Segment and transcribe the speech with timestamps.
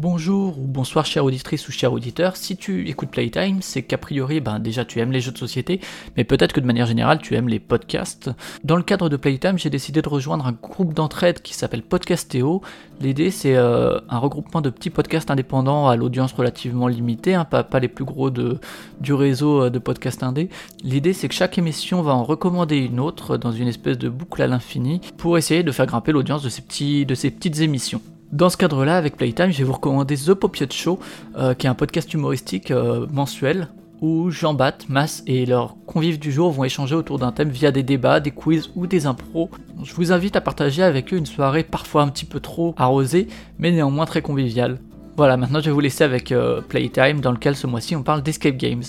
[0.00, 4.40] Bonjour ou bonsoir chère auditrice ou cher auditeur, si tu écoutes Playtime, c'est qu'a priori,
[4.40, 5.78] ben déjà tu aimes les jeux de société,
[6.16, 8.30] mais peut-être que de manière générale tu aimes les podcasts.
[8.64, 12.62] Dans le cadre de Playtime, j'ai décidé de rejoindre un groupe d'entraide qui s'appelle Podcastéo.
[13.02, 17.78] L'idée c'est euh, un regroupement de petits podcasts indépendants à l'audience relativement limitée, hein, pas,
[17.78, 20.48] les plus gros du réseau euh, de podcasts indés.
[20.82, 24.40] L'idée c'est que chaque émission va en recommander une autre dans une espèce de boucle
[24.40, 28.00] à l'infini pour essayer de faire grimper l'audience de, de ces petites émissions.
[28.32, 31.00] Dans ce cadre-là, avec Playtime, je vais vous recommander The Popiot Show,
[31.36, 33.68] euh, qui est un podcast humoristique euh, mensuel
[34.00, 37.82] où Jean-Bat, Mas et leurs convives du jour vont échanger autour d'un thème via des
[37.82, 39.50] débats, des quiz ou des impros.
[39.82, 43.26] Je vous invite à partager avec eux une soirée parfois un petit peu trop arrosée,
[43.58, 44.78] mais néanmoins très conviviale.
[45.16, 48.22] Voilà, maintenant je vais vous laisser avec euh, Playtime, dans lequel ce mois-ci on parle
[48.22, 48.84] d'escape games.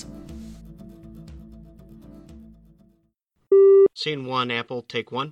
[3.93, 5.31] Scene one, Apple, take one.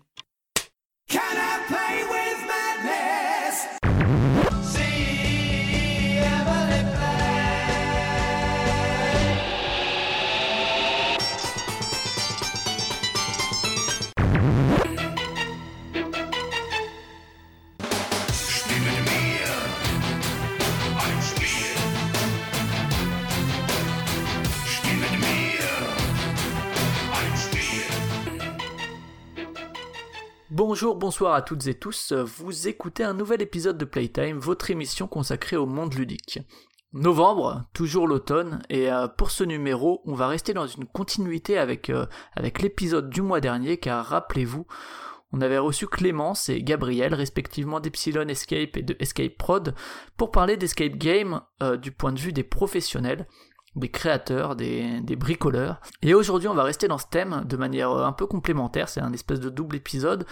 [30.60, 35.08] Bonjour, bonsoir à toutes et tous, vous écoutez un nouvel épisode de Playtime, votre émission
[35.08, 36.42] consacrée au monde ludique.
[36.92, 41.90] Novembre, toujours l'automne, et euh, pour ce numéro, on va rester dans une continuité avec,
[41.90, 44.68] euh, avec l'épisode du mois dernier, car rappelez-vous,
[45.32, 49.74] on avait reçu Clémence et Gabriel, respectivement d'Epsilon Escape et de Escape Prod,
[50.18, 53.28] pour parler d'Escape Game euh, du point de vue des professionnels
[53.76, 55.82] des créateurs, des, bricoleurs.
[56.02, 59.02] Et aujourd'hui, on va rester dans ce thème de manière euh, un peu complémentaire, c'est
[59.02, 60.26] un espèce de double épisode,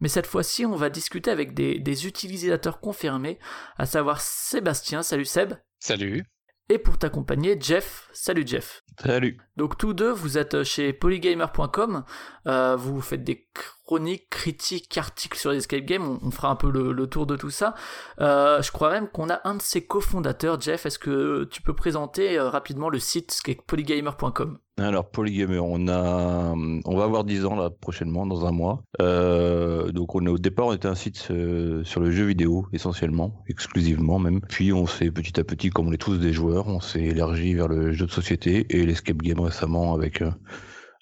[0.00, 3.38] mais cette fois-ci, on va discuter avec des, des utilisateurs confirmés,
[3.78, 5.02] à savoir Sébastien.
[5.02, 5.54] Salut Seb.
[5.78, 6.24] Salut.
[6.68, 8.08] Et pour t'accompagner, Jeff.
[8.12, 8.82] Salut Jeff.
[9.00, 9.38] Salut.
[9.56, 12.04] Donc tous deux, vous êtes chez polygamer.com,
[12.46, 13.48] euh, vous faites des
[13.84, 17.50] chroniques, critiques, articles sur les escape games, on, fera un peu le, tour de tout
[17.50, 17.74] ça.
[18.20, 21.74] Euh, je crois même qu'on a un de ses cofondateurs, Jeff, est-ce que tu peux
[21.74, 27.56] présenter euh, rapidement le site, polygamer.com alors, Polygamer, on a, on va avoir 10 ans
[27.56, 28.82] là prochainement, dans un mois.
[29.00, 32.66] Euh, donc, on est au départ, on était un site euh, sur le jeu vidéo
[32.72, 34.40] essentiellement, exclusivement même.
[34.40, 37.54] Puis, on s'est petit à petit, comme on est tous des joueurs, on s'est élargi
[37.54, 40.30] vers le jeu de société et l'escape game récemment avec euh,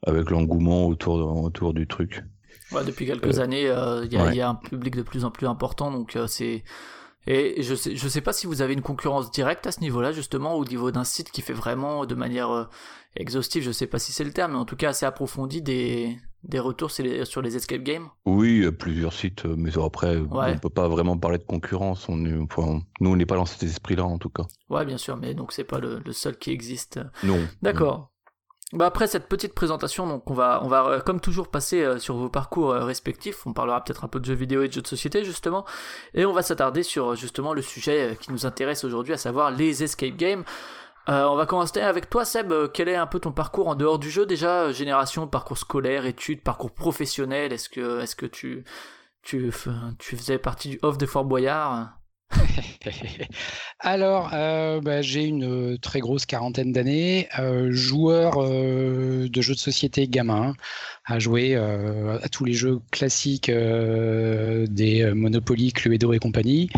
[0.06, 2.24] avec l'engouement autour autour du truc.
[2.72, 5.90] Ouais, depuis quelques années, il y, y, a un public de plus en plus important,
[5.90, 6.62] donc c'est
[7.26, 10.10] et je sais, je sais pas si vous avez une concurrence directe à ce niveau-là,
[10.12, 12.70] justement, au niveau d'un site qui fait vraiment de manière
[13.16, 16.16] exhaustive, je sais pas si c'est le terme, mais en tout cas assez approfondi des,
[16.44, 20.48] des retours sur les, sur les escape games Oui, plusieurs sites, euh, mais après, on
[20.48, 22.08] ne peut pas vraiment parler de concurrence.
[22.08, 24.44] On est, enfin, nous, on n'est pas dans cet esprit-là, en tout cas.
[24.68, 27.00] Ouais, bien sûr, mais donc c'est pas le, le, seul qui existe.
[27.22, 27.38] Non.
[27.62, 28.08] D'accord.
[28.72, 31.98] Bah après cette petite présentation, donc on va, on va euh, comme toujours passer euh,
[31.98, 33.44] sur vos parcours respectifs.
[33.44, 35.64] On parlera peut-être un peu de jeux vidéo et de jeux de société justement,
[36.14, 39.82] et on va s'attarder sur justement le sujet qui nous intéresse aujourd'hui, à savoir les
[39.82, 40.44] escape games.
[41.06, 42.52] On va commencer avec toi Seb.
[42.72, 46.42] Quel est un peu ton parcours en dehors du jeu déjà Génération, parcours scolaire, études,
[46.42, 47.52] parcours professionnel?
[47.52, 48.64] Est-ce que, est-ce que tu,
[49.22, 49.52] tu,
[49.98, 51.99] tu faisais partie du off de Fort Boyard?
[53.80, 59.58] Alors, euh, bah, j'ai une très grosse quarantaine d'années, euh, joueur euh, de jeux de
[59.58, 60.54] société gamin,
[61.04, 66.70] à jouer à tous les jeux classiques des Monopoly, Cluedo et compagnie.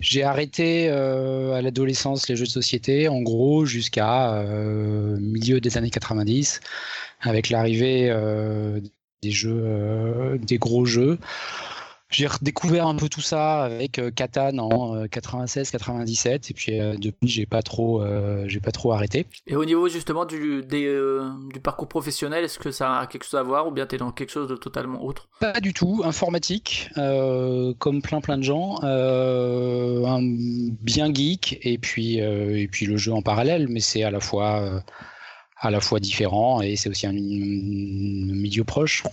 [0.00, 4.44] J'ai arrêté à l'adolescence les jeux de société, en gros jusqu'à
[5.20, 6.60] milieu des années 90,
[7.22, 8.14] avec l'arrivée
[9.22, 11.18] des jeux, des gros jeux.
[12.10, 16.94] J'ai redécouvert un peu tout ça avec euh, Catan en 96-97 euh, et puis euh,
[16.96, 18.02] depuis j'ai pas trop
[18.46, 19.26] j'ai pas trop arrêté.
[19.46, 23.42] Et au niveau justement du, du parcours professionnel, est-ce que ça a quelque chose à
[23.42, 25.28] voir ou bien tu es dans quelque chose de totalement autre?
[25.40, 32.68] Pas du tout, informatique comme plein plein de gens, un bien geek et puis et
[32.68, 34.82] puis le jeu en parallèle, mais c'est à la fois
[35.60, 39.04] à la fois différent et c'est aussi un milieu proche.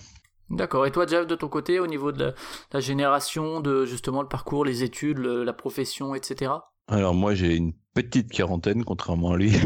[0.50, 0.86] D'accord.
[0.86, 2.34] Et toi, Jeff, de ton côté, au niveau de
[2.72, 6.52] la, génération, de justement le parcours, les études, la profession, etc.
[6.88, 9.52] Alors moi, j'ai une petite quarantaine, contrairement à lui.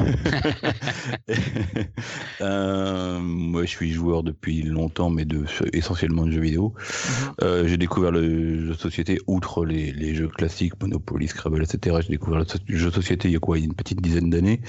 [2.41, 6.73] euh, moi, je suis joueur depuis longtemps, mais de, essentiellement de jeux vidéo.
[6.73, 7.35] Mhm.
[7.43, 11.97] euh, j'ai découvert le jeu de société, outre les, les jeux classiques, Monopoly, Scrabble, etc.
[12.03, 14.01] J'ai découvert le jeu de société il y a quoi, il y a une petite
[14.01, 14.61] dizaine d'années,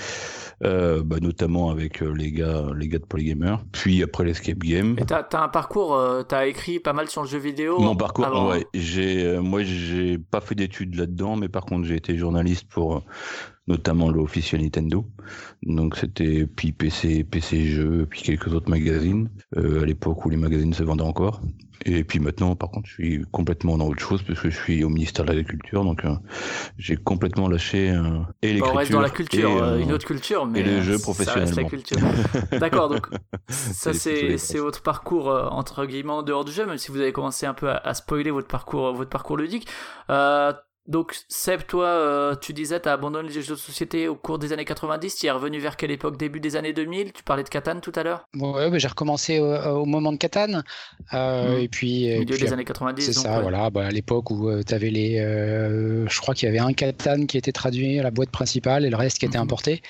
[0.63, 3.57] euh, bah, notamment avec les gars, les gars de Polygamer.
[3.71, 4.95] Puis après l'escape game.
[4.97, 7.79] Et t'as as un parcours, t'as écrit pas mal sur le jeu vidéo.
[7.79, 8.65] Mon parcours, ouais.
[8.73, 13.03] J'ai, moi, j'ai pas fait d'études là-dedans, mais par contre, j'ai été journaliste pour
[13.67, 15.05] notamment l'officiel Nintendo.
[15.63, 20.37] Donc c'était puis PC, PC jeux, puis quelques autres magazines euh, à l'époque où les
[20.37, 21.41] magazines se vendaient encore.
[21.85, 24.83] Et puis maintenant, par contre, je suis complètement dans autre chose parce que je suis
[24.83, 26.13] au ministère de l'Agriculture, donc euh,
[26.77, 28.73] j'ai complètement lâché euh, et l'écriture.
[28.73, 31.69] on reste dans la culture, et, euh, une autre culture, mais et les jeux professionnellement.
[32.59, 33.07] D'accord, donc
[33.49, 37.13] ça c'est c'est votre parcours entre guillemets en dehors du jeu, même si vous avez
[37.13, 39.67] commencé un peu à, à spoiler votre parcours votre parcours ludique.
[40.09, 40.53] Euh,
[40.87, 44.39] donc, Seb, toi, euh, tu disais, tu as abandonné les jeux de société au cours
[44.39, 45.15] des années 90.
[45.15, 46.17] Tu es revenu vers quelle époque?
[46.17, 48.25] Début des années 2000 Tu parlais de Catan tout à l'heure?
[48.35, 50.63] Ouais, j'ai recommencé au, moment de Catan.
[51.13, 51.61] Euh, mmh.
[51.61, 52.19] Et puis.
[52.19, 53.05] Milieu des années 90.
[53.05, 53.69] C'est ça, voilà.
[53.69, 55.17] Bah, à l'époque où euh, tu avais les.
[55.17, 58.89] je crois qu'il y avait un Catan qui était traduit à la boîte principale et
[58.89, 59.41] le reste qui était mmh.
[59.41, 59.81] importé.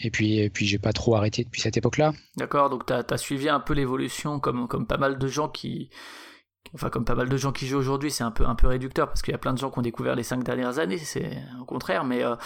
[0.00, 2.12] Et puis, et puis j'ai pas trop arrêté depuis cette époque-là.
[2.36, 5.48] D'accord, donc tu as, as, suivi un peu l'évolution comme, comme pas mal de gens
[5.48, 5.90] qui
[6.74, 9.08] enfin comme pas mal de gens qui jouent aujourd'hui, c'est un peu un peu réducteur
[9.08, 11.38] parce qu'il y a plein de gens qui ont découvert les cinq dernières années, c'est
[11.60, 12.36] au contraire, mais euh,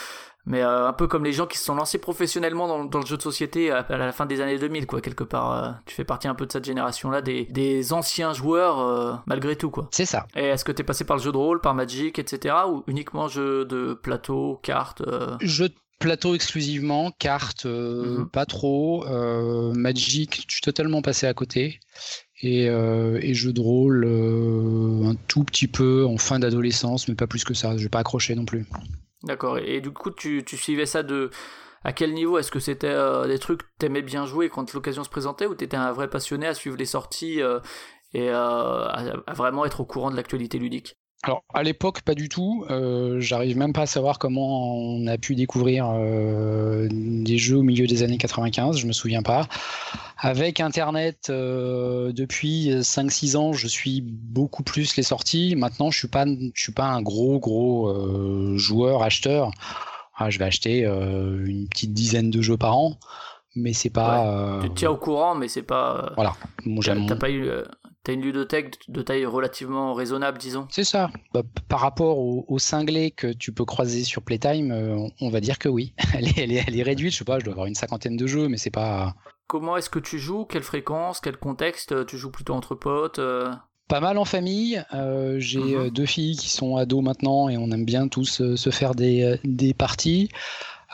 [0.44, 3.06] mais euh, un peu comme les gens qui se sont lancés professionnellement dans, dans le
[3.06, 5.52] jeu de société à, la fin des années 2000 quoi, quelque part.
[5.52, 9.56] Euh, tu fais partie un peu de cette génération là, des, des anciens joueurs malgré
[9.56, 9.88] tout quoi.
[9.92, 10.26] C'est ça.
[10.34, 12.54] Et est-ce que t'es passé par le jeu de rôle, par Magic, etc.
[12.68, 15.02] ou uniquement jeu de plateau, cartes
[15.40, 18.28] Jeu de plateau exclusivement, cartes mhm.
[18.28, 19.04] pas trop,
[19.74, 21.78] Magic, je suis totalement passé à côté
[22.42, 27.26] et, euh, jeux de rôle euh, un tout petit peu en fin d'adolescence, mais pas
[27.26, 27.76] plus que ça.
[27.76, 28.66] Je vais pas accrocher non plus.
[29.22, 29.58] D'accord.
[29.58, 31.30] Et, du coup, tu, tu, suivais ça de
[31.84, 32.38] à quel niveau?
[32.38, 35.54] Est-ce que c'était euh, des trucs que t'aimais bien jouer quand l'occasion se présentait, ou
[35.54, 37.40] t'étais un vrai passionné à suivre les sorties
[38.14, 40.96] et à, vraiment être au courant de l'actualité ludique?
[41.24, 42.64] Alors à l'époque pas du tout.
[42.70, 47.62] Euh, J'arrive même pas à savoir comment on a pu découvrir euh, des jeux au
[47.62, 48.76] milieu des années 95.
[48.76, 49.46] Je me souviens pas.
[50.18, 55.54] Avec Internet euh, depuis 5-6 ans, je suis beaucoup plus les sorties.
[55.56, 59.52] Maintenant, je suis pas, je suis pas un gros gros euh, joueur acheteur.
[60.16, 62.98] Ah, je vais acheter euh, une petite dizaine de jeux par an,
[63.54, 64.58] mais c'est pas.
[64.62, 66.12] Tu te tiens au courant, mais c'est pas.
[66.16, 66.34] Voilà.
[67.06, 67.48] T'as pas eu
[68.04, 70.66] T'as une ludothèque de taille relativement raisonnable, disons.
[70.70, 71.08] C'est ça.
[71.32, 75.40] Bah, par rapport au, au, cinglé que tu peux croiser sur Playtime, euh, on va
[75.40, 75.94] dire que oui.
[76.14, 77.12] Elle est, elle, est, elle est, réduite.
[77.12, 79.14] Je sais pas, je dois avoir une cinquantaine de jeux, mais c'est pas.
[79.46, 80.44] Comment est-ce que tu joues?
[80.46, 81.20] Quelle fréquence?
[81.20, 82.06] Quel contexte?
[82.06, 83.52] Tu joues plutôt entre potes euh?
[83.86, 84.82] Pas mal en famille.
[84.94, 85.90] Euh, J'ai mhm.
[85.90, 89.38] deux filles qui sont ados maintenant et on aime bien tous euh, se faire des,
[89.44, 90.28] des parties.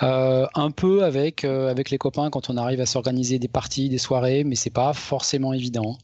[0.01, 4.45] un peu avec, avec les copains quand on arrive à s'organiser des parties, des soirées,
[4.45, 5.97] mais c'est pas forcément évident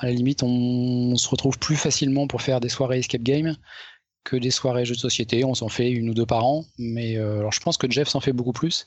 [0.00, 3.56] à la limite, on, se retrouve plus facilement pour faire des soirées escape game
[4.24, 5.44] que des soirées jeux de société.
[5.44, 8.08] On s'en fait une ou deux par an, mais euh, alors je pense que Jeff
[8.08, 8.86] s'en fait beaucoup plus,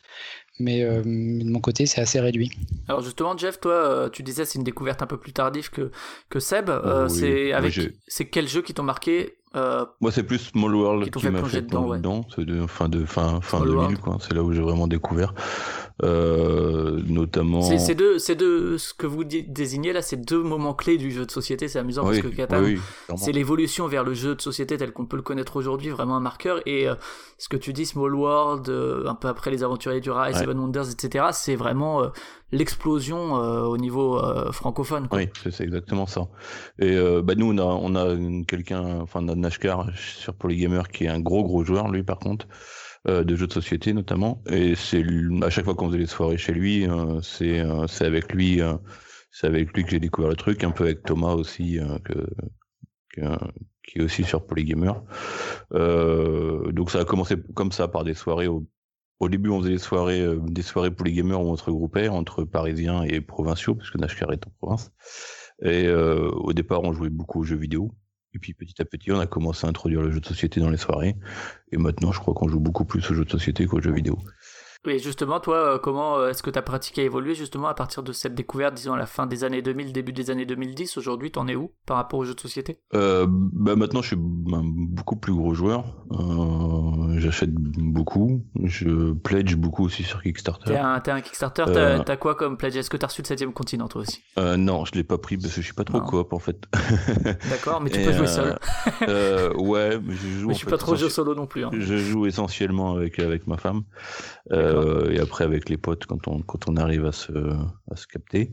[0.59, 2.51] mais euh, de mon côté, c'est assez réduit.
[2.87, 5.91] Alors justement, Jeff, toi, euh, tu disais c'est une découverte un peu plus tardive que
[6.29, 6.69] que Seb.
[6.69, 11.09] Oh c'est avec c'est quel jeu qui t'ont marqué euh, Moi, c'est plus Small World
[11.11, 11.89] qui, m'a fait dedans.
[11.89, 12.25] dedans.
[12.33, 14.17] C'est de fin de fin fin 2000, quoi.
[14.21, 15.33] C'est là où j'ai vraiment découvert,
[16.03, 17.61] euh, notamment.
[17.61, 18.77] C'est deux, c'est deux.
[18.77, 21.67] Ce que vous désignez là, c'est deux moments clés du jeu de société.
[21.67, 22.63] C'est amusant parce que Catan,
[23.15, 26.21] c'est l'évolution vers le jeu de société tel qu'on peut le connaître aujourd'hui, vraiment un
[26.21, 26.61] marqueur.
[26.65, 26.95] Et euh,
[27.37, 30.57] ce que tu dis, Small World, euh, un peu après les Aventuriers du Rail, Seven
[30.57, 31.25] Wonders, etc.
[31.33, 32.03] C'est vraiment
[32.51, 34.19] l'explosion au niveau
[34.51, 35.07] francophone.
[35.07, 35.19] Quoi.
[35.19, 36.27] Oui, c'est exactement ça.
[36.79, 41.19] Et bah nous, on a on a quelqu'un, enfin Nashkar sur Polygamer qui est un
[41.19, 42.47] gros gros joueur lui par contre
[43.07, 45.03] euh, de jeux de société notamment et c'est
[45.41, 48.61] à chaque fois qu'on faisait les soirées chez lui euh, c'est euh, c'est avec lui
[49.31, 52.27] c'est avec lui que j'ai découvert le truc un peu avec Thomas aussi que,
[53.83, 54.93] qui est aussi sur Polygamer
[55.71, 58.67] donc ça a commencé comme ça par des soirées au,
[59.19, 63.03] au début, on faisait des soirées, des soirées polygamers où on se regroupait entre parisiens
[63.03, 64.91] et provinciaux, puisque Nashkar est en province.
[65.61, 67.91] Et au départ, on jouait beaucoup aux jeux vidéo.
[68.33, 70.69] Et puis petit à petit, on a commencé à introduire le jeu de société dans
[70.69, 71.17] les soirées.
[71.71, 74.17] Et maintenant, je crois qu'on joue beaucoup plus aux jeux de société qu'aux jeux vidéo.
[74.85, 78.33] Oui, justement, toi, comment est-ce que ta pratique a évolué justement à partir de cette
[78.33, 81.55] découverte, disons à la fin des années 2000, début des années 2010 Aujourd'hui, t'en es
[81.55, 82.79] où par rapport aux jeux de société?
[82.91, 85.83] Bah Maintenant, je suis un beaucoup plus gros joueur.
[87.17, 88.43] J'achète beaucoup.
[88.63, 90.73] Je pledge beaucoup aussi sur Kickstarter.
[90.73, 91.65] T'es un, un, Kickstarter,
[92.03, 92.75] t'as quoi comme pledge?
[92.75, 94.23] Est-ce que t'as reçu le 7 continent toi aussi?
[94.37, 96.57] Non, je l'ai pas pris parce que je suis pas trop coop en fait.
[97.49, 98.57] D'accord, mais tu peux jouer seul.
[99.57, 100.47] ouais, mais je joue.
[100.51, 101.63] Mais je suis pas trop jeu solo non plus.
[101.63, 101.69] Hein.
[101.71, 103.83] Je joue essentiellement avec avec ma femme
[104.71, 108.07] euh, et après avec les potes quand on quand on arrive à se à se
[108.07, 108.51] capter.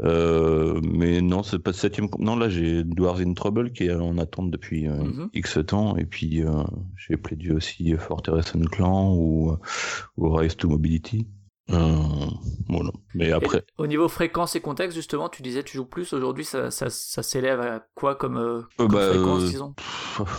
[0.00, 2.08] Euh, mais non, c'est pas septième.
[2.18, 5.30] Non, là j'ai Dwarves in Trouble qui est en attente depuis euh, mhm.
[5.34, 6.42] X temps et puis
[6.96, 9.56] j'ai plaidé aussi Fortress and Clan ou,
[10.16, 11.26] ou Rise to Mobility.
[11.70, 11.94] Euh,
[13.14, 13.64] Mais après.
[13.76, 16.12] au niveau fréquence et contexte, justement, tu disais tu joues plus.
[16.12, 19.74] Aujourd'hui, ça, ça, ça s'élève à quoi comme, euh, euh, bah, fréquence, disons?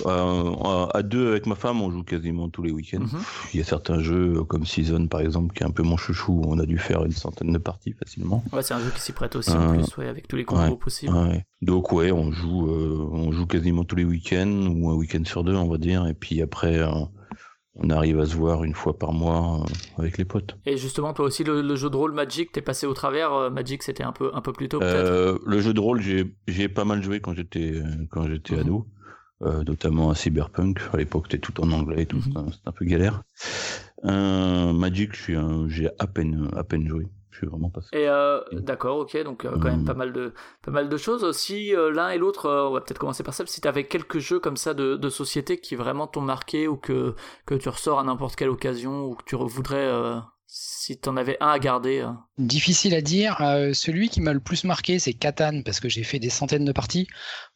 [0.05, 3.01] À deux avec ma femme, on joue quasiment tous les week-ends.
[3.01, 3.19] Mhm.
[3.53, 6.41] Il y a certains jeux comme Season, par exemple, qui est un peu mon chouchou.
[6.45, 8.43] On a dû faire une centaine de parties facilement.
[8.51, 10.77] Ouais, c'est un jeu qui s'y prête aussi en plus, ouais, avec tous les combos
[10.77, 11.13] possibles.
[11.61, 15.55] Donc ouais, on joue, on joue quasiment tous les week-ends ou un week-end sur deux,
[15.55, 16.07] on va dire.
[16.07, 16.79] Et puis après
[17.81, 20.57] on arrive à se voir une fois par mois euh, avec les potes.
[20.65, 23.33] Et justement, toi aussi, le, jeu de rôle Magic, t'es passé au travers.
[23.33, 24.95] Euh, Magic, c'était un peu, un peu plus tôt, peut-être?
[24.95, 28.61] Euh, Le jeu de rôle, j'ai pas mal joué quand j'étais quand j'étais mhm.
[28.61, 28.87] ado,
[29.65, 30.81] notamment à Cyberpunk.
[30.93, 32.51] À l'époque, c'était tout en anglais et tout, mhm.
[32.51, 33.23] c'était un peu galère.
[34.03, 35.11] Magic,
[35.67, 37.07] j'ai à peine, à peine joué
[37.47, 40.97] vraiment Et euh, d'accord, ok, donc euh, quand même pas mal de pas mal de
[40.97, 41.35] choses.
[41.35, 43.45] Si euh, l'un et l'autre, on va peut-être commencer par ça.
[43.45, 46.77] Si tu avais quelques jeux comme ça de, de société qui vraiment t'ont marqué ou
[46.77, 47.15] que
[47.45, 49.89] que tu ressors à n'importe quelle occasion ou que tu voudrais
[50.51, 52.03] si tu en avais un à garder
[52.39, 53.37] Difficile à dire.
[53.73, 56.71] celui qui m'a le plus marqué, c'est Catan, parce que j'ai fait des centaines de
[56.71, 57.07] parties.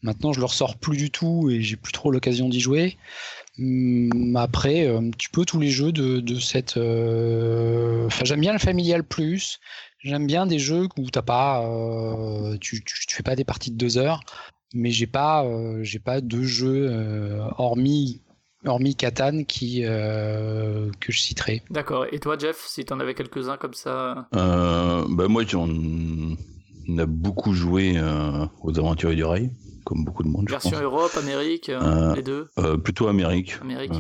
[0.04, 2.98] Maintenant, je le ressors plus du tout et j'ai plus trop l'occasion d'y jouer.
[3.60, 6.78] Hum, après, euh, tu peux tous les jeux de, de cette.
[6.78, 9.60] Euh, enfin, j'aime bien le familial plus.
[10.00, 13.78] J'aime bien des jeux où t'as pas, euh, tu, tu, fais pas des parties de
[13.78, 14.22] deux heures,
[14.74, 15.46] mais j'ai pas,
[15.82, 16.92] j'ai pas de jeux
[17.58, 18.22] hormis
[18.66, 21.62] hormis Catan qui que je citerai.
[21.70, 22.06] D'accord.
[22.12, 24.28] Et toi, Jeff, si tu en avais quelques-uns comme ça?
[24.34, 27.98] Bah moi, j'en ai beaucoup joué
[28.62, 29.52] aux Aventuriers du Rail
[29.84, 30.50] comme beaucoup de monde.
[30.50, 33.58] Version Europe, Amérique, euh, euh, les deux euh, Plutôt Amérique.
[33.62, 33.94] Amérique.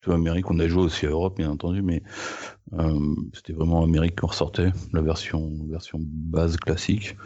[0.00, 0.50] plutôt Amérique.
[0.50, 2.02] On a joué aussi à Europe, bien entendu, mais
[3.32, 7.16] c'était vraiment Amérique qu'on ressortait, la version, version base classique.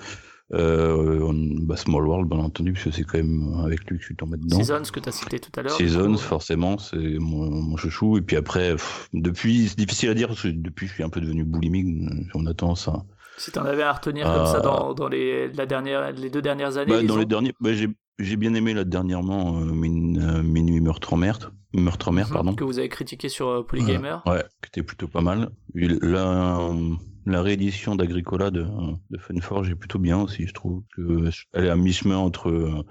[0.52, 1.32] Euh,
[1.62, 4.16] bah, Small World, bien entendu, parce que c'est quand même avec lui que je suis
[4.16, 4.58] tombé dedans.
[4.58, 5.76] Seasons, que tu as cité tout à l'heure.
[5.76, 8.18] Seasons, forcément, c'est mon, mon, chouchou.
[8.18, 8.74] Et puis après,
[9.12, 11.86] depuis, c'est difficile à dire, parce que depuis, je suis un peu devenu boulimique.
[12.34, 13.04] On a tendance à,
[13.40, 16.42] si tu en avais à retenir comme ça dans, dans les, la dernière, les deux
[16.42, 20.80] dernières années bah, Dans les derniers, bah, j'ai bien aimé là dernièrement euh, euh, Minuit
[20.80, 21.38] meurtre en mer,
[21.72, 22.54] meurtre en mer mhm, pardon.
[22.54, 24.16] Que vous avez critiqué sur euh, Polygamer.
[24.26, 25.50] ouais, qui était plutôt pas mal.
[25.74, 26.58] Là,
[27.26, 28.66] la réédition d'Agricola de,
[29.10, 30.82] de Funforge est plutôt bien aussi, je trouve.
[30.96, 32.84] Que elle est à mi-chemin entre,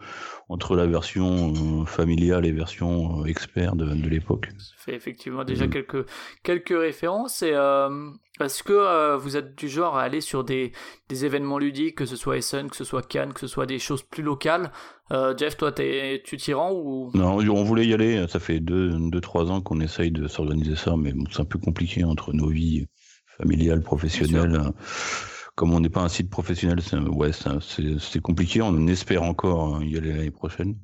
[0.49, 4.49] entre la version familiale et version expert de, de l'époque.
[4.57, 5.69] Ça fait effectivement déjà mm.
[5.71, 6.05] quelques,
[6.43, 7.41] quelques références.
[7.41, 8.09] Et euh,
[8.39, 10.71] est-ce que vous êtes du genre à aller sur des,
[11.09, 13.79] des événements ludiques, que ce soit Essen, que ce soit Cannes, que ce soit des
[13.79, 14.71] choses plus locales?
[15.37, 17.09] Jeff, toi, es, tu t'y rends ou?
[17.15, 18.27] Non, on voulait y aller.
[18.27, 21.45] Ça fait 2-3 deux, deux, trois ans qu'on essaye de s'organiser ça, mais c'est un
[21.45, 22.85] peu compliqué entre nos vies
[23.41, 24.61] familiale, professionnelle.
[25.55, 28.61] Comme on n'est pas un site professionnel, c'est ouais, c'est compliqué.
[28.61, 30.75] On espère encore y aller l'année prochaine.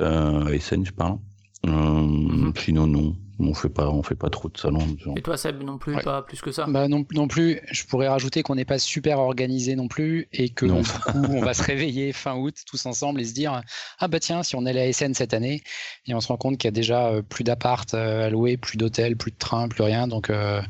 [0.00, 1.18] Euh, SN, je parle.
[1.66, 2.52] Euh, mhm.
[2.56, 3.16] Sinon, non.
[3.42, 4.86] On fait pas, on fait pas trop de salons.
[5.16, 6.66] Et toi, Seb, non plus, pas plus que ça?
[6.68, 7.60] Bah non, non plus.
[7.70, 11.40] Je pourrais rajouter qu'on n'est pas super organisé non plus et que du coup, on
[11.40, 13.62] va se réveiller fin août tous ensemble et se dire
[13.98, 15.62] ah bah tiens, si on allait à SN cette année
[16.06, 18.76] et on se rend compte qu'il y a déjà euh, plus d'appart à louer, plus
[18.76, 20.06] d'hôtels, plus de trains, plus rien.
[20.06, 20.60] Donc euh,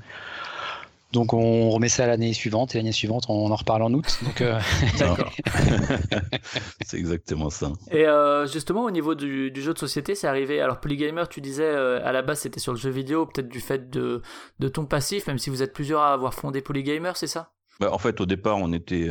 [1.12, 4.19] donc on remet ça l'année suivante et l'année suivante on en reparle en août.
[4.23, 4.61] Donc euh,
[6.83, 7.73] c'est exactement ça.
[7.90, 10.61] Et euh, justement au niveau du, jeu de société, c'est arrivé.
[10.61, 13.61] Alors Polygamer, tu disais euh, à la base c'était sur le jeu vidéo, peut-être du
[13.61, 14.23] fait de,
[14.61, 17.52] de ton passif, même si vous êtes plusieurs à avoir fondé Polygamer, c'est ça?
[17.81, 19.11] Bah, En fait au départ on était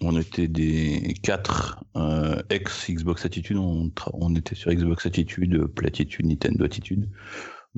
[0.00, 1.84] on était des quatre
[2.50, 7.08] ex Xbox Attitude, on, on était sur Xbox Attitude, Platitude, Nintendo Attitude.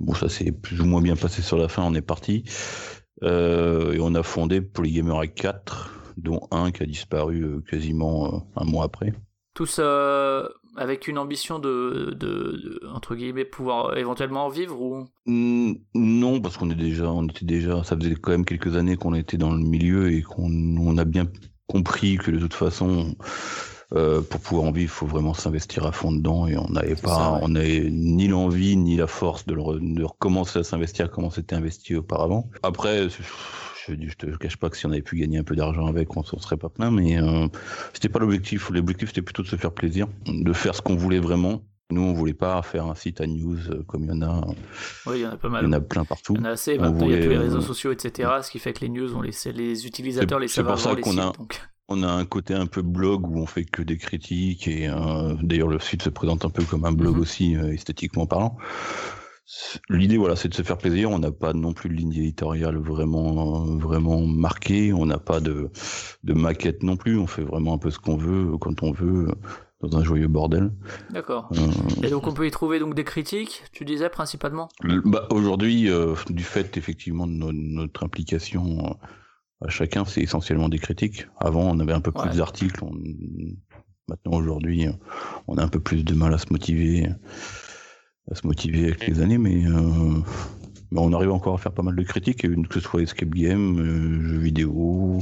[0.01, 2.45] Bon, ça s'est plus ou moins bien passé sur la fin, on est parti.
[3.23, 8.39] Euh, et on a fondé Polygamer 4, dont un qui a disparu euh, quasiment euh,
[8.57, 9.13] un mois après.
[9.55, 9.81] Tous
[10.77, 15.09] avec une ambition de, de, entre guillemets, pouvoir éventuellement vivre ou?
[15.27, 19.13] Non, parce qu'on est déjà, on était déjà, ça faisait quand même quelques années qu'on
[19.15, 21.27] était dans le milieu et qu'on on a bien
[21.67, 23.17] compris que de toute façon
[23.93, 26.95] Euh, pour pouvoir en vivre, il faut vraiment s'investir à fond dedans et on n'avait
[26.95, 31.31] pas, on n'avait ni l'envie ni la force de, de recommencer à s'investir comme on
[31.31, 32.49] s'était investi auparavant.
[32.63, 33.23] Après, je,
[33.89, 36.23] je te cache pas que si on avait pu gagner un peu d'argent avec, on
[36.23, 37.49] s'en serait pas plein, mais euh,
[37.93, 38.71] c'était pas l'objectif.
[38.71, 41.63] L'objectif c'était plutôt de se faire plaisir, de faire ce qu'on voulait vraiment.
[41.93, 44.47] Nous, on voulait pas faire un site à news euh, comme il y en a.
[45.07, 45.65] Oui, il y en a pas mal.
[45.65, 46.35] Il y en a plein partout.
[46.37, 46.79] Il y en a assez.
[46.79, 48.31] Maintenant, il y a tous les réseaux sociaux, etc.
[48.43, 50.95] Ce qui fait que les news, on les, les utilisateurs les savent C'est pour ça
[50.95, 51.33] qu'on a,
[51.91, 55.35] on a un côté un peu blog où on fait que des critiques et euh,
[55.43, 57.21] d'ailleurs le site se présente un peu comme un blog mhm.
[57.21, 58.57] aussi euh, esthétiquement parlant.
[59.89, 61.11] L'idée voilà, c'est de se faire plaisir.
[61.11, 64.93] On n'a pas non plus de ligne éditoriale vraiment vraiment marquée.
[64.93, 65.71] On n'a pas de
[66.23, 67.19] de maquette non plus.
[67.19, 69.27] On fait vraiment un peu ce qu'on veut quand on veut
[69.81, 70.71] dans un joyeux bordel.
[71.11, 71.51] D'accord.
[71.57, 74.69] Euh, et donc on peut y trouver donc des critiques, tu disais principalement?
[75.05, 75.91] Bah, aujourd'hui,
[76.29, 78.97] du fait effectivement de notre implication
[79.69, 81.27] chacun, c'est essentiellement des critiques.
[81.39, 82.85] Avant, on avait un peu plus d'articles.
[84.09, 84.87] Maintenant, aujourd'hui,
[85.47, 87.09] on a un peu plus de mal à se motiver,
[88.31, 90.21] à se motiver avec les années, mais euh,
[90.93, 94.29] on arrive encore à faire pas mal de critiques, que ce soit escape game, euh,
[94.29, 95.21] jeux vidéo,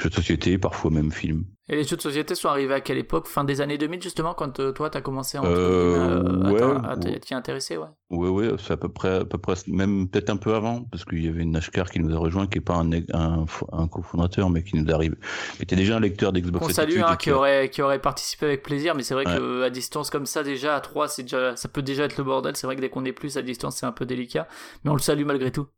[0.00, 1.44] jeux de société, parfois même films.
[1.72, 3.28] Et les jeux de société sont arrivés à quelle époque?
[3.28, 7.76] Fin des années 2000 justement, quand euh, toi t'as commencé à, euh, à t'y intéresser,
[7.76, 7.86] ouais.
[8.10, 11.04] Ouais, ouais, c'est à peu près, à peu près, même peut-être un peu avant, parce
[11.04, 14.50] qu'il y avait Nashkar qui nous a rejoint, qui est pas un, un, un cofondateur,
[14.50, 15.14] mais qui nous arrive,
[15.58, 16.66] qui était déjà un lecteur d'Xbox.
[16.66, 19.70] On salue, hein, qui aurait, qui aurait participé avec plaisir, mais c'est vrai que à
[19.70, 22.56] distance comme ça déjà à 3 c'est déjà, ça peut déjà être le bordel.
[22.56, 24.48] C'est vrai que dès qu'on est plus à distance, c'est un peu délicat,
[24.82, 25.68] mais on le salue malgré tout.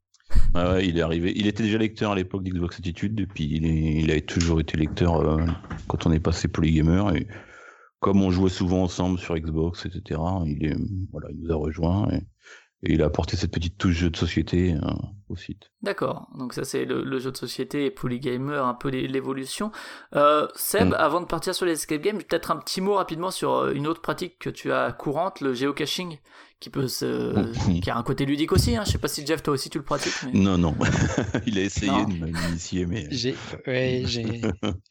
[0.55, 1.33] Ouais, il est arrivé.
[1.37, 4.61] Il était déjà lecteur à l'époque d'Xbox Attitude, et puis il, est, il a toujours
[4.61, 5.45] été lecteur euh,
[5.89, 7.17] quand on est passé Polygamer.
[7.17, 7.27] Et
[8.01, 10.77] comme on jouait souvent ensemble sur Xbox, etc., il, est,
[11.11, 12.09] voilà, il nous a rejoint.
[12.11, 12.21] Et
[12.85, 14.91] et il a apporté cette petite touche jeu de société euh,
[15.29, 15.71] au site.
[15.83, 19.71] D'accord, donc ça c'est le, jeu de société et Polygamer, un peu l'évolution.
[20.17, 20.95] Euh, Seb, mm.
[20.95, 24.01] avant de partir sur les escape games, peut-être un petit mot rapidement sur une autre
[24.01, 26.19] pratique que tu as courante, le géocaching,
[26.63, 28.77] qui peut se, qui a un côté ludique aussi.
[28.77, 28.85] Hein.
[28.87, 30.15] Je sais pas si Jeff toi aussi tu le pratiques.
[30.33, 30.75] Non non,
[31.47, 33.09] il a essayé de m'initier mais.
[33.11, 33.35] J'ai,
[33.67, 34.41] ouais, j'ai,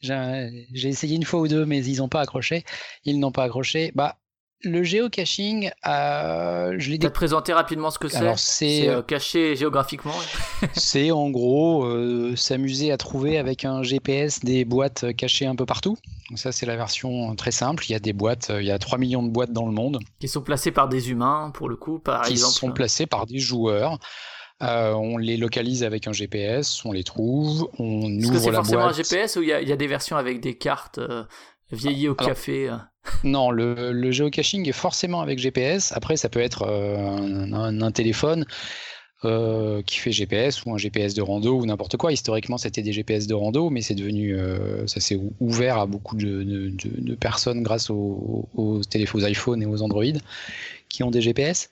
[0.02, 2.64] j'ai essayé une fois ou deux mais ils n'ont pas accroché.
[3.04, 3.90] Ils n'ont pas accroché.
[3.94, 4.18] Bah
[4.64, 8.36] le géocaching, euh, je l'ai te présenter rapidement ce que c'est.
[8.36, 10.14] C'est euh, caché géographiquement.
[10.74, 15.66] c'est en gros euh, s'amuser à trouver avec un GPS des boîtes cachées un peu
[15.66, 15.98] partout.
[16.30, 17.84] Donc ça, c'est la version très simple.
[17.88, 19.98] Il y a des boîtes, il y a 3 millions de boîtes dans le monde.
[20.20, 22.52] Qui sont placées par des humains, pour le coup, par exemple.
[22.52, 23.98] Qui sont placées par des joueurs.
[24.60, 28.92] on les localise avec un GPS, on les trouve, on ouvre que c'est forcément un
[28.92, 31.00] GPS ou il y, a des versions avec des cartes
[31.70, 32.70] vieillies au café
[33.24, 35.92] non, le, géocaching est forcément avec GPS.
[35.92, 38.44] Après, ça peut être euh, un, téléphone
[39.24, 42.12] euh, qui fait GPS ou un GPS de rando ou n'importe quoi.
[42.12, 46.16] Historiquement, c'était des GPS de rando, mais c'est devenu, euh, ça s'est ouvert à beaucoup
[46.16, 50.04] de, personnes grâce aux, téléphones, aux iPhones et aux Android
[50.88, 51.70] qui ont des GPS.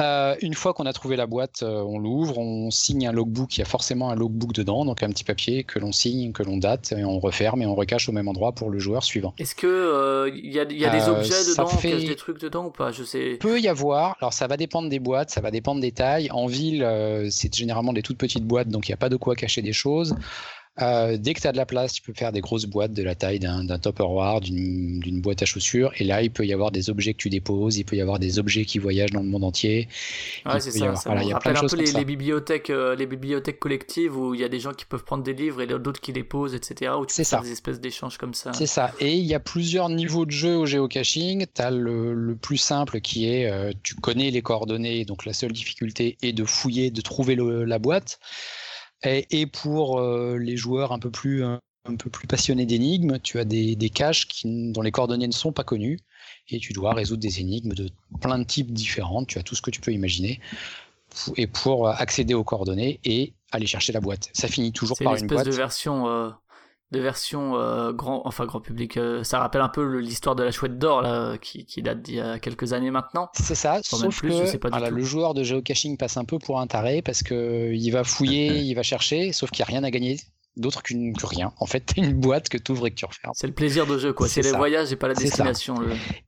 [0.00, 3.56] Euh, une fois qu'on a trouvé la boîte, euh, on l'ouvre, on signe un logbook.
[3.56, 6.42] Il y a forcément un logbook dedans, donc un petit papier que l'on signe, que
[6.42, 9.34] l'on date, et on referme et on recache au même endroit pour le joueur suivant.
[9.38, 11.96] Est-ce que euh, il y a, des objets dedans, fait...
[11.96, 12.92] des trucs dedans ou pas?
[12.92, 13.36] Je sais.
[13.40, 14.16] Peut y avoir.
[14.20, 16.30] Alors ça va dépendre des boîtes, ça va dépendre des tailles.
[16.30, 16.86] En ville,
[17.30, 19.72] c'est généralement des toutes petites boîtes, donc il n'y a pas de quoi cacher des
[19.72, 20.14] choses.
[20.82, 23.02] Euh, dès que tu as de la place, tu peux faire des grosses boîtes de
[23.02, 25.92] la taille d'un Tupperware, d'une boîte à chaussures.
[25.98, 28.18] Et là, il peut y avoir des objets que tu déposes, il peut y avoir
[28.18, 29.88] des objets qui voyagent dans le monde entier.
[30.46, 30.94] Ouais, c'est ça.
[30.96, 34.34] ça il y a plein de un peu les, bibliothèques, euh, les bibliothèques collectives où
[34.34, 36.54] il y a des gens qui peuvent prendre des livres et d'autres qui les posent,
[36.54, 36.92] etc.
[36.98, 37.38] Où tu peux ça.
[37.38, 38.52] faire des espèces d'échanges comme ça.
[38.52, 38.92] C'est ça.
[39.00, 41.46] Et il y a plusieurs niveaux de jeu au géocaching.
[41.54, 45.52] Tu as le, plus simple qui est euh, tu connais les coordonnées, donc la seule
[45.52, 48.18] difficulté est de fouiller, de trouver la boîte.
[49.02, 51.60] Et, pour euh, les joueurs un peu plus, un,
[51.98, 55.52] peu plus passionnés d'énigmes, tu as des, des caches qui, dont les coordonnées ne sont
[55.52, 55.98] pas connues
[56.48, 57.88] et tu dois résoudre des énigmes de
[58.20, 59.24] plein de types différents.
[59.24, 60.40] Tu as tout ce que tu peux imaginer.
[61.36, 64.30] Et pour accéder aux coordonnées et aller chercher la boîte.
[64.32, 65.46] Ça finit toujours par une, boîte.
[65.46, 66.30] de version euh,
[66.90, 68.96] de version euh, grand, enfin grand public.
[68.96, 72.16] Euh, ça rappelle un peu l'histoire de la chouette d'or là, qui, qui date d'il
[72.16, 73.28] y a quelques années maintenant.
[73.34, 73.80] C'est ça.
[73.82, 77.90] sauf que le joueur de géocaching passe un peu pour un taré parce que il
[77.90, 80.18] va fouiller, il va chercher, sauf qu'il n'y a rien à gagner
[80.56, 81.52] d'autre qu'une que rien.
[81.58, 83.32] En fait, une boîte que tu ouvres et que tu refermes.
[83.34, 84.28] C'est le plaisir de jeu, quoi.
[84.28, 85.76] C'est les voyages et pas la destination.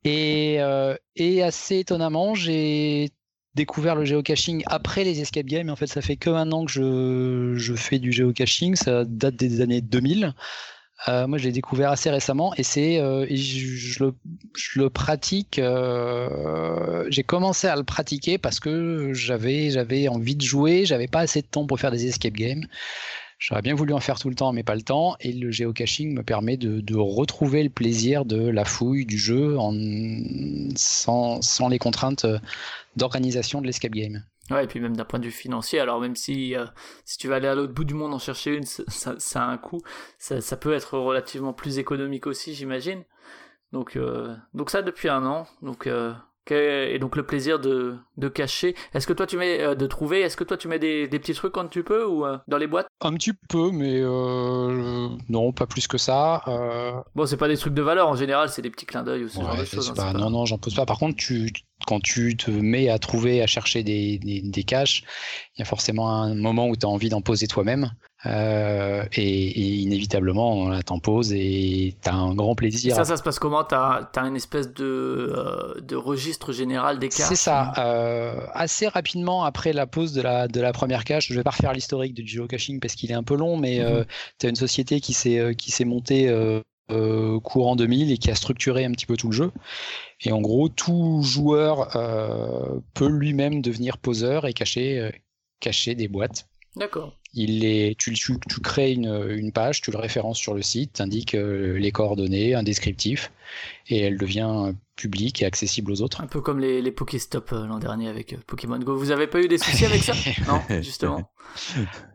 [0.03, 3.11] Et, euh, et assez étonnamment, j'ai
[3.55, 5.69] découvert le géocaching après les escape games.
[5.69, 8.75] En fait, ça fait que un an que je, je fais du géocaching.
[8.75, 10.33] Ça date des années 2000.
[11.09, 14.13] Euh, moi, je l'ai découvert assez récemment et c'est, euh, je, le,
[14.55, 15.59] je, le, pratique.
[15.59, 20.85] Euh, j'ai commencé à le pratiquer parce que j'avais, j'avais envie de jouer.
[20.85, 22.65] J'avais pas assez de temps pour faire des escape games.
[23.37, 25.17] J'aurais bien voulu en faire tout le temps, mais pas le temps.
[25.19, 29.57] Et le géocaching me permet de, retrouver le plaisir de la fouille du jeu
[30.75, 32.25] sans, sans les contraintes
[32.95, 34.23] d'organisation de l'escape game.
[34.51, 36.65] Ouais, et puis même d'un point de vue financier, alors même si, euh,
[37.05, 39.47] si tu vas aller à l'autre bout du monde en chercher une, ça, ça a
[39.47, 39.81] un coût,
[40.17, 43.03] ça, peut être relativement plus économique aussi, j'imagine.
[43.71, 45.47] Donc, euh, donc ça depuis un an.
[45.61, 46.13] Donc, euh,
[46.49, 48.75] et donc le plaisir de, de cacher.
[48.93, 50.19] Est-ce que toi tu mets de trouver?
[50.19, 52.67] Est-ce que toi tu mets des, des, petits trucs quand tu peux ou dans les
[52.67, 52.87] boîtes?
[53.03, 56.41] Un petit peu, mais euh, non, pas plus que ça.
[57.15, 59.29] Bon, c'est pas des trucs de valeur en général, c'est des petits clins d'œil ou
[59.29, 59.89] ce genre de choses.
[59.89, 60.13] Hein, pas...
[60.13, 60.85] Non, non, j'en pose pas.
[60.85, 61.51] Par contre, tu,
[61.85, 65.03] quand tu te mets à trouver, à chercher des, des, des caches,
[65.55, 67.91] il y a forcément un moment où tu as envie d'en poser toi-même.
[68.25, 72.95] Euh, et, inévitablement, là, t'en poses et t'as un grand plaisir.
[72.95, 73.65] ça, ça se passe comment?
[73.65, 77.27] T'as as une espèce de, euh, de registre général des caches?
[77.27, 77.73] C'est ça.
[77.77, 81.51] Euh, assez rapidement après la pose de la, de la première cache, je vais pas
[81.51, 84.05] refaire l'historique du geocaching parce qu'il est un peu long, mais mm
[84.37, 86.29] t'as une société qui s'est qui s'est montée
[87.43, 89.51] courant 2000 et qui a structuré un petit peu tout le jeu.
[90.21, 91.89] Et en gros, tout joueur
[92.93, 95.11] peut lui-même devenir poseur et cacher,
[95.59, 96.47] cacher des boîtes.
[96.75, 97.17] D'accord.
[97.33, 100.93] Il est, tu, tu, tu crées une, une, page, tu le références sur le site,
[100.93, 103.31] tu indiques euh, les coordonnées, un descriptif,
[103.87, 106.21] et elle devient publique et accessible aux autres.
[106.21, 108.95] Un peu comme les, les Pokéstop euh, l'an dernier avec euh, Pokémon Go.
[108.95, 110.13] Vous avez pas eu des soucis avec ça?
[110.47, 111.31] Non, justement.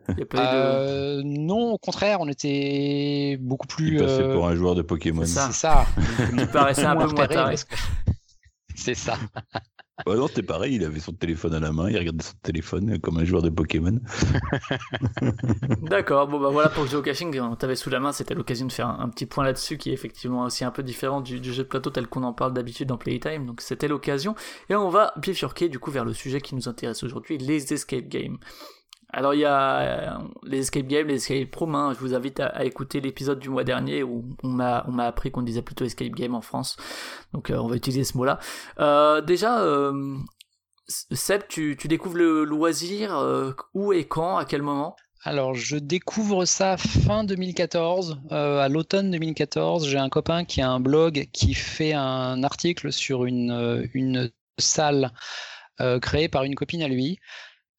[0.07, 1.21] de...
[1.23, 3.95] Non, au contraire, on était beaucoup plus.
[3.95, 5.25] Il passait pour un joueur de Pokémon.
[5.25, 5.85] C'est ça.
[6.33, 7.55] Il paraissait un peu moins taré.
[8.75, 9.17] C'est ça.
[10.05, 12.99] Bah non, c'était pareil, il avait son téléphone à la main, il regardait son téléphone
[12.99, 13.99] comme un joueur de Pokémon.
[15.81, 18.87] D'accord, bon bah voilà pour le on t'avait sous la main, c'était l'occasion de faire
[18.87, 21.89] un, petit point là-dessus qui est effectivement aussi un peu différent du, jeu de plateau
[21.89, 24.35] tel qu'on en parle d'habitude dans Playtime, donc c'était l'occasion.
[24.69, 28.07] Et on va bifurquer du coup vers le sujet qui nous intéresse aujourd'hui, les escape
[28.07, 28.37] games.
[29.11, 31.75] Alors il y a euh, les escape games, les escape rooms.
[31.75, 31.93] Hein.
[31.93, 35.31] Je vous invite à, écouter l'épisode du mois dernier où on m'a on m'a appris
[35.31, 36.77] qu'on disait plutôt escape game en France.
[37.33, 38.39] Donc euh, on va utiliser ce mot-là.
[38.79, 39.63] Euh, déjà,
[40.87, 44.95] Seb, tu, tu découvres le loisir où et quand, à quel moment?
[45.23, 48.21] Alors, je découvre ça fin 2014.
[48.31, 53.25] à l'automne 2014, j'ai un copain qui a un blog qui fait un article sur
[53.25, 55.11] une, une salle
[56.01, 57.19] créée par une copine à lui.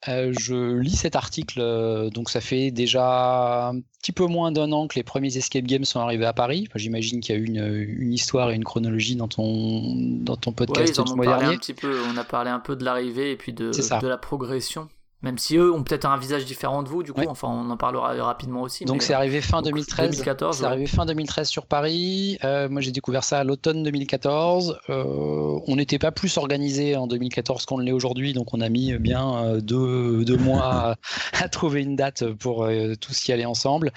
[0.09, 4.73] Euh, je lis cet article, euh, donc ça fait déjà un petit peu moins d'un
[4.73, 6.69] an que les premiers escape games sont arrivés à Paris.
[6.75, 10.99] J'imagine qu'il y a eu une, histoire et une chronologie dans ton, dans ton podcast
[10.99, 11.55] ouais, du mois dernier.
[11.55, 14.17] Un petit peu, on a parlé un peu de l'arrivée et puis de, de la
[14.17, 14.89] progression.
[15.23, 17.77] Même si eux ont peut-être un visage différent de vous, du coup, enfin, on en
[17.77, 18.87] parlera rapidement aussi.
[18.87, 20.13] Donc c'est arrivé fin 2013.
[20.13, 20.59] 2014.
[20.59, 22.39] C'est arrivé fin 2013 sur Paris.
[22.43, 24.81] Euh, moi, j'ai découvert ça à l'automne 2014.
[24.89, 28.97] Euh, on n'était pas plus organisé en 2014 qu'on l'est aujourd'hui, donc on a mis
[28.97, 30.97] bien euh, deux, deux mois
[31.35, 32.67] à, trouver une date pour
[33.01, 33.93] tous y aller ensemble.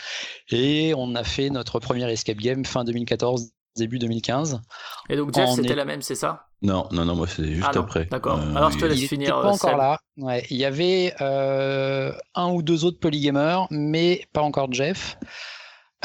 [0.49, 4.61] Et on a fait notre premier escape game fin 2014, début 2015.
[5.09, 6.47] Et donc Jeff, c'était la même, c'est ça?
[6.61, 8.05] Non, non, non, moi c'était juste ah après.
[8.05, 8.39] D'accord.
[8.39, 9.41] Euh, Alors je te laisse il finir.
[9.41, 9.99] pas encore là.
[10.17, 15.17] Ouais, il y avait euh, un ou deux autres polygamers, mais pas encore Jeff.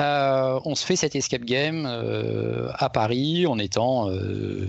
[0.00, 1.86] Euh, on se fait cet escape game
[2.74, 4.08] à Paris en étant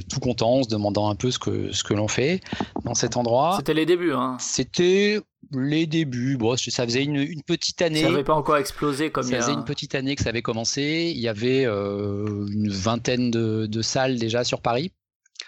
[0.09, 2.41] tout content, en se demandant un peu ce que, ce que l'on fait
[2.83, 3.55] dans cet endroit.
[3.57, 4.13] C'était les débuts.
[4.13, 4.37] Hein.
[4.39, 6.37] C'était les débuts.
[6.37, 8.03] Bon, ça faisait une, une petite année.
[8.03, 9.37] Ça n'avait pas encore explosé comme ça.
[9.41, 11.11] faisait une petite année que ça avait commencé.
[11.15, 14.91] Il y avait une vingtaine de, de salles déjà sur Paris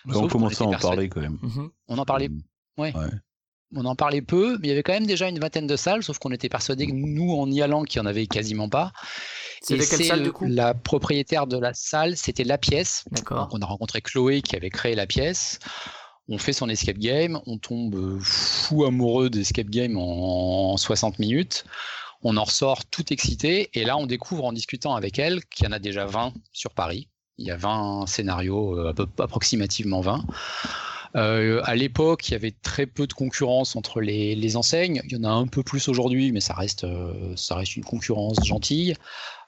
[0.09, 1.37] on commençait à en parler quand même.
[1.41, 1.69] Mhm.
[1.87, 2.41] On en parlait, mmh.
[2.77, 2.93] ouais.
[3.73, 6.03] On en parlait peu, mais il y avait quand même déjà une vingtaine de salles,
[6.03, 8.91] sauf qu'on était persuadé que nous, en y allant, qu'il n'y en avait quasiment pas.
[9.61, 10.45] C'était quelle salle du coup?
[10.45, 13.05] La propriétaire de la salle, c'était La Pièce.
[13.11, 13.47] D'accord.
[13.53, 15.59] On a rencontré Chloé qui avait créé La Pièce.
[16.29, 21.65] On fait son escape game, on tombe euh, fou amoureux d'escape game en 60 minutes.
[22.23, 25.67] On en ressort tout excité et là on découvre en discutant avec elle qu'il y
[25.67, 27.07] en a déjà 20 sur Paris.
[27.38, 30.23] Il y a 20 scénarios, euh, approximativement 20.
[31.15, 35.01] Euh, à l'époque, il y avait très peu de concurrence entre les, enseignes.
[35.05, 36.86] Il y en a un peu plus aujourd'hui, mais ça reste,
[37.36, 38.93] ça reste une concurrence gentille.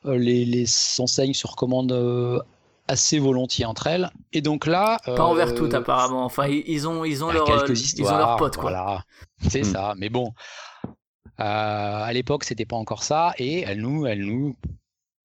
[0.04, 0.66] les,
[1.00, 2.44] enseignes se recommandent
[2.88, 4.12] assez volontiers entre elles.
[4.32, 6.26] Et donc là, pas envers toutes apparemment.
[6.26, 8.72] Enfin, ils ont, ils ont leur, ils ont leurs potes quoi.
[8.72, 9.04] Voilà,
[9.48, 9.74] c'est hmm.
[9.74, 9.94] ça.
[9.98, 10.34] Mais bon,
[11.38, 14.56] à l'époque, c'était pas encore ça, et elle nous, elle nous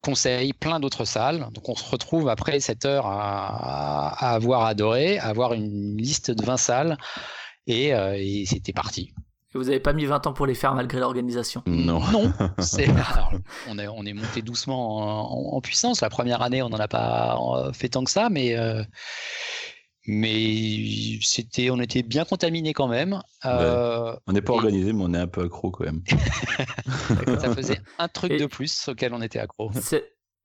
[0.03, 1.49] conseil, plein d'autres salles.
[1.53, 6.45] Donc on se retrouve après cette heure à, avoir adoré, à avoir une liste de
[6.45, 6.99] 20 salles
[7.67, 9.13] et, euh, et c'était parti.
[9.55, 12.01] Et vous n'avez pas mis 20 ans pour les faire malgré l'organisation Non.
[12.13, 12.33] Non.
[13.69, 16.03] on, est, on est monté doucement en, puissance.
[16.03, 18.83] La première année, on n'en a pas euh, fait tant que ça, mais, euh,
[20.07, 23.23] mais c'était, on était bien contaminés quand même.
[23.43, 26.03] on n'est pas organisé, mais on est un peu accro quand même.
[27.41, 29.71] ça faisait un truc de plus auquel on était accro.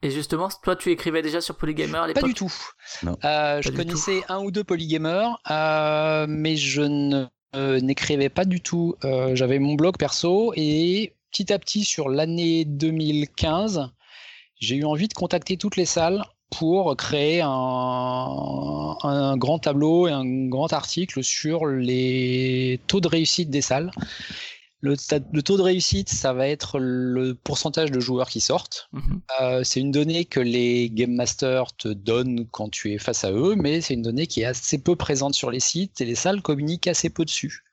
[0.02, 2.54] Et justement, toi, tu écrivais déjà sur Polygamer à l'époque Pas du tout.
[3.02, 5.38] je connaissais un ou deux Polygamers,
[6.30, 8.96] mais je ne euh, n'écrivais pas du tout.
[9.04, 13.90] Euh, j'avais mon blog perso et petit à petit sur l'année 2015,
[14.60, 20.12] j'ai eu envie de contacter toutes les salles pour créer un, un, grand tableau et
[20.12, 23.92] un grand article sur les taux de réussite des salles.
[24.84, 28.90] Le, taux de réussite, ça va être le pourcentage de joueurs qui sortent.
[28.92, 29.22] Mhm.
[29.40, 33.32] Euh, c'est une donnée que les game masters te donnent quand tu es face à
[33.32, 36.16] eux, mais c'est une donnée qui est assez peu présente sur les sites et les
[36.16, 37.64] salles communiquent assez peu dessus.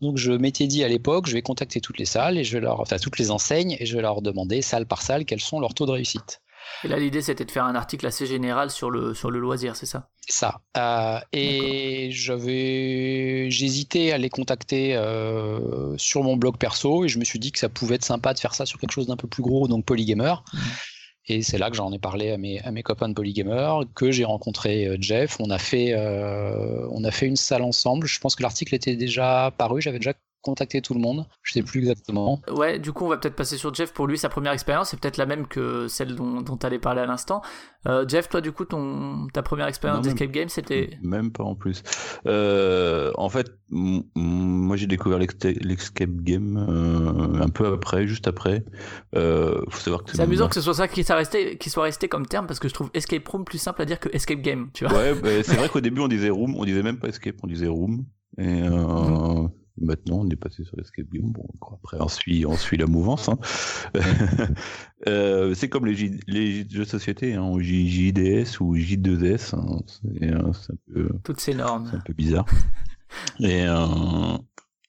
[0.00, 2.60] Donc je m'étais dit à l'époque, je vais contacter toutes les salles et je vais
[2.60, 5.60] leur, enfin toutes les enseignes et je vais leur demander salle par salle quels sont
[5.60, 6.40] leurs taux de réussite.
[6.84, 9.76] Et là, l'idée, c'était de faire un article assez général sur le, sur le loisir,
[9.76, 10.08] c'est ça?
[10.28, 10.60] Ça.
[10.76, 17.24] Euh, et j'avais, j'hésitais à les contacter euh, sur mon blog perso, et je me
[17.24, 19.28] suis dit que ça pouvait être sympa de faire ça sur quelque chose d'un peu
[19.28, 20.34] plus gros, donc Polygamer.
[20.52, 20.58] Mmh.
[21.28, 24.10] Et c'est là que j'en ai parlé à mes, à mes copains de Polygamer, que
[24.10, 25.36] j'ai rencontré euh, Jeff.
[25.38, 25.94] On a, fait,
[26.90, 28.08] on a fait une salle ensemble.
[28.08, 29.80] Je pense que l'article était déjà paru.
[29.80, 31.26] J'avais déjà contacter tout le monde.
[31.42, 32.40] Je sais plus exactement.
[32.50, 33.92] Ouais, du coup, on va peut-être passer sur Jeff.
[33.92, 37.00] Pour lui, sa première expérience c'est peut-être la même que celle dont tu allais parler
[37.00, 37.42] à l'instant.
[37.88, 40.98] Euh, Jeff, toi, du coup, ton, ta première expérience d'escape game, c'était.
[41.02, 41.82] Même pas en plus.
[42.26, 48.64] Euh, en fait, moi, j'ai découvert l'escape game euh, un peu après, juste après.
[49.14, 52.08] faut savoir que c'est amusant que ce soit ça qui soit, resté, qui soit resté
[52.08, 54.70] comme terme parce que je trouve escape room plus simple à dire que escape game.
[54.74, 57.08] Tu vois ouais, bah, c'est vrai qu'au début, on disait room, on disait même pas
[57.08, 58.04] escape, on disait room.
[58.38, 58.62] Et.
[58.62, 59.50] Mhm.
[59.80, 61.30] Maintenant, on est passé sur l'escape game.
[61.30, 63.28] Bon, après, on suit, on suit la mouvance.
[63.28, 63.38] Hein.
[65.08, 69.54] euh, c'est comme les, les, jeux de société, hein, JDS ou J2S.
[69.54, 69.78] Hein.
[70.22, 71.88] Euh, c'est, un peu, Toutes ces normes.
[71.90, 72.46] C'est un peu bizarre.
[73.40, 74.36] Et euh,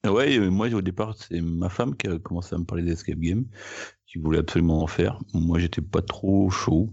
[0.09, 3.45] ouais, moi au départ, c'est ma femme qui a commencé à me parler d'escape game,
[4.05, 5.19] qui voulait absolument en faire.
[5.33, 6.89] Moi, j'étais pas trop chaud.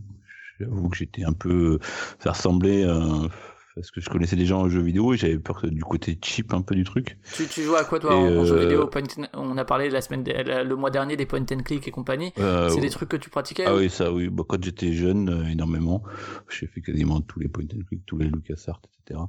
[0.61, 1.79] J'avoue que j'étais un peu.
[2.20, 2.85] Ça ressemblait.
[2.85, 3.29] À
[3.75, 6.63] parce que je connaissais déjà en jeu vidéo et j'avais peur du côté cheap un
[6.63, 7.19] peu du truc.
[7.35, 10.25] Tu, tu joues à quoi toi en, jeu vidéo euh, On a parlé la semaine,
[10.25, 12.33] le mois dernier des point and click et compagnie.
[12.39, 14.29] Euh, c'est des trucs que tu pratiquais Ah oui, ça oui.
[14.29, 16.03] Bah, quand j'étais jeune, euh, énormément.
[16.49, 19.21] J'ai fait quasiment tous les point and click, tous les LucasArts, etc.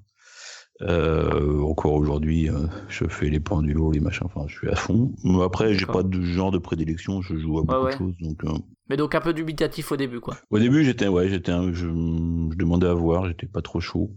[0.82, 2.50] encore aujourd'hui,
[2.90, 5.12] je fais les pendulos, les machins, enfin, je suis à fond.
[5.44, 8.44] Après, j'ai pas de genre de prédilection, je joue à beaucoup de choses, donc.
[8.92, 10.36] Mais donc un peu dubitatif au début, quoi.
[10.50, 14.12] Au début, j'étais, ouais, j'étais, je, je, demandais à voir, j'étais pas trop chaud.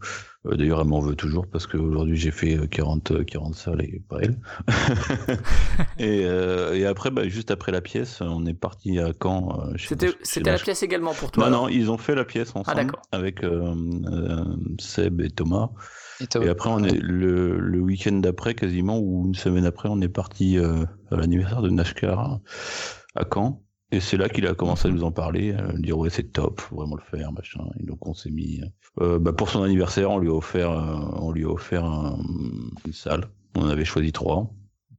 [0.47, 4.19] Euh, d'ailleurs, elle m'en veut toujours parce qu'aujourd'hui, j'ai fait 40, 40 salles et pas
[4.21, 4.37] elle.
[6.01, 9.61] et, euh, et, après, bah, juste après la pièce, on est parti à Caen.
[9.61, 11.49] Euh, c'était, c'était la pièce également pour toi.
[11.49, 13.47] Non, non, ils ont fait la pièce ah, ensemble avec
[14.81, 15.71] Seb et Thomas.
[16.21, 20.09] Et, après, on est le, le week-end d'après, quasiment, ou une semaine après, on est
[20.09, 22.41] parti à l'anniversaire de Nashkar
[23.15, 23.65] à Caen.
[23.95, 26.61] Et c'est là qu'il a commencé à nous en parler, à dire ouais c'est top,
[26.61, 27.65] faut vraiment le faire, machin.
[27.79, 28.61] Et donc on s'est mis,
[29.01, 32.93] euh, bah, pour son anniversaire, on lui a offert, euh, on lui a offert une
[32.93, 33.29] salle.
[33.55, 34.51] On en avait choisi trois.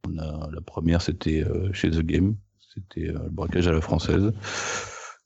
[0.08, 2.38] On a, la première c'était euh, chez The Game,
[2.74, 4.32] c'était le braquage à la française,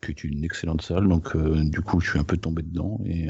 [0.01, 1.07] qui est une excellente salle.
[1.07, 3.27] Donc du coup je suis un peu tombé dedans et,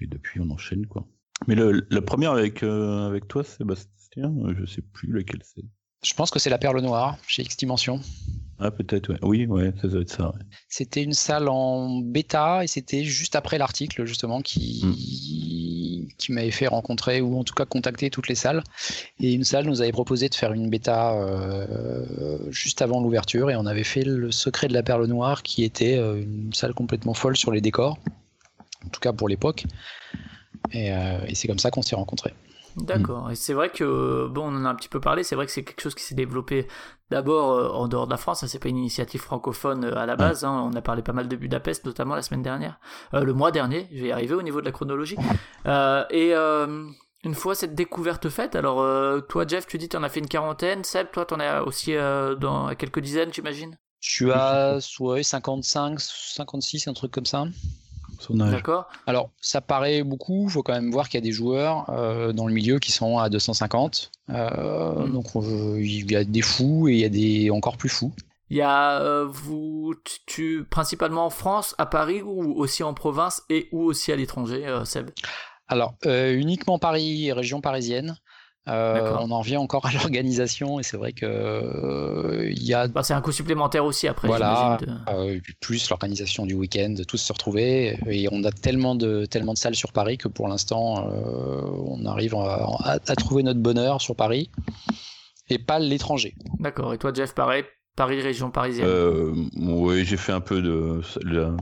[0.00, 1.06] et depuis on enchaîne quoi.
[1.46, 5.64] Mais le, la première avec avec toi Sébastien, je sais plus laquelle c'est.
[6.02, 8.00] Je pense que c'est la Perle Noire chez X Dimension.
[8.58, 10.32] Ah, peut-être, oui, ouais, ça doit être ça.
[10.68, 16.08] C'était une salle en bêta et c'était juste après l'article, justement, qui, hmm.
[16.16, 18.62] qui m'avait fait rencontrer ou en tout cas contacter toutes les salles.
[19.20, 23.56] Et une salle nous avait proposé de faire une bêta euh, juste avant l'ouverture et
[23.56, 27.14] on avait fait le secret de la perle noire qui était euh, une salle complètement
[27.14, 27.98] folle sur les décors,
[28.86, 29.66] en tout cas pour l'époque.
[30.72, 32.34] Et, euh, et c'est comme ça qu'on s'est rencontrés.
[32.76, 33.30] D'accord.
[33.30, 35.52] Et c'est vrai que, bon, on en a un petit peu parlé, c'est vrai que
[35.52, 36.66] c'est quelque chose qui s'est développé
[37.10, 40.06] d'abord euh, en dehors de la France, ça c'est pas une initiative francophone euh, à
[40.06, 40.68] la base, hein.
[40.70, 42.78] on a parlé pas mal de Budapest, notamment la semaine dernière,
[43.14, 45.16] euh, le mois dernier, je vais y arriver au niveau de la chronologie.
[46.10, 46.34] et
[47.24, 48.76] une fois cette découverte faite, alors
[49.26, 51.62] toi Jeff, tu dis tu en as fait une quarantaine, Seb, toi tu en as
[51.62, 53.76] aussi dans quelques dizaines, j'imagine?
[54.00, 57.46] Je suis à ouais, 55, 56, un truc comme ça.
[58.30, 58.88] D'accord.
[59.06, 60.46] Alors, ça paraît beaucoup.
[60.48, 62.92] Il faut quand même voir qu'il y a des joueurs euh, dans le milieu qui
[62.92, 64.10] sont à 250.
[64.30, 65.12] Euh, mm.
[65.12, 68.12] Donc, il y a des fous et il y a des encore plus fous.
[68.50, 69.94] Il y a euh, vous,
[70.26, 74.82] tu, principalement en France, à Paris ou aussi en province et ou aussi à l'étranger,
[74.84, 75.10] Seb?
[75.68, 78.16] Alors, uniquement Paris, région parisienne.
[78.66, 82.88] On en revient encore à l'organisation et c'est vrai que il y a.
[82.88, 84.28] Bah, c'est un coût supplémentaire aussi après.
[84.28, 84.78] Voilà.
[85.60, 89.76] plus l'organisation du week-end, tous se retrouver et on a tellement de tellement de salles
[89.76, 94.50] sur Paris que pour l'instant on arrive à, trouver notre bonheur sur Paris
[95.48, 96.34] et pas l'étranger.
[96.58, 96.94] D'accord.
[96.94, 97.64] Et toi, Jeff, pareil,
[97.96, 101.00] Paris, région parisienne euh, Oui, j'ai fait un peu de,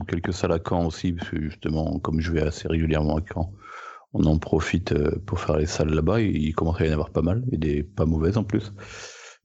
[0.07, 3.51] quelques salles à Caen aussi, parce que justement, comme je vais assez régulièrement à Caen,
[4.15, 6.21] on en profite euh, pour faire les salles là-bas.
[6.21, 8.73] Il commence à y en avoir pas mal, et des pas mauvaises en plus.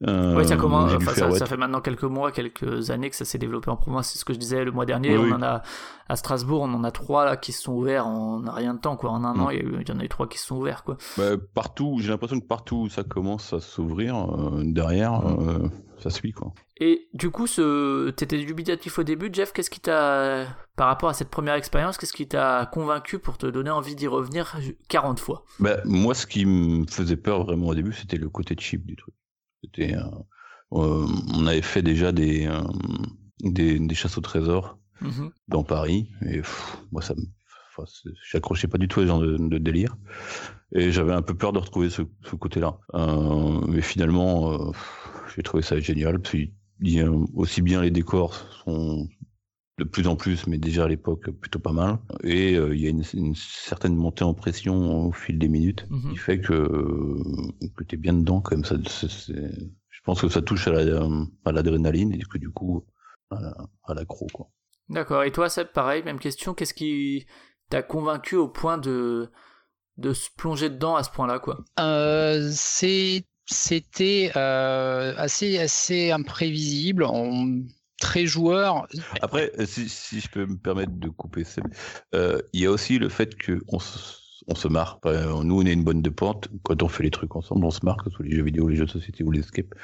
[0.06, 0.92] Euh, oui, ça commence.
[1.02, 4.10] ça, fait maintenant quelques mois, quelques années que ça s'est développé en province.
[4.10, 5.16] C'est ce que je disais le mois dernier.
[5.18, 5.62] on en a
[6.08, 8.96] à Strasbourg, on en a trois là qui se sont ouverts en rien de temps,
[8.96, 9.10] quoi.
[9.10, 10.96] En un an, il y, en a eu trois qui se sont ouverts, quoi.
[11.18, 16.10] Bah, partout, j'ai l'impression que partout où ça commence à s'ouvrir, euh, derrière, euh, ça
[16.10, 16.52] suit, quoi.
[16.78, 18.08] Et du coup, ce...
[18.10, 19.52] t'étais dubitatif au début, Jeff.
[19.52, 23.46] Qu'est-ce qui t'a, par rapport à cette première expérience, qu'est-ce qui t'a convaincu pour te
[23.46, 24.56] donner envie d'y revenir
[24.88, 25.44] 40 fois?
[25.60, 28.96] Bah, moi, ce qui me faisait peur vraiment au début, c'était le côté cheap du
[28.96, 29.14] truc.
[29.62, 30.02] C'était, euh,
[30.70, 32.62] on avait fait déjà des, euh,
[33.42, 35.30] des, des, chasses au trésor mm-hmm.
[35.48, 36.42] dans Paris, et
[36.92, 37.22] moi ça me
[38.30, 39.96] j'accrochais pas du tout à ce genre de, délire.
[40.72, 42.78] Et j'avais un peu peur de retrouver ce, ce côté-là.
[42.94, 44.72] Euh, mais finalement, euh,
[45.34, 46.20] j'ai trouvé ça génial.
[46.20, 46.52] Puis,
[47.34, 49.06] aussi bien les décors sont
[49.80, 51.98] de plus en plus, mais déjà à l'époque plutôt pas mal.
[52.22, 56.10] Et il y a une, certaine montée en pression au fil des minutes mm-hmm.
[56.10, 57.16] qui fait que,
[57.76, 58.64] que tu es bien dedans quand même.
[58.64, 62.84] Ça, je pense que ça touche à l'adrénaline la, et que du coup
[63.30, 64.26] à l'accro.
[64.32, 64.50] quoi.
[64.90, 65.22] D'accord.
[65.22, 66.52] Et toi, Seb, pareil, même question.
[66.52, 67.26] Qu'est-ce qui
[67.70, 69.30] t'a convaincu au point de,
[69.96, 71.64] de se plonger dedans à ce point-là, quoi?
[71.78, 72.50] Euh,
[73.46, 77.04] C'était euh, assez, assez imprévisible.
[77.04, 77.64] On
[78.00, 78.88] très joueur.
[79.22, 81.44] Après, si, je peux me permettre de couper,
[82.14, 83.78] euh, il y a aussi le fait qu'on
[84.46, 84.98] on se marre.
[85.04, 86.48] nous, on est une bonne de pente.
[86.62, 88.68] Quand on fait les trucs ensemble, on se marre, que ce soit les jeux vidéo,
[88.68, 89.74] les jeux de société ou les escapes.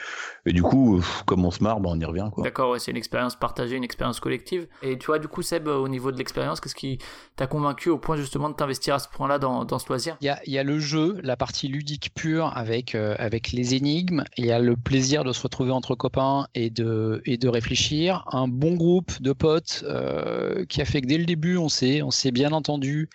[0.45, 2.29] Et du coup, comme on se marre, bah, on y revient.
[2.39, 4.67] D'accord, ouais, c'est une expérience partagée, une expérience collective.
[4.83, 6.99] Et tu vois, du coup, Seb, au niveau de l'expérience, qu'est-ce qui
[7.37, 10.17] t'a convaincu au point justement de t'investir à ce point-là dans, dans ce loisir?
[10.21, 14.25] Il y a, le jeu, la partie ludique pure avec, euh, avec les énigmes.
[14.37, 18.25] Il y a le plaisir de se retrouver entre copains et de, et de réfléchir.
[18.33, 22.03] Un bon groupe de potes euh, qui a fait que dès le début, on s'est,
[22.03, 23.09] on s'est bien entendu.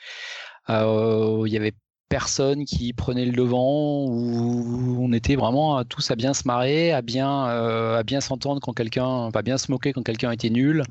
[0.69, 1.73] Euh, il y avait
[2.09, 7.01] personne qui prenait le devant où on était vraiment tous à bien se marrer, à
[7.01, 10.83] bien, euh, à bien s'entendre quand quelqu'un, pas bien se moquer quand quelqu'un était nul.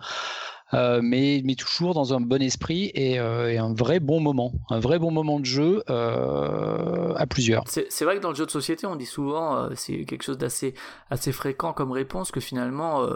[0.72, 5.00] Euh, mais, mais toujours dans un bon esprit et, un vrai bon moment, un vrai
[5.00, 7.64] bon moment de jeu à plusieurs.
[7.66, 10.74] C'est vrai que dans le jeu de société, on dit souvent, c'est quelque chose d'assez
[11.10, 13.06] assez fréquent comme réponse, que finalement,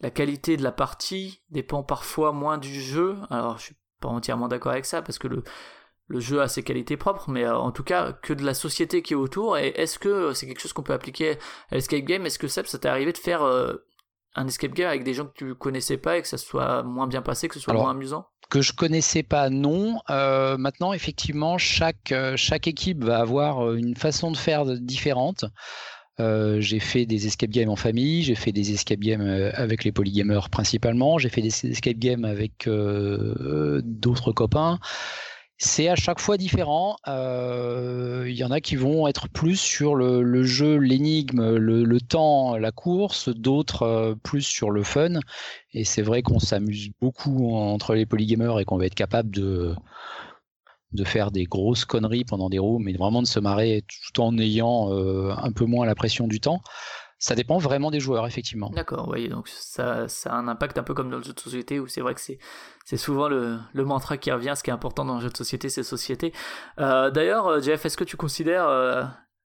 [0.00, 3.16] la qualité de la partie dépend parfois moins du jeu.
[3.30, 5.42] Alors, je suis pas entièrement d'accord avec ça parce que le,
[6.08, 9.02] le jeu a ses qualités propres, mais euh, en tout cas que de la société
[9.02, 9.58] qui est autour.
[9.58, 11.32] Et est-ce que c'est quelque chose qu'on peut appliquer
[11.70, 12.26] à l'escape game?
[12.26, 13.74] Est-ce que ça, ça t'est arrivé de faire euh,
[14.34, 17.06] un escape game avec des gens que tu connaissais pas et que ça soit moins
[17.06, 18.26] bien passé, que ce soit moins amusant?
[18.48, 19.98] que je connaissais pas, non.
[20.08, 25.44] Euh, maintenant, effectivement, chaque, chaque équipe va avoir une façon de faire différente.
[26.18, 30.48] J'ai fait des escape games en famille, j'ai fait des escape games avec les polygamers
[30.50, 34.78] principalement, j'ai fait des escape games avec d'autres copains
[35.58, 36.96] c'est à chaque fois différent.
[37.08, 42.56] Euh, il y en a qui vont être plus sur le, jeu, l'énigme, le, temps,
[42.56, 45.20] la course, d'autres euh, plus sur le fun.
[45.72, 49.74] Et c'est vrai qu'on s'amuse beaucoup entre les polygamers et qu'on va être capable de,
[50.96, 54.36] de faire des grosses conneries pendant des roues, mais vraiment de se marrer tout en
[54.38, 56.60] ayant euh, un peu moins la pression du temps.
[57.18, 58.68] Ça dépend vraiment des joueurs, effectivement.
[58.70, 61.40] D'accord, oui, donc ça, ça, a un impact un peu comme dans le jeu de
[61.40, 64.52] société où c'est vrai que c'est, souvent le, le, mantra qui revient.
[64.54, 66.34] Ce qui est important dans le jeu de société, c'est société.
[66.78, 68.68] Euh, d'ailleurs, euh, Jeff, est-ce que tu considères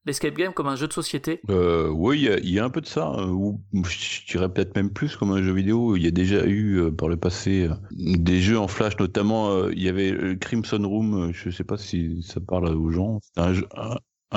[0.06, 3.12] l'escape game comme un jeu de société Oui, il y, a un peu de ça,
[3.28, 5.96] ou je dirais peut-être même plus comme un jeu vidéo.
[5.96, 9.90] Il y a déjà eu par le passé des jeux en flash, notamment il y
[9.90, 13.20] avait Crimson Room, je ne sais pas si ça parle aux gens.
[13.22, 13.68] C'est un, jeu,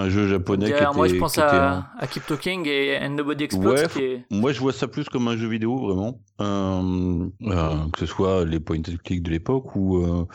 [0.09, 3.89] jeu japonais qui était, moi je pense à, à, Keep Talking et And Nobody Explodes
[4.31, 8.45] moi je vois ça plus comme un jeu vidéo vraiment euh, euh, que ce soit
[8.45, 10.27] les point and click de l'époque ou euh,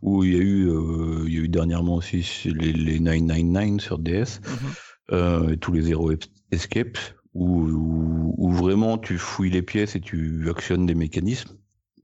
[0.00, 0.70] où il y a eu
[1.26, 4.40] il y a eu dernièrement aussi les, les 999 sur DS
[5.10, 5.52] mhm.
[5.52, 6.10] et tous les Zero
[6.50, 6.98] Escape
[7.34, 11.56] où, où, où, vraiment tu fouilles les pièces et tu actionnes des mécanismes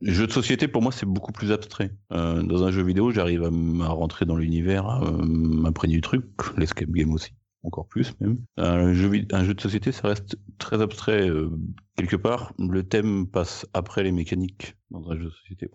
[0.03, 1.91] Jeu de société, pour moi, c'est beaucoup plus abstrait.
[2.13, 6.25] Euh, dans un jeu vidéo, j'arrive à, rentrer dans l'univers, à euh, m'imprégner du truc,
[6.57, 7.33] l'escape game aussi,
[7.65, 8.39] encore plus même.
[8.57, 11.29] Un jeu, un jeu de société, ça reste très abstrait.
[11.29, 11.51] Euh,
[11.97, 15.69] quelque part, le thème passe après les mécaniques dans un jeu de société.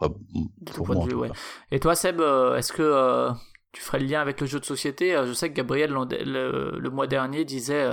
[1.71, 3.29] Et toi, Seb, est-ce que
[3.73, 5.21] tu ferais le lien avec le jeu de société?
[5.27, 7.89] Je sais que Gabriel le, mois dernier disait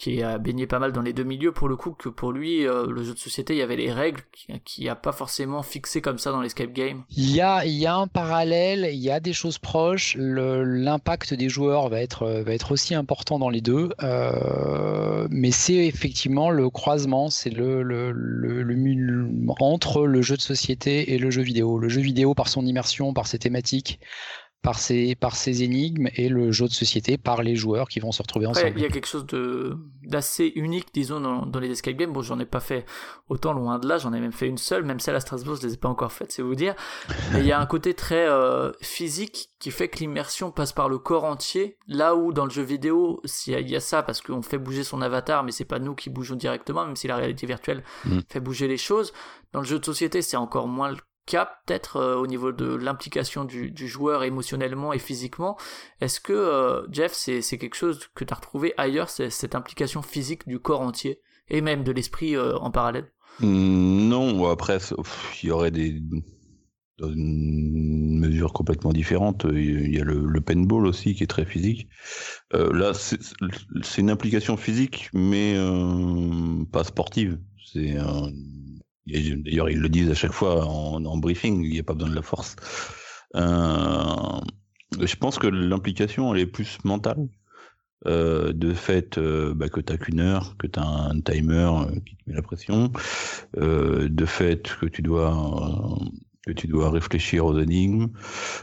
[0.00, 2.66] qui a baigné pas mal dans les deux milieux pour le coup que pour lui
[2.66, 4.22] euh, le jeu de société il y avait les règles
[4.64, 7.04] qui a pas forcément fixé comme ça dans l'escape game.
[7.10, 11.34] Il y a il y a un parallèle, il y a des choses proches, l'impact
[11.34, 16.50] des joueurs va être va être aussi important dans les deux, euh, mais c'est effectivement
[16.50, 19.28] le croisement, c'est le, le, le, le,
[19.60, 21.78] entre le jeu de société et le jeu vidéo.
[21.78, 24.00] Le jeu vidéo par son immersion, par ses thématiques,
[24.62, 28.12] par ces, par ces énigmes et le jeu de société par les joueurs qui vont
[28.12, 28.72] se retrouver ensemble.
[28.76, 32.12] Il y a quelque chose de d'assez unique, disons, dans, dans, les escape games.
[32.12, 32.84] Bon, j'en ai pas fait
[33.28, 35.66] autant loin de là, j'en ai même fait une seule, même celle à Strasbourg, je
[35.66, 36.74] les ai pas encore faites, c'est vous dire.
[37.32, 40.88] Mais il y a un côté très euh, physique qui fait que l'immersion passe par
[40.88, 44.42] le corps entier, là où dans le jeu vidéo, il y a ça parce qu'on
[44.42, 47.46] fait bouger son avatar, mais c'est pas nous qui bougeons directement, même si la réalité
[47.46, 48.20] virtuelle mm.
[48.28, 49.12] fait bouger les choses.
[49.52, 50.96] Dans le jeu de société, c'est encore moins le
[51.30, 55.56] peut-être euh, au niveau de l'implication du, joueur émotionnellement et physiquement.
[56.00, 60.46] Est-ce que euh, Jeff, c'est quelque chose que tu as retrouvé ailleurs, cette implication physique
[60.46, 63.10] du corps entier et même de l'esprit euh, en parallèle?
[63.40, 64.78] Mmh, Non, après
[65.42, 66.00] il y aurait des
[67.02, 69.46] mesures complètement différentes.
[69.50, 71.88] Il y a le, le paintball aussi qui est très physique.
[72.52, 75.56] là, c'est une implication physique, mais
[76.72, 77.38] pas sportive.
[77.72, 77.96] C'est
[79.10, 82.14] D'ailleurs, ils le disent à chaque fois en, briefing, il n'y a pas besoin de
[82.14, 82.56] la force.
[83.36, 84.40] Euh,
[85.00, 87.28] je pense que l'implication, elle est plus mentale.
[88.06, 91.70] Euh, de fait euh, bah, que tu qu'une heure, que tu as un timer
[92.06, 92.90] qui te met la pression,
[93.58, 95.98] de fait que tu dois
[96.46, 98.08] que tu dois réfléchir aux énigmes,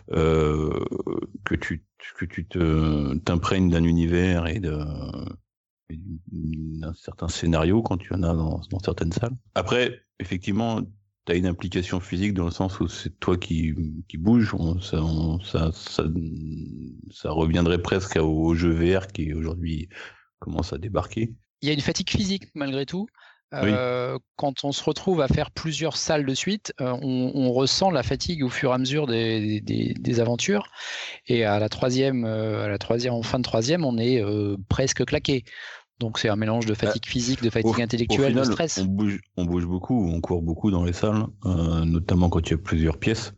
[0.09, 1.85] que tu
[2.17, 4.75] que tu te t'imprègnes d'un univers et de
[5.89, 9.35] d'un certain scénario quand tu en as dans, dans certaines salles.
[9.55, 10.81] Après, effectivement,
[11.25, 13.73] tu as une implication physique dans le sens où c'est toi qui,
[14.07, 14.55] qui bouge.
[14.81, 14.99] ça,
[15.43, 16.03] ça, ça,
[17.11, 19.89] ça, reviendrait presque au, jeu VR qui aujourd'hui
[20.39, 21.33] commence à débarquer.
[21.61, 23.07] Il y a une fatigue physique malgré tout.
[23.53, 27.91] Euh, quand on se retrouve à faire plusieurs salles de suite, euh, on, on, ressent
[27.91, 30.69] la fatigue au fur et à mesure des, des, des aventures.
[31.27, 34.21] Et à la troisième, euh, à la troisième, en fin de troisième, on est
[34.67, 35.45] presque claqué.
[35.99, 38.77] Donc c'est un mélange de fatigue bah, physique, de fatigue intellectuelle, de stress.
[38.77, 42.51] On bouge, on bouge beaucoup, on court beaucoup dans les salles, euh, notamment quand il
[42.51, 43.33] y a plusieurs pièces.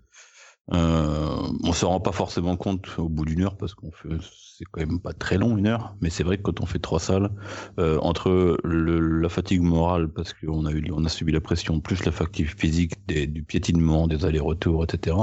[0.73, 4.65] Euh, on se rend pas forcément compte au bout d'une heure parce qu'on fait, c'est
[4.69, 6.99] quand même pas très long une heure, mais c'est vrai que quand on fait trois
[6.99, 7.31] salles,
[7.79, 11.79] euh, entre le, la fatigue morale parce qu'on a eu, on a subi la pression,
[11.79, 15.15] plus la fatigue physique des, du piétinement, des allers-retours, etc.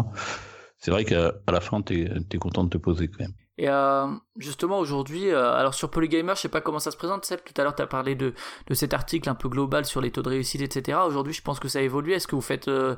[0.79, 3.35] C'est vrai qu'à la fin, t'es es content de te poser quand même.
[3.59, 7.25] Et euh, justement aujourd'hui, euh, alors sur Polygamer, je sais pas comment ça se présente.
[7.25, 8.35] Seb, tout à l'heure, tu as parlé de,
[8.67, 10.99] de cet article un peu global sur les taux de réussite, etc.
[11.07, 12.15] Aujourd'hui, je pense que ça a évolué.
[12.15, 12.97] Est-ce que vous faites euh,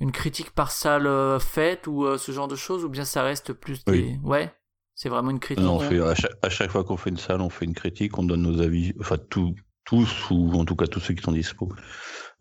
[0.00, 3.84] une critique par salle faite ou ce genre de choses, ou bien ça reste plus
[3.84, 4.18] des...
[4.24, 4.50] Ouais,
[4.94, 5.64] c'est vraiment une critique.
[5.64, 7.74] Non, on fait, à, chaque, à chaque fois qu'on fait une salle, on fait une
[7.74, 11.22] critique, on donne nos avis, enfin tout, tous ou en tout cas tous ceux qui
[11.22, 11.68] sont dispo.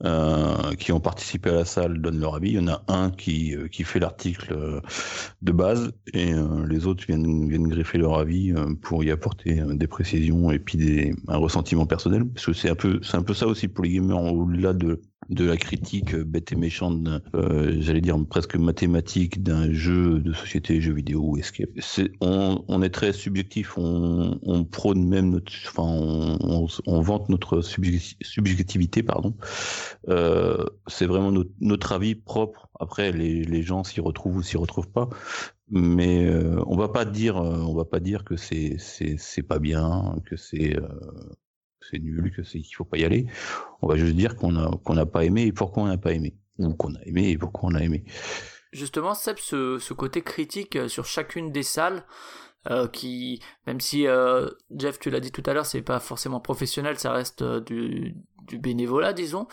[0.06, 2.52] Euh, qui ont participé à la salle donnent leur avis.
[2.52, 4.80] Il y en a un qui, euh, qui fait l'article euh,
[5.42, 6.32] de base et
[6.70, 11.14] les autres viennent, viennent greffer leur avis pour y apporter des précisions et puis des,
[11.28, 12.26] un ressentiment personnel.
[12.26, 15.02] Parce que c'est un peu, c'est un peu ça aussi pour les gamers au-delà de
[15.30, 20.82] de la critique bête et méchante, euh, j'allais dire presque mathématique d'un jeu de société,
[20.82, 21.70] jeu vidéo escape.
[21.80, 27.30] C'est, on, on, est très subjectif, on, on prône même notre, enfin, on, on, vante
[27.30, 29.36] notre subjectivité, pardon.
[30.08, 32.70] Euh, c'est vraiment notre, notre, avis propre.
[32.80, 35.10] Après, les, les gens s'y retrouvent ou s'y retrouvent pas,
[35.70, 39.60] mais euh, on va pas dire, euh, on va pas dire que c'est c'est pas
[39.60, 40.88] bien, que c'est euh,
[41.82, 43.28] c'est nul, que c'est qu'il faut pas y aller.
[43.82, 46.14] On va juste dire qu'on a qu'on n'a pas aimé et pourquoi on n'a pas
[46.14, 48.04] aimé, ou qu'on a aimé et pourquoi on a aimé.
[48.72, 52.06] Justement, Seb, ce, ce côté critique euh, sur chacune des salles,
[52.70, 56.40] euh, qui, même si euh, Jeff, tu l'as dit tout à l'heure, c'est pas forcément
[56.40, 58.16] professionnel, ça reste du,
[58.48, 59.48] du bénévolat, disons.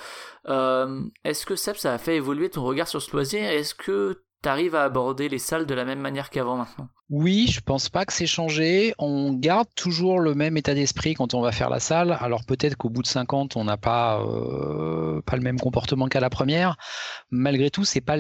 [0.45, 3.43] Est-ce que Seb, ça a fait évoluer ton regard sur ce loisir?
[3.43, 7.61] Est-ce que t'arrives à aborder les salles de la même manière qu'avant maintenant Oui, je
[7.61, 8.95] pense pas que c'est changé.
[8.97, 12.17] On garde toujours le même état d'esprit quand on va faire la salle.
[12.21, 16.21] Alors peut-être qu'au bout de 50, on n'a pas euh, pas le même comportement qu'à
[16.21, 16.77] la première.
[17.33, 18.17] Malgré tout, c'est pas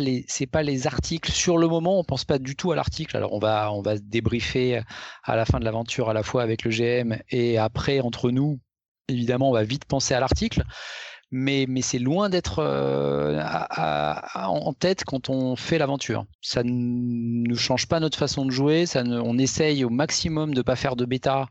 [0.50, 2.00] pas les articles sur le moment.
[2.00, 3.16] On pense pas du tout à l'article.
[3.16, 4.80] Alors on va on va se débriefer
[5.22, 8.58] à la fin de l'aventure à la fois avec le GM et après entre nous.
[9.06, 10.64] Évidemment, on va vite penser à l'article
[11.30, 13.42] mais, mais c'est loin d'être euh,
[14.34, 16.24] en tête quand on fait l'aventure.
[16.40, 20.62] Ça ne change pas notre façon de jouer, ça ne, on essaye au maximum de
[20.62, 21.46] pas faire de bêta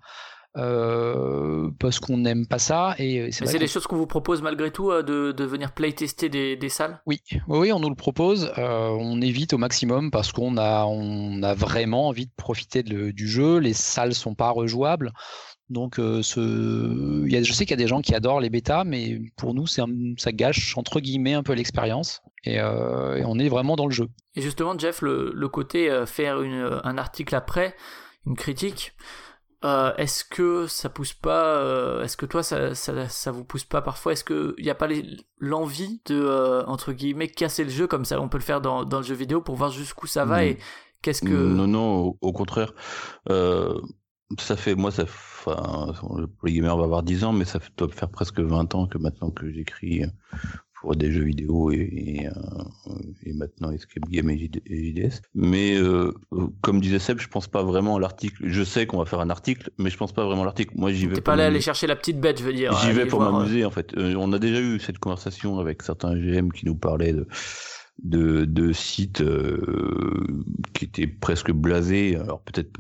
[0.57, 2.95] euh, parce qu'on n'aime pas ça.
[2.97, 6.55] Et c'est des choses qu'on vous propose malgré tout euh, de, de venir playtester des,
[6.55, 7.01] des salles?
[7.05, 7.21] Oui.
[7.47, 8.51] oui, on nous le propose.
[8.57, 13.28] Euh, on évite au maximum parce qu'on a, on a vraiment envie de profiter du
[13.28, 13.57] jeu.
[13.57, 15.11] Les salles sont pas rejouables.
[15.70, 17.28] Donc, ce...
[17.28, 19.53] y a, je sais qu'il y a des gens qui adorent les bêtas, mais pour
[19.53, 19.82] nous, c'est
[20.18, 22.22] ça gâche entre guillemets un peu l'expérience.
[22.43, 24.07] Et, on est vraiment dans le jeu.
[24.36, 27.76] Et justement, Jeff, le, le côté faire une, un article après,
[28.28, 28.93] une critique,
[29.66, 33.63] euh, est-ce que ça pousse pas euh, Est-ce que toi ça, ça, ça, vous pousse
[33.63, 34.11] pas parfois?
[34.11, 34.88] Est-ce qu'il n'y a pas
[35.39, 38.22] l'envie de euh, entre guillemets casser le jeu comme ça?
[38.22, 40.59] On peut le faire dans, dans le jeu vidéo pour voir jusqu'où ça va et
[41.01, 42.74] qu'est-ce que Non non au, contraire.
[43.28, 45.05] ça fait moi ça
[45.48, 48.98] enfin le gamer va avoir 10 ans mais ça doit faire presque 20 ans que
[48.98, 50.04] maintenant que j'écris
[50.93, 52.91] des jeux vidéo et, euh,
[53.24, 55.22] et, maintenant Escape Game et, JDS.
[55.34, 56.14] Mais euh,
[56.62, 58.43] comme disait Seb, je pense pas vraiment à l'article.
[58.46, 60.74] Je sais qu'on va faire un article, mais je pense pas vraiment à l'article.
[60.76, 61.16] Moi, j'y vais.
[61.16, 62.78] T'es pas allé aller chercher la petite bête, je veux dire.
[62.82, 63.96] J'y vais pour m'amuser, en fait.
[63.98, 67.28] Euh, on a déjà eu cette conversation avec certains GM qui nous parlaient de
[68.04, 69.24] de, de sites
[70.74, 72.18] qui étaient presque blasés.
[72.18, 72.78] Alors peut-être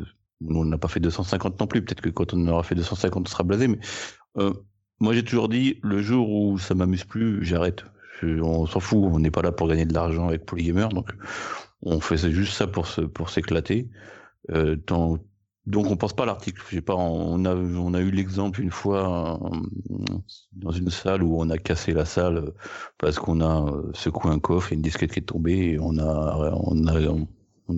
[0.47, 1.83] on n'a pas fait 250 non plus.
[1.83, 3.67] Peut-être que quand on aura fait 250, on sera blasé.
[3.67, 3.79] Mais
[4.99, 7.85] moi j'ai toujours dit le jour où ça m'amuse plus, j'arrête
[8.23, 11.13] on s'en fout, on n'est pas là pour gagner de l'argent avec Polygamer, donc
[11.81, 13.89] on fait juste ça pour s'éclater.
[14.51, 14.75] Euh,
[15.65, 16.61] donc on pense pas à l'article.
[16.69, 20.07] J'ai pas, on a, eu l'exemple une fois euh,
[20.53, 22.53] dans une salle où on a cassé la salle
[22.97, 25.97] parce qu'on a euh, secoué un coffre et une disquette qui est tombée et on
[25.97, 26.99] a, on a,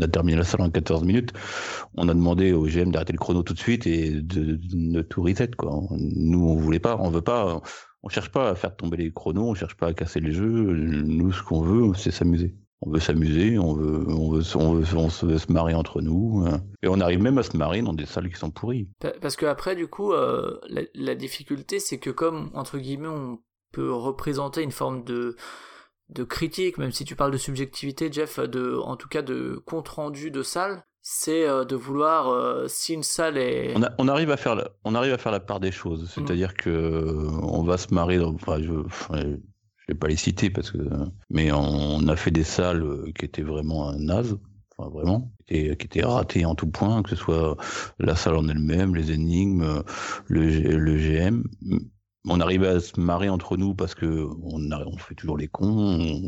[0.02, 1.34] a terminé la salle en 14 minutes.
[1.96, 5.52] On a demandé au GM d'arrêter le chrono tout de suite et de, tout reset.
[5.92, 7.62] Nous on voulait pas, on veut pas
[8.04, 10.48] on cherche pas à faire tomber les chronos, on cherche pas à casser les jeux.
[10.48, 12.56] Nous, ce qu'on veut, c'est s'amuser.
[12.82, 16.62] On veut s'amuser, on veut, on veut, on veut, on se marrer entre nous, hein.
[16.84, 18.88] et on arrive même à se marrer dans des salles qui sont pourries.
[19.20, 20.60] Parce que après, du coup, euh,
[20.94, 23.40] la, difficulté, c'est que comme entre guillemets, on
[23.72, 25.36] peut représenter une forme de
[26.10, 29.90] de critique, même si tu parles de subjectivité, Jeff, de, en tout cas de compte
[29.90, 34.36] rendu de salle, c'est euh, de vouloir euh, si une salle est on, arrive à
[34.36, 36.08] faire la, on arrive à faire la part des choses mm.
[36.08, 38.74] c'est-à-dire que euh, on va se marrer enfin je,
[39.14, 40.80] je vais pas les citer parce que
[41.30, 42.86] mais on a fait des salles
[43.18, 44.38] qui étaient vraiment naze
[44.78, 47.56] enfin vraiment et qui étaient ratées en tout point que ce soit
[48.00, 49.84] la salle en elle-même les énigmes
[50.28, 51.44] le, le GM
[52.28, 55.68] on arrive à se marrer entre nous parce que on, on fait toujours les cons
[55.68, 56.20] on,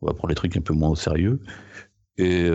[0.00, 1.40] on va prendre les trucs un peu moins au sérieux
[2.18, 2.50] et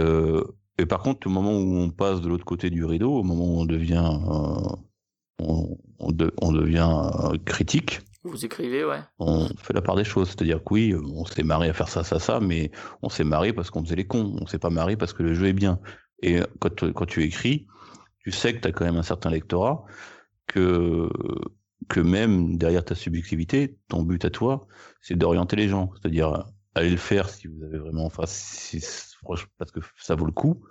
[0.82, 3.46] et par contre, au moment où on passe de l'autre côté du rideau, au moment
[3.46, 4.66] où on devient, euh,
[5.40, 6.90] on, devient
[7.24, 9.00] euh, critique, vous écrivez, ouais.
[9.20, 10.30] On fait la part des choses.
[10.30, 12.72] C'est-à-dire que oui, on s'est marré à faire ça, ça, ça, mais
[13.04, 14.36] on s'est marré parce qu'on faisait les cons.
[14.42, 15.80] On s'est pas marré parce que le jeu est bien.
[16.24, 17.68] Et quand, quand tu écris,
[18.20, 19.86] tu sais que tu as quand même un certain lectorat,
[20.46, 21.10] que,
[21.92, 24.66] que même derrière ta subjectivité, ton but à toi,
[25.02, 25.92] c'est d'orienter les gens.
[25.94, 28.82] C'est-à-dire, aller le faire si vous avez vraiment, enfin, si,
[29.58, 30.64] parce que ça vaut le coup,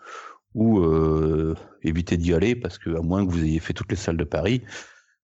[0.55, 3.97] ou euh, éviter d'y aller parce que à moins que vous ayez fait toutes les
[3.97, 4.63] salles de Paris.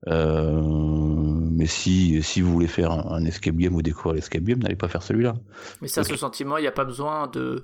[0.08, 4.76] Euh, mais si, si vous voulez faire un, escape game ou découvrir l'escape game, n'allez
[4.76, 5.34] pas faire celui-là.
[5.80, 7.62] Mais ça, ce sentiment, il n'y a pas besoin de,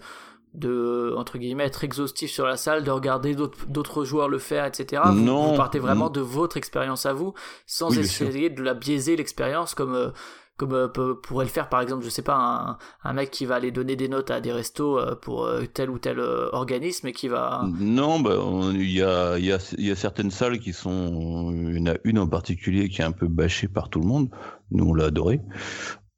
[0.54, 5.02] de entre guillemets être exhaustif sur la salle, de regarder d'autres joueurs le faire, etc.
[5.06, 7.34] Vous, non, vous partez vraiment de votre expérience à vous,
[7.66, 10.10] sans essayer de la biaiser l'expérience comme euh,
[10.56, 12.78] comme euh, pourrait le faire par exemple, je sais pas, un,
[13.08, 15.90] un, mec qui va aller donner des notes à des restos euh, pour euh, tel
[15.90, 17.64] ou tel organisme et qui va.
[17.78, 18.36] Non, bah,
[18.72, 21.50] il y, a, y, a, y a certaines salles qui sont.
[21.52, 24.06] Il y en a une en particulier qui est un peu bâchée par tout le
[24.06, 24.28] monde.
[24.70, 25.40] Nous, on l'a adoré.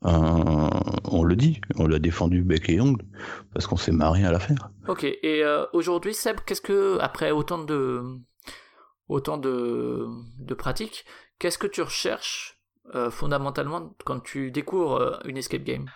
[0.05, 3.05] On le dit, on l'a défendu bec et ongle
[3.52, 4.70] parce qu'on s'est marré à la faire.
[4.88, 8.02] Ok, et aujourd'hui, Seb, qu'est-ce que, après autant de,
[9.09, 10.07] autant de,
[10.38, 11.05] de pratiques,
[11.38, 12.59] qu'est-ce que tu recherches
[12.94, 15.90] euh, fondamentalement quand tu découvres euh, une escape game?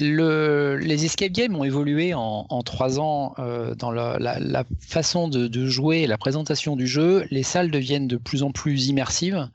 [0.00, 6.08] Le, les escape games ont évolué en, trois ans euh, dans la, façon de, jouer
[6.08, 7.24] la présentation du jeu.
[7.30, 9.48] Les salles deviennent de plus en plus immersives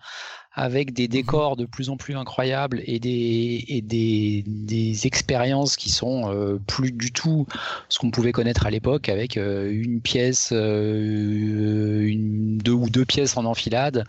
[0.60, 1.12] avec des mhm.
[1.12, 6.92] décors de plus en plus incroyables et des, et des, des expériences qui sont plus
[6.92, 7.48] du tout
[7.88, 13.46] ce qu'on pouvait connaître à l'époque avec une pièce, une, deux ou deux pièces en
[13.46, 14.04] enfilade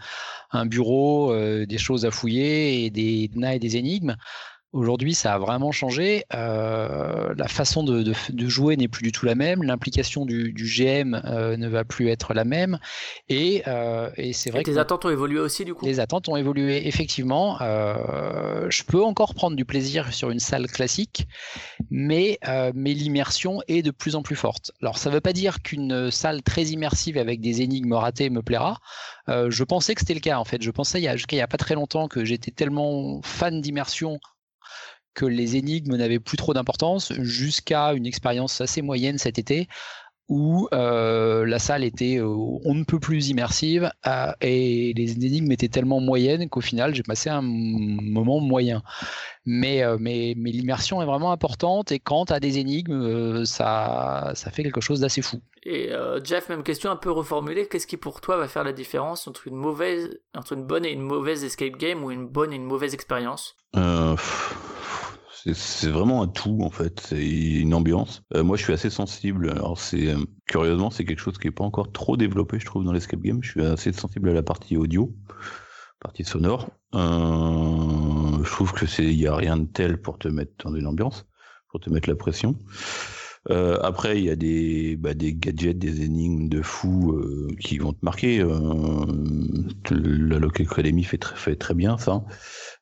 [0.53, 4.16] un bureau, euh, des choses à fouiller et des et des énigmes.
[4.73, 6.25] Aujourd'hui, ça a vraiment changé.
[6.33, 8.12] Euh, la façon de,
[8.47, 9.64] jouer n'est plus du tout la même.
[9.64, 12.79] L'implication du, GM euh, ne va plus être la même.
[13.29, 14.71] Et, euh, c'est vrai que.
[14.71, 15.85] Les attentes ont évolué aussi, du coup?
[15.85, 17.59] Les attentes ont évolué, effectivement.
[17.59, 21.27] je peux encore prendre du plaisir sur une salle classique,
[21.91, 22.39] mais,
[22.73, 24.71] mais l'immersion est de plus en plus forte.
[24.83, 28.43] Alors, ça ne veut pas dire qu'une salle très immersive avec des énigmes ratées me
[28.43, 28.79] plaira.
[29.27, 30.62] je pensais que c'était le cas, en fait.
[30.62, 34.21] Je pensais, il n'y a pas très longtemps, que j'étais tellement fan d'immersion
[35.14, 39.68] que les énigmes n'avaient plus trop d'importance jusqu'à une expérience assez moyenne cet été
[40.30, 42.28] où euh, la salle était euh,
[42.64, 47.02] on ne peut plus immersive euh, et les énigmes étaient tellement moyennes qu'au final j'ai
[47.02, 48.82] passé un moment moyen.
[49.44, 54.50] Mais, mais, mais l'immersion est vraiment importante et quand tu as des énigmes, ça, ça
[54.50, 55.40] fait quelque chose d'assez fou.
[55.64, 55.90] Et
[56.22, 59.48] Jeff, même question un peu reformulée, qu'est-ce qui pour toi va faire la différence entre
[59.48, 62.64] une, mauvaise, entre une bonne et une mauvaise escape game ou une bonne et une
[62.64, 63.56] mauvaise expérience?
[65.55, 68.22] C'est vraiment un tout en fait, c'est une ambiance.
[68.34, 69.51] Euh, moi, je suis assez sensible.
[69.51, 72.84] Alors, c'est euh, curieusement, c'est quelque chose qui est pas encore trop développé, je trouve,
[72.84, 73.43] dans l'escape game.
[73.43, 75.14] Je suis assez sensible à la partie audio,
[76.01, 76.70] partie sonore.
[76.95, 80.74] Euh, je trouve que c'est, il y a rien de tel pour te mettre dans
[80.74, 81.26] une ambiance,
[81.70, 82.57] pour te mettre la pression.
[83.49, 88.05] Après, il y a des, bah, gadgets, des énigmes de fous euh, qui vont te
[88.05, 88.45] marquer.
[89.91, 92.22] La Local Academy fait très bien ça,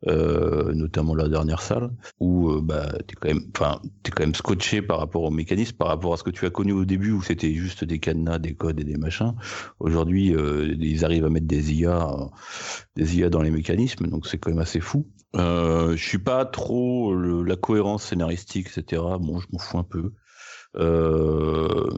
[0.07, 1.91] euh, notamment la dernière salle
[2.21, 5.77] où euh, bah, t'es quand même, enfin, t'es quand même scotché par rapport au mécanisme,
[5.77, 8.39] par rapport à ce que tu as connu au début où c'était juste des cadenas,
[8.39, 9.35] des codes et des machins.
[9.81, 12.15] Aujourd'hui, ils arrivent à mettre des IA,
[12.97, 15.07] des IA dans les mécanismes, donc c'est quand même assez fou.
[15.37, 19.03] Euh, je suis pas trop la cohérence scénaristique, etc.
[19.21, 20.13] Bon, je m'en fous un peu.
[20.77, 21.89] Euh,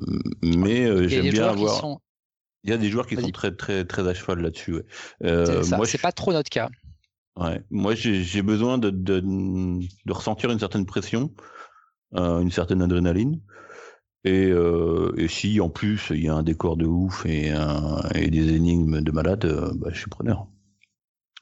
[0.42, 1.98] mais euh, j'aime bien avoir.
[2.62, 4.82] Il y a des joueurs qui sont très très très à cheval là-dessus.
[5.24, 6.68] Euh, moi, c'est pas trop notre cas.
[7.36, 7.62] Ouais.
[7.70, 11.32] Moi, j'ai besoin de, de, de, ressentir une certaine pression,
[12.14, 13.40] euh, une certaine adrénaline.
[14.24, 17.54] Et, euh, et, si en plus il y a un décor de ouf et,
[18.14, 20.46] et des énigmes de malade, bah, je suis preneur.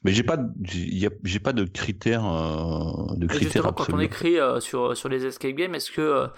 [0.05, 3.73] Mais j'ai pas, j'ai pas de critères, de critères.
[3.75, 6.29] quand on écrit sur sur les escape games, est-ce que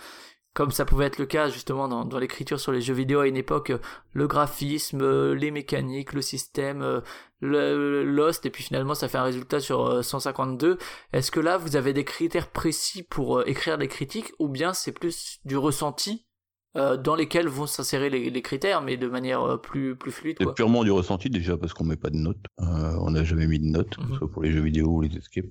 [0.53, 3.27] comme ça pouvait être le cas justement dans, dans l'écriture sur les jeux vidéo à
[3.27, 3.79] une époque, euh,
[4.13, 6.99] le graphisme, euh, les mécaniques, le système, euh,
[7.39, 10.77] le, Lost, et puis finalement ça fait un résultat sur 152.
[11.13, 14.91] Est-ce que là vous avez des critères précis pour écrire des critiques, ou bien c'est
[14.91, 16.25] plus du ressenti
[16.73, 20.85] dans lesquels vont s'insérer les, les, critères, mais de manière plus, plus fluide C'est purement
[20.85, 22.45] du ressenti déjà parce qu'on met pas de notes.
[22.57, 24.17] on n'a jamais mis de notes, que ce mhm.
[24.17, 25.47] soit pour les jeux vidéo ou les escapes.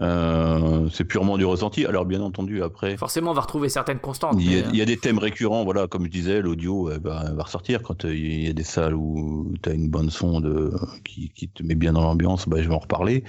[0.00, 1.84] Euh, c'est purement du ressenti.
[1.84, 2.96] Alors bien entendu, après.
[2.96, 4.36] Forcément, on va retrouver certaines constantes.
[4.38, 8.14] Il y, a, des thèmes récurrents, voilà, comme je disais, l'audio va ressortir quand euh,
[8.14, 10.72] il y a des salles où tu as une bonne sonde
[11.04, 12.48] qui, qui, te met bien dans l'ambiance.
[12.48, 13.24] Bah, je vais en reparler.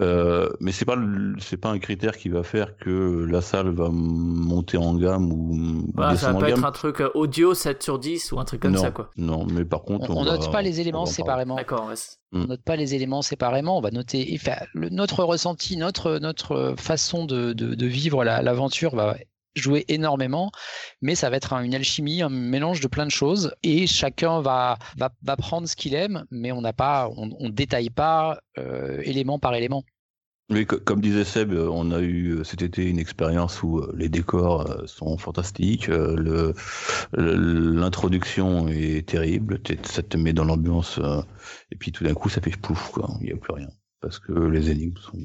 [0.00, 0.96] Euh, mais c'est pas
[1.38, 5.86] c'est pas un critère qui va faire que la salle va monter en gamme ou.
[5.94, 8.60] Voilà, ça va pas être un truc euh, audio 7 sur 10 ou un truc
[8.60, 9.10] comme ça, quoi.
[9.16, 11.56] Non, mais par contre, on, note pas les éléments séparément.
[11.56, 11.90] D'accord.
[12.32, 12.46] On mm.
[12.46, 13.78] note pas les éléments séparément.
[13.78, 14.38] On va noter
[14.74, 19.16] notre ressenti, notre, notre façon de, de, vivre l'aventure va
[19.54, 20.50] jouer énormément,
[21.02, 24.78] mais ça va être une alchimie, un mélange de plein de choses, et chacun va,
[24.96, 29.02] va, va prendre ce qu'il aime, mais on n'a pas, on, on, détaille pas euh,
[29.04, 29.84] élément par élément.
[30.50, 33.90] Oui, comme disait Seb, euh, on a eu euh, cet été une expérience où euh,
[33.96, 35.88] les décors sont fantastiques,
[37.12, 41.00] l'introduction est terrible, ça te met dans l'ambiance,
[41.70, 43.68] et puis tout d'un coup ça fait pouf, quoi, il n'y a plus rien,
[44.00, 45.18] parce que les énigmes sont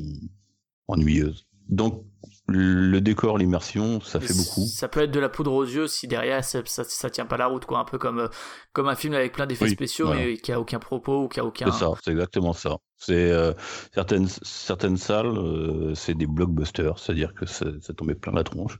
[0.87, 1.47] ennuyeuses.
[1.67, 2.05] Donc
[2.49, 4.65] le décor, l'immersion, ça fait beaucoup.
[4.65, 7.47] Ça peut être de la poudre aux yeux si derrière ça, ça, tient pas la
[7.47, 7.79] route, quoi.
[7.79, 8.29] Un peu comme,
[8.71, 11.45] comme un film avec plein d'effets spéciaux mais qui a aucun propos ou qui a
[11.45, 11.69] aucun.
[11.71, 12.77] C'est ça, c'est exactement ça.
[12.95, 13.53] C'est euh,
[13.93, 18.79] certaines certaines salles, euh, c'est des blockbusters, c'est-à-dire que ça, ça tombait plein la tronche,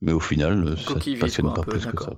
[0.00, 2.12] mais au final, ça ne passionne pas plus que ça.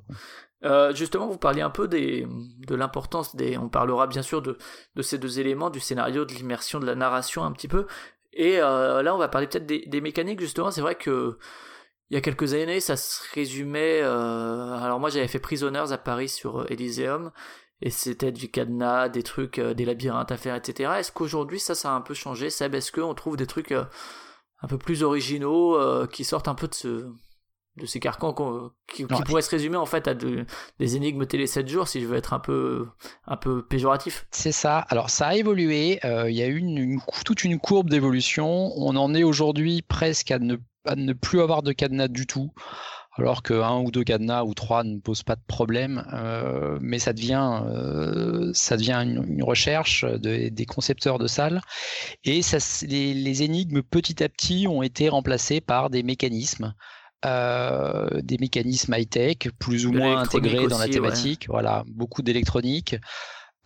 [0.65, 2.27] Euh, justement, vous parliez un peu des,
[2.67, 3.57] de l'importance des.
[3.57, 4.59] On parlera bien sûr de,
[4.95, 7.87] de ces deux éléments, du scénario, de l'immersion, de la narration un petit peu.
[8.33, 10.71] Et euh, là, on va parler peut-être des, mécaniques, justement.
[10.71, 11.39] C'est vrai que
[12.11, 14.01] il y a quelques années, ça se résumait.
[14.03, 17.33] Euh, alors, moi, j'avais fait Prisoners à Paris sur euh, Elysium.
[17.83, 20.93] Et c'était du cadenas, des trucs, des labyrinthes à faire, etc.
[20.99, 24.69] Est-ce qu'aujourd'hui, ça, ça a un peu changé, Seb Est-ce qu'on trouve des trucs un
[24.69, 27.11] peu plus originaux qui sortent un peu de ce,
[27.77, 28.35] de ces carcans
[28.93, 32.17] qui, pourraient se résumer en fait à des énigmes télé 7 jours si je veux
[32.17, 32.89] être un peu
[33.27, 34.27] un peu péjoratif.
[34.31, 34.79] C'est ça.
[34.89, 36.01] Alors ça a évolué.
[36.05, 38.73] Euh, il y a eu une, toute une courbe d'évolution.
[38.77, 42.51] On en est aujourd'hui presque à ne, à ne plus avoir de cadenas du tout.
[43.17, 46.05] alors qu'un ou deux cadenas ou trois ne posent pas de problème,
[46.81, 47.63] mais ça devient,
[48.55, 51.61] ça devient une, recherche des concepteurs de salles,
[52.25, 56.75] et ça, les, énigmes petit à petit ont été remplacées par des mécanismes.
[57.25, 61.47] Des mécanismes high-tech, plus ou moins intégrés dans la thématique.
[61.49, 62.97] Voilà, beaucoup d'électronique.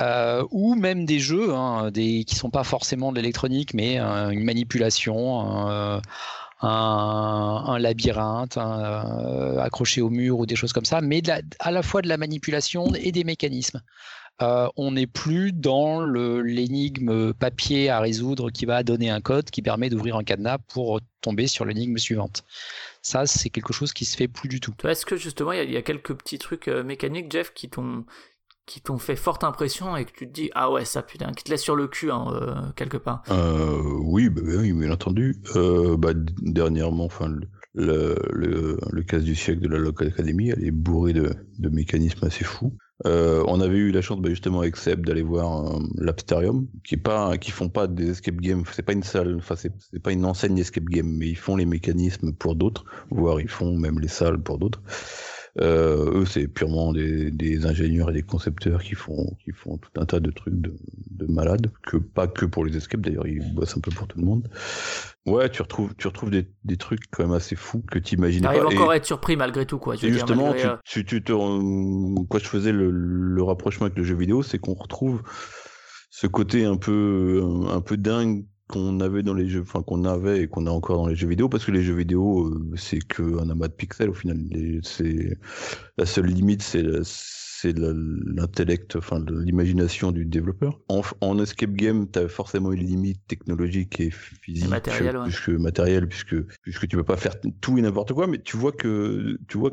[0.03, 4.31] Euh, ou même des jeux hein, des, qui sont pas forcément de l'électronique, mais euh,
[4.31, 6.03] une manipulation, un,
[6.61, 11.23] un, labyrinthe euh, accroché au mur ou des choses comme ça, mais
[11.61, 13.83] à la fois de la manipulation et des mécanismes.
[14.41, 19.91] on n'est plus dans l'énigme papier à résoudre qui va donner un code qui permet
[19.91, 22.45] d'ouvrir un cadenas pour tomber sur l'énigme suivante.
[23.05, 24.75] Ça, c'est quelque chose qui se fait plus du tout.
[24.83, 28.07] Est-ce que justement, il y, a quelques petits trucs mécaniques, Jeff, qui t'ont
[28.67, 31.45] qui t'ont fait forte impression et que tu te dis ah ouais ça putain qui
[31.45, 33.23] te laisse sur le cul hein, euh, quelque part?
[33.31, 35.37] Euh, oui bah, bah, oui bien entendu.
[35.57, 37.29] Euh, bah, dernièrement enfin
[37.75, 41.69] le, le, le, cas du siècle de la Local Academy elle est bourrée de, de
[41.69, 42.75] mécanismes assez fous
[43.07, 46.99] euh, on avait eu la chance bah, justement avec Seb d'aller voir l'Absterium qui est
[46.99, 48.65] pas qui font pas des escape games.
[48.73, 51.67] C'est pas une salle enfin c'est pas une enseigne escape game mais ils font les
[51.67, 54.81] mécanismes pour d'autres voire ils font même les salles pour d'autres.
[54.87, 60.01] euh, eux, c'est purement des, des, ingénieurs et des concepteurs qui font, qui font tout
[60.01, 60.75] un tas de trucs de,
[61.11, 64.19] de malades, que pas que pour les escapes, d'ailleurs, ils bossent un peu pour tout
[64.19, 64.49] le monde.
[65.27, 68.43] Ouais, tu retrouves, tu retrouves des, des trucs quand même assez fous que tu imagines
[68.43, 68.65] pas.
[68.65, 69.95] Encore à être surpris malgré tout, quoi.
[69.95, 71.33] Je justement, tu, euh, tu, tu, te,
[72.25, 75.23] quoi je faisais le, le rapprochement avec le jeu vidéo, c'est qu'on retrouve
[76.11, 80.43] ce côté un peu, un peu dingue qu'on avait dans les jeux, enfin qu'on avait
[80.43, 83.01] et qu'on a encore dans les jeux vidéo, parce que les jeux vidéo, euh, c'est
[83.01, 84.39] que un amas de pixels au final.
[84.83, 85.37] C'est
[85.99, 90.79] la seule limite, c'est c'est l'intellect, enfin l'imagination du développeur.
[90.89, 96.09] En, en escape game, tu as forcément une limite technologique et physique, matériel, puisque matériel,
[96.09, 99.57] puisque puisque tu peux pas faire tout et n'importe quoi, mais tu vois que tu
[99.57, 99.71] vois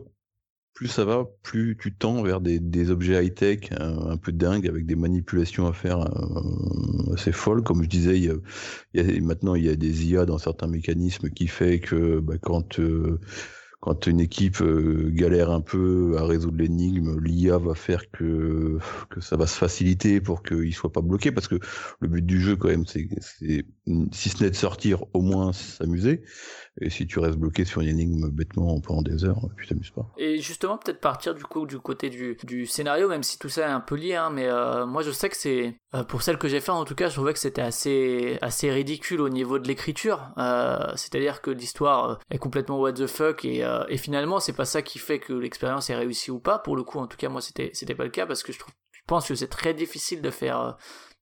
[0.82, 4.96] plus ça va, plus tu tends vers des, objets high-tech un, peu dingues avec des
[4.96, 7.62] manipulations à faire euh, assez folles.
[7.62, 11.80] Comme je disais, il maintenant il y a des IA dans certains mécanismes qui fait
[11.80, 13.20] que bah, quand euh,
[13.80, 18.80] quand une équipe euh, galère un peu à résoudre l'énigme, l'IA va faire que,
[19.12, 21.60] que ça va se faciliter pour qu'il soit pas bloqué, parce que
[22.00, 23.08] le but du jeu quand même, c'est
[24.12, 26.24] si ce n'est de sortir, au moins s'amuser.
[26.80, 30.08] Et si tu restes bloqué sur une énigme bêtement pendant des heures, tu t'amuses pas.
[30.18, 33.72] Et justement, peut-être partir du coup du côté du, scénario, même si tout ça est
[33.72, 36.48] un peu lié, hein, mais euh, moi je sais que c'est, euh, pour celle que
[36.48, 39.68] j'ai fait en tout cas, je trouvais que c'était assez, assez ridicule au niveau de
[39.68, 40.32] l'écriture.
[40.38, 44.82] Euh, c'est-à-dire que l'histoire est complètement what the fuck et, et finalement c'est pas ça
[44.82, 46.60] qui fait que l'expérience est réussie ou pas.
[46.60, 48.60] Pour le coup, en tout cas, moi c'était, c'était pas le cas parce que je
[48.60, 50.78] trouve, je pense que c'est très difficile de faire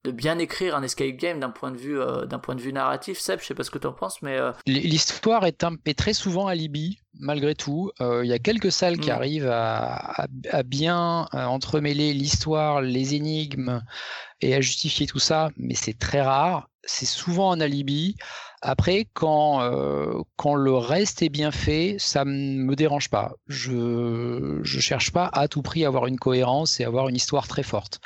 [0.06, 2.72] de bien écrire un escape game d'un point de vue euh, d'un point de vue
[2.72, 3.20] narratif.
[3.20, 5.97] Seb, je sais pas ce que tu en penses, mais euh, l'histoire est, un, est
[5.97, 7.91] très souvent alibi malgré tout.
[8.00, 9.14] Euh, il y a quelques salles qui mm.
[9.14, 13.82] arrivent à, à, bien entremêler l'histoire, les énigmes
[14.39, 16.70] et à justifier tout ça, mais c'est très rare.
[16.84, 18.16] C'est souvent un alibi.
[18.62, 23.34] Après, quand, euh, quand le reste est bien fait, ça ne me dérange pas.
[23.47, 27.47] Je ne cherche pas à tout prix à avoir une cohérence et avoir une histoire
[27.47, 28.01] très forte.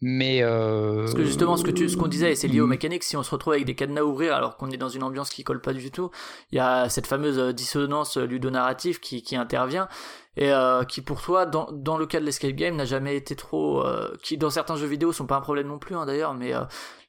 [0.00, 1.02] Mais euh...
[1.02, 3.16] Parce que justement, ce que tu, ce qu'on disait, et c'est lié aux mécaniques, si
[3.16, 5.44] on se retrouve avec des cadenas à ouvrir alors qu'on est dans une ambiance qui
[5.44, 6.10] colle pas du tout,
[6.52, 9.88] il y a cette fameuse dissonance ludonarrative qui, qui intervient
[10.36, 13.34] et euh, qui pour toi dans, dans le cas de l'escape game n'a jamais été
[13.34, 16.34] trop euh, qui dans certains jeux vidéo sont pas un problème non plus hein, d'ailleurs
[16.34, 16.62] mais euh,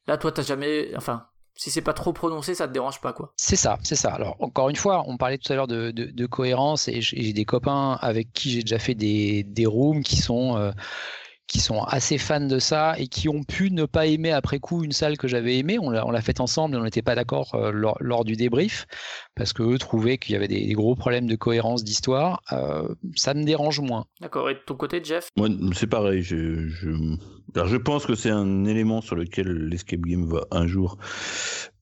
[0.08, 1.28] là toi t'as jamais enfin
[1.62, 3.34] si c'est pas trop prononcé, ça te dérange pas, quoi.
[3.36, 4.12] C'est ça, c'est ça.
[4.12, 7.99] Alors, encore une fois, on parlait tout à l'heure de, cohérence et j'ai des copains
[8.01, 10.72] avec qui j'ai déjà fait des, des rooms qui sont, euh,
[11.52, 14.86] qui sont assez fans de ça et qui ont pu ne pas aimer après coup
[14.86, 15.78] une salle que j'avais aimée.
[15.80, 18.86] On l'a faite ensemble et on n'était pas d'accord euh, lors, du débrief
[19.36, 22.41] parce qu'eux trouvaient qu'il y avait des, gros problèmes de cohérence d'histoire.
[22.54, 24.06] Euh, ça me dérange moins.
[24.22, 24.49] D'accord.
[24.49, 25.28] Et de ton côté, Jeff?
[25.36, 26.24] Moi, c'est pareil.
[26.24, 26.89] Je, je...
[27.54, 30.99] Alors, je pense que c'est un élément sur lequel l'escape game va un jour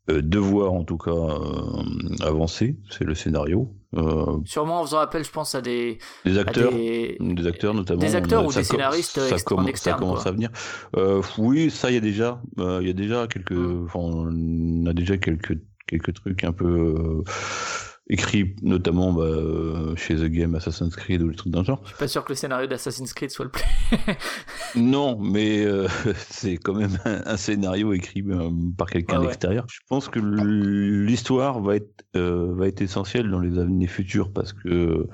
[0.10, 1.12] euh, devoir en tout cas
[2.22, 3.72] avancer, c'est le scénario.
[3.98, 7.18] Euh, Sûrement en faisant appel, je pense, à des, des acteurs, des...
[7.48, 8.00] acteurs notamment.
[8.00, 10.50] Des acteurs ou des scénaristes ça, externes, ça commence à venir.
[10.96, 13.54] Euh, oui, ça, il y a déjà, euh, il y a déjà quelques,
[13.96, 15.58] on a déjà quelques
[15.90, 17.24] quelques trucs un peu euh,
[18.10, 21.80] écrit notamment bah, euh, chez The Game, Assassin's Creed ou des trucs d'un genre.
[21.84, 23.64] Je suis pas sûr que le scénario d'Assassin's Creed soit le plus.
[24.76, 25.88] non, mais euh,
[26.30, 29.66] c'est quand même un, scénario écrit euh, par quelqu'un d'extérieur.
[29.70, 35.08] Je pense que l'histoire va être va être essentielle dans les années futures parce que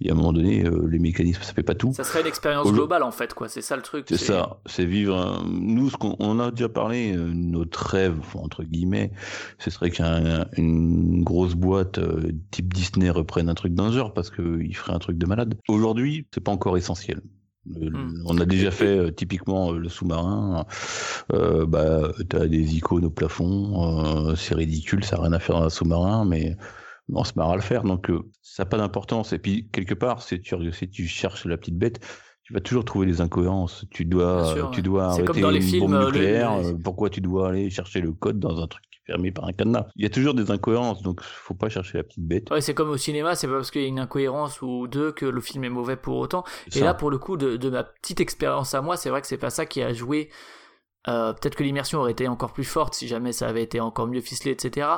[0.00, 1.92] il y a un moment donné, les mécanismes ça fait pas tout.
[1.94, 3.48] Ça serait une expérience globale en fait, quoi.
[3.48, 4.04] C'est ça le truc.
[4.08, 4.58] C'est ça.
[4.66, 5.42] C'est vivre.
[5.46, 9.10] Nous, ce qu'on on a déjà parlé, notre rêve entre guillemets,
[9.58, 11.98] ce serait qu'une grosse boîte
[12.50, 15.54] type Disney reprenne un truc d'un genre parce qu'il ferait un truc de malade.
[15.68, 17.20] Aujourd'hui, c'est pas encore essentiel.
[17.66, 18.22] Hmm.
[18.26, 20.66] On a déjà fait euh, typiquement le sous-marin.
[21.32, 25.64] Euh, bah, t'as des icônes au plafond, c'est ridicule, ça n'a rien à faire dans
[25.64, 26.56] un sous-marin, mais
[27.12, 27.82] on se marre à le faire.
[27.82, 28.10] Donc
[28.42, 29.32] ça n'a pas d'importance.
[29.32, 32.04] Et puis quelque part, si tu, si tu cherches la petite bête,
[32.42, 33.86] tu vas toujours trouver des incohérences.
[33.90, 36.52] Tu dois, tu dois arrêter une films, bombe nucléaire.
[36.82, 39.86] Pourquoi tu dois aller chercher le code dans un truc fermé par un cadenas.
[39.96, 42.50] Il y a toujours des incohérences, donc faut pas chercher la petite bête.
[42.50, 45.12] Ouais, c'est comme au cinéma, c'est pas parce qu'il y a une incohérence ou deux
[45.12, 46.44] que le film est mauvais pour autant.
[46.74, 49.38] Et là, pour le coup, de, ma petite expérience à moi, c'est vrai que c'est
[49.38, 50.30] pas ça qui a joué.
[51.06, 54.06] Euh, peut-être que l'immersion aurait été encore plus forte si jamais ça avait été encore
[54.06, 54.88] mieux ficelé, etc.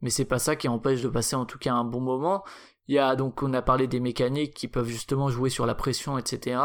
[0.00, 2.42] Mais c'est pas ça qui empêche de passer en tout cas un bon moment.
[2.88, 5.74] Il y a donc, on a parlé des mécaniques qui peuvent justement jouer sur la
[5.74, 6.60] pression, etc.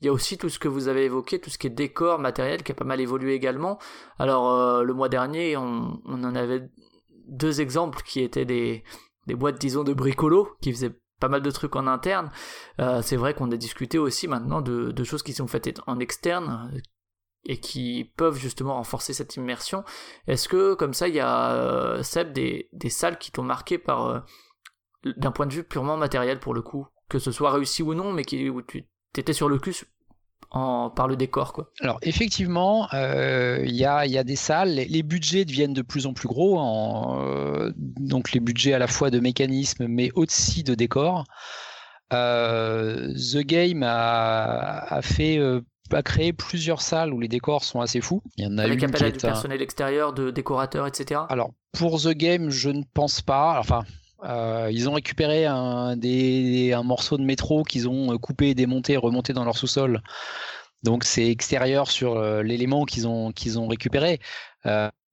[0.00, 2.18] Il y a aussi tout ce que vous avez évoqué, tout ce qui est décor,
[2.18, 3.78] matériel, qui a pas mal évolué également.
[4.18, 6.68] Alors, euh, le mois dernier, on, en avait
[7.26, 8.82] deux exemples qui étaient des,
[9.26, 12.30] des boîtes, disons, de bricolo, qui faisaient pas mal de trucs en interne.
[12.80, 15.98] Euh, c'est vrai qu'on a discuté aussi maintenant de, de, choses qui sont faites en
[15.98, 16.80] externe
[17.44, 19.84] et qui peuvent justement renforcer cette immersion.
[20.28, 23.76] Est-ce que, comme ça, il y a, euh, Seb, des, des salles qui t'ont marqué
[23.76, 24.24] par
[25.16, 28.12] d'un point de vue purement matériel pour le coup, que ce soit réussi ou non,
[28.12, 28.86] mais qui, où tu
[29.16, 29.74] étais sur le cul
[30.50, 31.52] en, par le décor.
[31.52, 31.70] Quoi.
[31.80, 36.06] Alors effectivement, euh, il y, a, y, a, des salles, les, budgets deviennent de plus
[36.06, 40.62] en plus gros, en, euh, donc les budgets à la fois de mécanismes, mais aussi
[40.62, 41.24] de décor.
[42.12, 45.38] Euh, The Game a, a fait
[45.96, 48.22] a créé plusieurs salles où les décors sont assez fous.
[48.36, 51.22] Il y en a Avec appel à du personnel extérieur, de décorateurs, etc.
[51.28, 53.58] Alors pour The Game, je ne pense pas.
[53.58, 53.84] Enfin,
[54.24, 55.94] euh, ils ont récupéré un,
[56.82, 60.02] morceau de métro qu'ils ont euh, coupé, démonté, remonté dans leur sous-sol.
[60.82, 64.20] Donc c'est extérieur sur euh, l'élément qu'ils ont récupéré.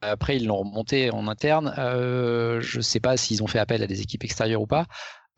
[0.01, 1.73] après, ils l'ont remonté en interne.
[1.77, 4.85] je ne sais pas s'ils ont fait appel à des équipes extérieures ou pas.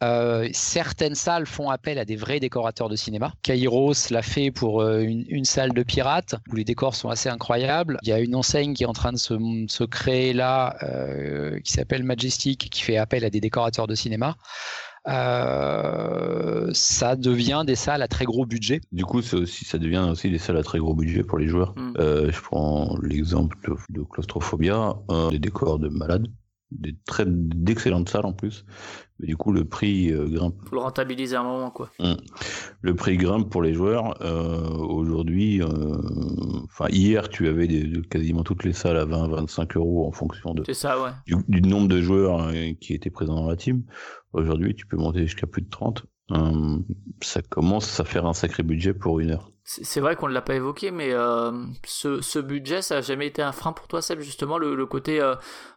[0.04, 3.34] Euh, certaines salles font appel à des vrais décorateurs de cinéma.
[3.42, 7.98] Kairos l'a fait pour euh, une, salle de pirates où les décors sont assez incroyables.
[8.04, 11.72] Il y a une enseigne qui est en train de se, créer là euh, qui
[11.72, 14.36] s'appelle Majestic qui fait appel à des décorateurs de cinéma.
[15.06, 15.16] ça
[17.16, 18.82] devient des salles à très gros budget.
[18.92, 21.74] Du coup, aussi, ça devient aussi des salles à très gros budget pour les joueurs.
[21.76, 22.30] Mm.
[22.30, 23.58] je prends l'exemple
[23.90, 24.96] de, Claustrophobia,
[25.32, 26.28] des décors de malades
[26.72, 28.66] des très d'excellentes salles en plus.
[29.20, 30.56] Mais du coup, le prix euh, grimpe.
[30.68, 31.90] Faut le rentabiliser un moment, quoi.
[32.00, 32.18] Hum.
[32.82, 34.22] Le prix grimpe pour les joueurs.
[34.22, 35.98] Euh, aujourd'hui, euh,
[36.66, 40.72] enfin hier, tu avais des, quasiment toutes les salles à 20-25 euros en fonction de
[40.74, 41.12] ça, ouais.
[41.48, 43.84] du, nombre de joueurs qui étaient présents dans la team.
[44.34, 46.06] Aujourd'hui, tu peux monter jusqu'à plus de 30.
[46.30, 46.86] Hum,
[47.22, 49.52] ça commence à faire un sacré budget pour une heure.
[49.70, 51.52] C'est vrai qu'on ne l'a pas évoqué, mais euh,
[51.84, 55.36] ce, budget, ça n'a jamais été un frein pour toi, Seb, justement, le, côté, euh,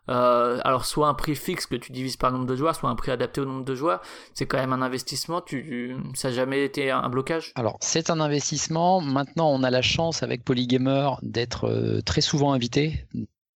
[0.08, 2.88] euh, alors soit un prix fixe que tu divises par le nombre de joueurs, soit
[2.88, 4.00] un prix adapté au nombre de joueurs,
[4.32, 7.50] c'est quand même un investissement, tu, ça n'a jamais été un, blocage?
[7.56, 13.04] Alors, c'est un investissement, maintenant on a la chance avec Polygamer d'être très souvent invité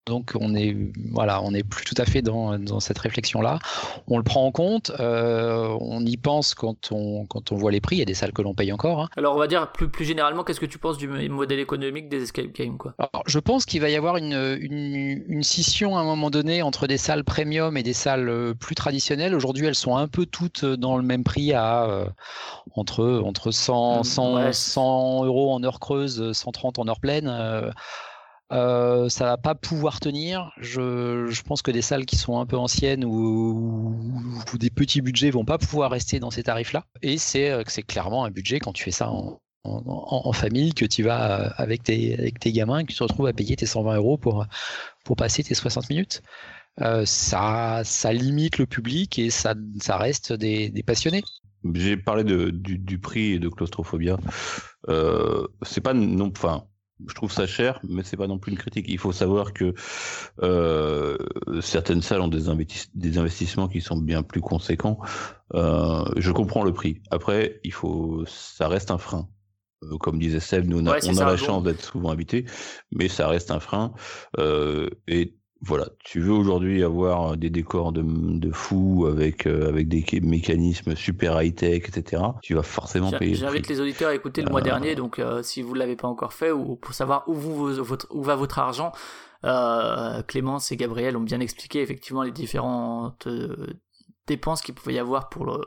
[0.05, 0.75] donc on est
[1.11, 3.59] voilà, on n'est plus tout à fait dans, dans cette réflexion-là.
[4.07, 7.81] On le prend en compte, euh, on y pense quand on quand on voit les
[7.81, 7.95] prix.
[7.95, 9.01] Il y a des salles que l'on paye encore.
[9.01, 9.09] Hein.
[9.17, 12.23] Alors on va dire plus plus généralement, qu'est-ce que tu penses du modèle économique des
[12.23, 12.93] escape games quoi?
[12.99, 16.61] Alors, Je pense qu'il va y avoir une, une, une, scission à un moment donné
[16.61, 19.33] entre des salles premium et des salles euh, plus traditionnelles.
[19.33, 22.05] Aujourd'hui, elles sont un peu toutes dans le même prix à euh,
[22.75, 27.27] entre entre 100 100, 100 euros en heure creuse, 130 en heure pleine.
[27.27, 27.71] Euh,
[28.51, 30.51] euh, ça va pas pouvoir tenir.
[30.59, 33.95] Je, pense que des salles qui sont un peu anciennes ou,
[34.53, 36.85] des petits budgets vont pas pouvoir rester dans ces tarifs-là.
[37.01, 39.39] Et c'est euh, clairement un budget quand tu fais ça en,
[40.33, 43.65] famille, que tu vas euh, avec tes, gamins, que tu te retrouves à payer tes
[43.65, 44.45] 120 euros pour,
[45.17, 46.21] passer tes 60 minutes.
[46.81, 49.55] Euh, ça, limite le public et ça,
[49.89, 51.23] reste des, passionnés.
[51.73, 54.17] J'ai parlé du, prix et de claustrophobia.
[54.89, 56.65] Euh, c'est pas non, enfin,
[57.07, 58.85] je trouve ça cher, mais c'est pas non plus une critique.
[58.87, 59.73] Il faut savoir que
[60.41, 61.17] euh,
[61.61, 62.43] certaines salles ont des,
[62.93, 64.99] des, investissements qui sont bien plus conséquents.
[65.53, 67.01] Euh, je comprends le prix.
[67.11, 69.27] Après, il faut, ça reste un frein.
[69.83, 72.45] Euh, comme disait Seb, nous on a, on a la chance d'être souvent invités,
[72.91, 73.93] mais ça reste un frein.
[74.39, 75.35] Euh, et
[75.65, 80.95] voilà, tu veux aujourd'hui avoir des décors de, de fou avec euh, avec des mécanismes
[80.95, 82.21] super high tech, etc.
[82.43, 83.33] Tu vas forcément payer.
[83.33, 86.07] J'invite les auditeurs à écouter le mois euh, dernier, donc euh, si vous l'avez pas
[86.07, 88.91] encore fait ou pour savoir où vous votre, où va votre argent,
[90.27, 93.27] Clémence et Gabriel ont bien expliqué effectivement les différentes
[94.27, 95.65] dépenses qu'il pouvait y avoir pour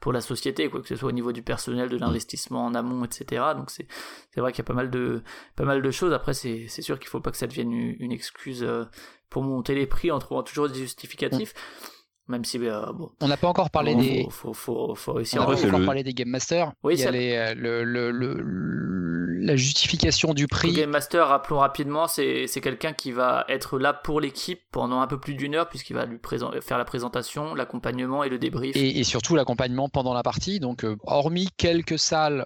[0.00, 3.04] pour la société, quoi que ce soit au niveau du personnel, de l'investissement en amont,
[3.04, 3.42] etc.
[3.56, 3.86] Donc c'est
[4.36, 5.22] vrai qu'il y a pas mal de
[5.56, 6.12] pas mal de choses.
[6.12, 8.66] Après c'est sûr qu'il faut pas que ça devienne une, excuse
[9.28, 11.54] pour monter les prix en trouvant toujours des justificatifs.
[12.30, 13.10] Même si bon.
[13.20, 14.26] On n'a pas encore parlé des.
[14.30, 15.42] Faut, faut, faut, réussir.
[15.44, 16.72] On n'a pas encore parlé des game masters.
[16.84, 20.70] Oui, Il y a les, le, le, le, la justification du prix.
[20.70, 25.08] Le game master, rappelons rapidement, c'est quelqu'un qui va être là pour l'équipe pendant un
[25.08, 26.20] peu plus d'une heure puisqu'il va lui
[26.60, 28.76] faire la présentation, l'accompagnement et le débrief.
[28.76, 30.60] Et, et surtout l'accompagnement pendant la partie.
[30.60, 32.44] Donc, hormis quelques salles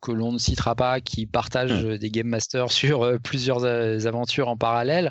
[0.00, 1.98] que l'on ne citera pas qui partagent hmm.
[1.98, 3.64] des game masters sur plusieurs
[4.06, 5.10] aventures en parallèle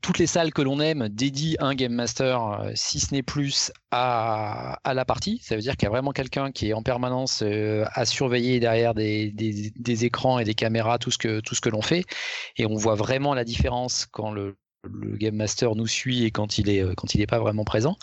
[0.00, 3.70] toutes les salles que l'on aime dédient un game master, euh, si ce n'est plus,
[3.90, 5.40] à, la partie.
[5.42, 8.58] Ça veut dire qu'il y a vraiment quelqu'un qui est en permanence euh, à surveiller
[8.58, 12.04] derrière des, écrans et des caméras tout ce que, que l'on fait.
[12.56, 16.58] Et on voit vraiment la différence quand le, le game master nous suit et quand
[16.58, 17.96] il euh, quand il n'est pas vraiment présent.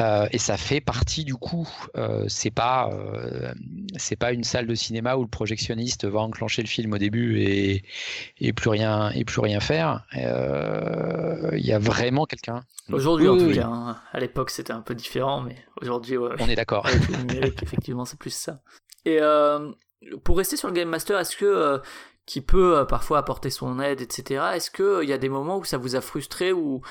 [0.00, 1.68] Euh, et ça fait partie du coup.
[1.96, 3.52] Euh, c'est pas euh,
[3.96, 7.40] c'est pas une salle de cinéma où le projectionniste va enclencher le film au début
[7.40, 7.84] et,
[8.38, 10.04] et plus rien et plus rien faire.
[10.12, 12.62] Il y a vraiment quelqu'un.
[12.90, 13.66] Aujourd'hui en tout cas.
[13.66, 13.96] Hein.
[14.12, 16.86] À l'époque c'était un peu différent, mais aujourd'hui on est d'accord.
[17.62, 18.60] effectivement c'est plus ça.
[19.04, 19.18] Et
[20.24, 21.80] pour rester sur le game master, est-ce que
[22.26, 24.44] qui peut parfois apporter son aide, etc.
[24.54, 26.82] Est-ce qu'il y a des moments où ça vous a frustré ou où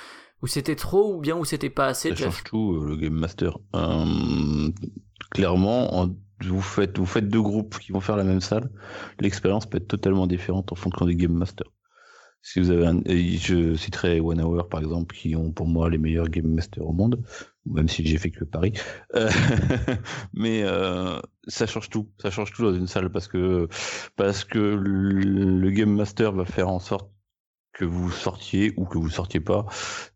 [0.47, 2.09] c'était trop ou bien où c'était pas assez.
[2.09, 3.57] Ça change tout euh, le game master.
[3.75, 4.69] Euh,
[5.31, 6.09] clairement,
[6.41, 8.69] vous faites vous faites deux groupes qui vont faire la même salle,
[9.19, 11.71] l'expérience peut être totalement différente en fonction des game masters.
[12.41, 15.97] Si vous avez un, je citerai One Hour par exemple, qui ont pour moi les
[15.97, 17.21] meilleurs game masters au monde,
[17.65, 18.73] même si j'ai fait que Paris.
[19.15, 19.29] Euh,
[20.33, 23.67] mais euh, ça change tout, ça change tout dans une salle parce que
[24.15, 27.11] parce que le game master va faire en sorte
[27.79, 29.65] que vous sortiez ou que vous sortiez pas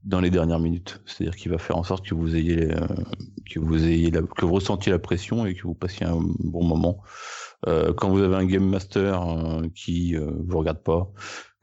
[0.04, 1.02] dans les dernières minutes.
[1.06, 2.88] C'est-à-dire qu'il va faire en sorte que vous ayez euh,
[3.50, 6.66] que vous ayez la, que vous ressentiez la pression et que vous passiez un bon
[6.66, 7.02] moment.
[7.68, 11.10] Euh, quand vous avez un game master euh, qui vous regarde pas,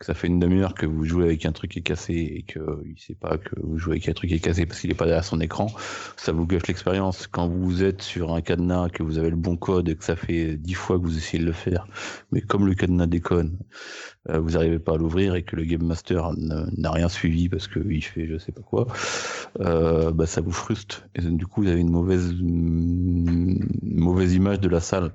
[0.00, 2.42] que ça fait une demi-heure que vous jouez avec un truc qui est cassé et
[2.42, 4.90] que il sait pas que vous jouez avec un truc qui est cassé parce qu'il
[4.90, 5.66] est pas derrière son écran,
[6.16, 7.26] ça vous gâche l'expérience.
[7.26, 10.16] Quand vous êtes sur un cadenas, que vous avez le bon code et que ça
[10.16, 11.86] fait dix fois que vous essayez de le faire,
[12.32, 13.58] mais comme le cadenas déconne,
[14.30, 17.68] euh, vous n'arrivez pas à l'ouvrir et que le game master n'a rien suivi parce
[17.68, 18.86] qu'il fait je sais pas quoi,
[19.60, 24.60] euh, bah ça vous frustre et du coup vous avez une mauvaise une mauvaise image
[24.60, 25.12] de la salle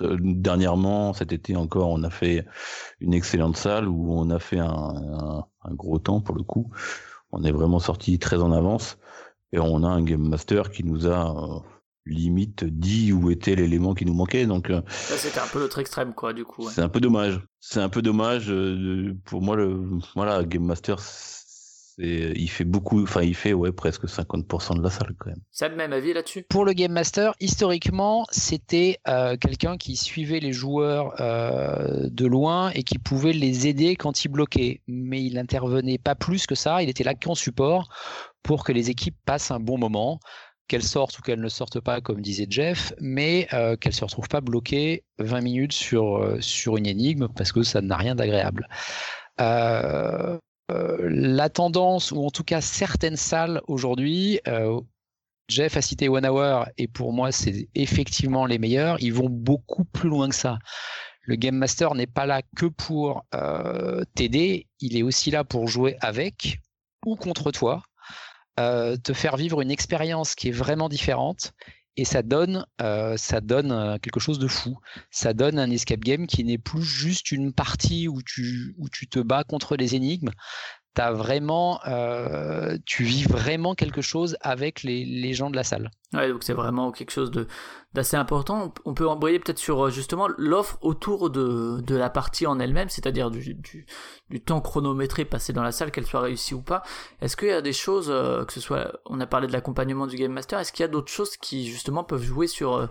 [0.00, 2.46] dernièrement, cet été encore, on a fait
[3.00, 6.70] une excellente salle où on a fait un, gros temps pour le coup.
[7.32, 8.98] On est vraiment sorti très en avance
[9.52, 11.60] et on a un game master qui nous a euh,
[12.06, 14.46] limite dit où était l'élément qui nous manquait.
[14.46, 16.68] Donc euh, c'était un peu l'autre extrême quoi du coup.
[16.70, 17.40] C'est un peu dommage.
[17.60, 21.00] C'est un peu dommage euh, pour moi le voilà game master
[21.98, 25.40] il fait beaucoup, enfin il fait ouais presque 50% de la salle quand même.
[25.50, 26.44] Ça le même avis là-dessus?
[26.48, 32.70] Pour le game master, historiquement, c'était euh, quelqu'un qui suivait les joueurs euh, de loin
[32.70, 36.82] et qui pouvait les aider quand ils bloquaient, mais il n'intervenait pas plus que ça.
[36.82, 37.88] Il était là qu'en support
[38.42, 40.20] pour que les équipes passent un bon moment
[40.68, 44.28] qu'elles sortent ou qu'elles ne sortent pas, comme disait Jeff, mais euh, qu'elles se retrouvent
[44.28, 48.68] pas bloquées 20 minutes sur, euh, sur une énigme parce que ça n'a rien d'agréable.
[49.40, 50.38] Euh,
[50.72, 54.80] euh, la tendance, ou en tout cas certaines salles aujourd'hui, euh,
[55.48, 59.84] Jeff a cité One Hour, et pour moi c'est effectivement les meilleurs, ils vont beaucoup
[59.84, 60.58] plus loin que ça.
[61.22, 65.68] Le Game Master n'est pas là que pour euh, t'aider, il est aussi là pour
[65.68, 66.60] jouer avec
[67.04, 67.82] ou contre toi,
[68.56, 71.52] te faire vivre une expérience qui est vraiment différente
[71.96, 74.78] et ça donne, euh, ça donne euh, quelque chose de fou.
[75.10, 78.20] Ça donne un escape game qui n'est plus juste une partie où
[78.78, 80.30] où tu te bats contre les énigmes
[81.00, 85.90] as vraiment, euh, tu vis vraiment quelque chose avec les, les gens de la salle.
[86.12, 87.30] Ouais, donc c'est vraiment quelque chose
[87.92, 88.72] d'assez important.
[88.84, 92.88] On peut embrayer peut-être sur euh, justement l'offre autour de, de la partie en elle-même,
[92.88, 93.86] c'est-à-dire du, du,
[94.30, 96.82] du, temps chronométré passé dans la salle, qu'elle soit réussie ou pas.
[97.20, 100.06] Est-ce qu'il y a des choses, euh, que ce soit, on a parlé de l'accompagnement
[100.06, 102.88] du game master, est-ce qu'il y a d'autres choses qui justement peuvent jouer sur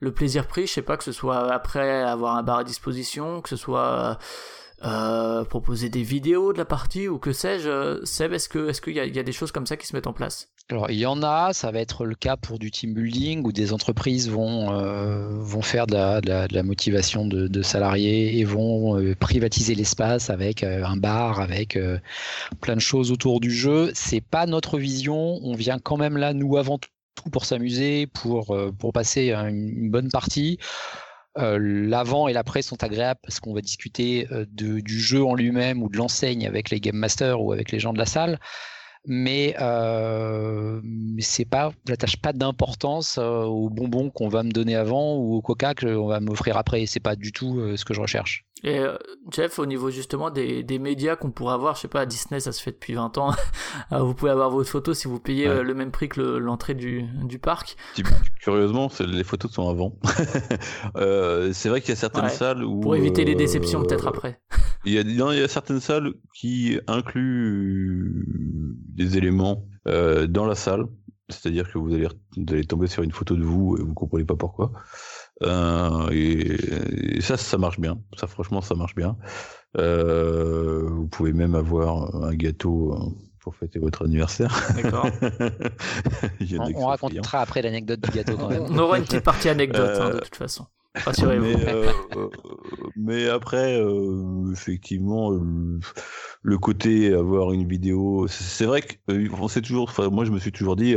[0.00, 3.40] le plaisir pris, je sais pas, que ce soit après avoir un bar à disposition,
[3.40, 4.18] que ce soit
[4.82, 8.00] euh, proposer des vidéos de la partie ou que sais-je.
[8.04, 10.54] Seb, est-ce qu'il y, y, a des choses comme ça qui se mettent en place?
[10.70, 13.52] Alors il y en a, ça va être le cas pour du team building où
[13.52, 20.30] des entreprises vont euh, faire de la, motivation de, salariés et vont euh, privatiser l'espace
[20.30, 21.98] avec euh, un bar, avec euh,
[22.62, 23.90] plein de choses autour du jeu.
[23.94, 25.38] C'est pas notre vision.
[25.42, 26.88] On vient quand même là nous avant tout
[27.30, 28.56] pour s'amuser, pour
[28.92, 30.58] passer une bonne partie.
[31.36, 35.82] Euh, l'avant et l'après sont agréables parce qu'on va discuter euh, du jeu en lui-même
[35.82, 38.38] ou de l'enseigne avec les game masters ou avec les gens de la salle.
[39.06, 45.16] mais, euh, mais c'est pas, j'attache pas d'importance aux bonbons qu'on va me donner avant
[45.16, 46.86] ou au coca qu'on va m'offrir après.
[46.86, 48.46] C'est pas du tout ce que je recherche.
[48.64, 48.96] Et euh,
[49.30, 52.40] Jeff, au niveau justement des, des médias qu'on pourrait avoir, je sais pas, à Disney,
[52.40, 53.32] ça se fait depuis 20 ans.
[53.92, 56.74] Euh, vous pouvez avoir votre photo si vous payez euh, le même prix que l'entrée
[56.74, 57.76] du, du parc.
[58.40, 59.98] Curieusement, les photos sont avant.
[61.52, 62.80] c'est vrai qu'il y a certaines salles où.
[62.80, 64.40] Pour éviter les déceptions peut-être après.
[64.84, 68.24] Il y, a, il y a certaines salles qui incluent
[68.94, 70.84] des éléments dans la salle.
[71.28, 74.24] C'est-à-dire que vous allez, vous allez tomber sur une photo de vous et vous comprenez
[74.24, 74.72] pas pourquoi.
[75.42, 77.98] Euh, et, ça, ça marche bien.
[78.16, 79.16] Ça, franchement, ça marche bien.
[79.76, 83.10] Euh, vous pouvez même avoir un gâteau euh,
[83.40, 84.54] pour fêter votre anniversaire.
[84.76, 85.08] D'accord.
[86.76, 88.62] on, racontera après l'anecdote du gâteau quand même.
[88.68, 90.66] On aura une petite partie anecdote hein, de toute façon.
[90.94, 91.58] Rassurez-vous.
[92.96, 93.82] Mais, après,
[94.52, 95.32] effectivement,
[96.42, 100.76] le côté avoir une vidéo, c'est vrai qu'on s'est toujours, moi je me suis toujours
[100.76, 100.96] dit,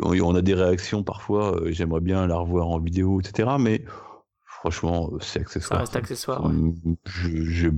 [0.00, 3.48] on a des réactions parfois, euh, j'aimerais bien la revoir en vidéo, etc.
[3.58, 3.84] Mais
[4.44, 5.78] franchement, euh, c'est accessoire.
[5.78, 6.44] Ça reste accessoire.
[6.44, 6.52] Ouais.
[7.06, 7.68] Je,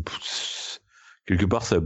[1.27, 1.81] quelque part, ça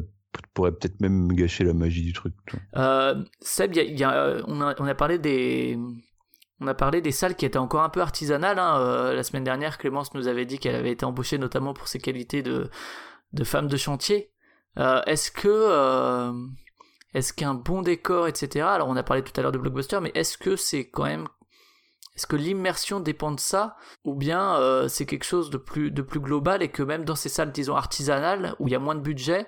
[0.55, 2.35] pourrait peut-être même gâcher la magie du truc.
[2.77, 5.79] Euh, Seb, y a, on, a, on, a, parlé des.
[6.61, 8.59] On a parlé des salles qui étaient encore un peu artisanales.
[8.59, 9.13] Hein.
[9.13, 12.43] la semaine dernière, Clémence nous avait dit qu'elle avait été embauchée notamment pour ses qualités
[12.43, 12.71] de,
[13.45, 14.33] femme de chantier.
[14.77, 16.33] Est-ce que
[17.13, 18.67] est-ce qu'un bon décor, etc.
[18.67, 21.29] Alors on a parlé tout à l'heure de blockbuster, mais est-ce que c'est quand même
[22.17, 26.01] est-ce que l'immersion dépend de ça ou bien euh, c'est quelque chose de plus, de
[26.01, 28.95] plus global et que même dans ces salles, disons, artisanales, où il y a moins
[28.95, 29.47] de budget,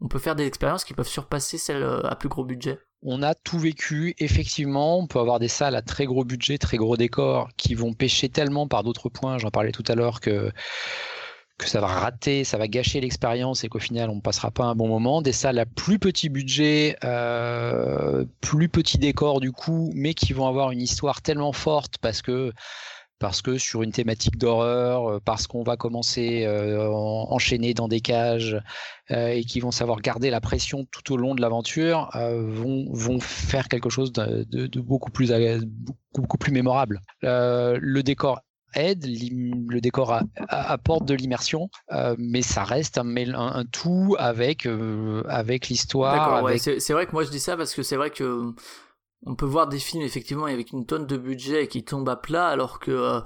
[0.00, 2.80] on peut faire des expériences qui peuvent surpasser celles euh, à plus gros budget?
[3.02, 6.76] On a tout vécu, effectivement, on peut avoir des salles à très gros budget, très
[6.76, 10.52] gros décors, qui vont pêcher tellement par d'autres points, j'en parlais tout à l'heure, que
[11.64, 14.74] ça va rater, ça va gâcher l'expérience et qu'au final on ne passera pas un
[14.74, 15.22] bon moment.
[15.22, 20.46] Des salles à plus petit budget, euh, plus petit décor du coup, mais qui vont
[20.46, 22.52] avoir une histoire tellement forte parce que
[23.18, 28.00] parce que sur une thématique d'horreur, euh, parce qu'on va commencer euh, enchaîner dans des
[28.00, 28.60] cages
[29.10, 32.86] euh, et qui vont savoir garder la pression tout au long de l'aventure, euh, vont,
[32.92, 35.32] vont faire quelque chose de, de, de beaucoup plus
[36.14, 37.00] beaucoup plus mémorable.
[37.22, 38.40] Le décor
[38.76, 45.22] aide, le décor apporte de l'immersion, euh, mais ça reste un, un, tout avec, euh,
[45.28, 46.46] avec l'histoire.
[46.58, 48.52] c'est vrai que moi je dis ça parce que c'est vrai que
[49.26, 52.16] on peut voir des films effectivement avec une tonne de budget et qui tombent à
[52.16, 53.20] plat alors que euh,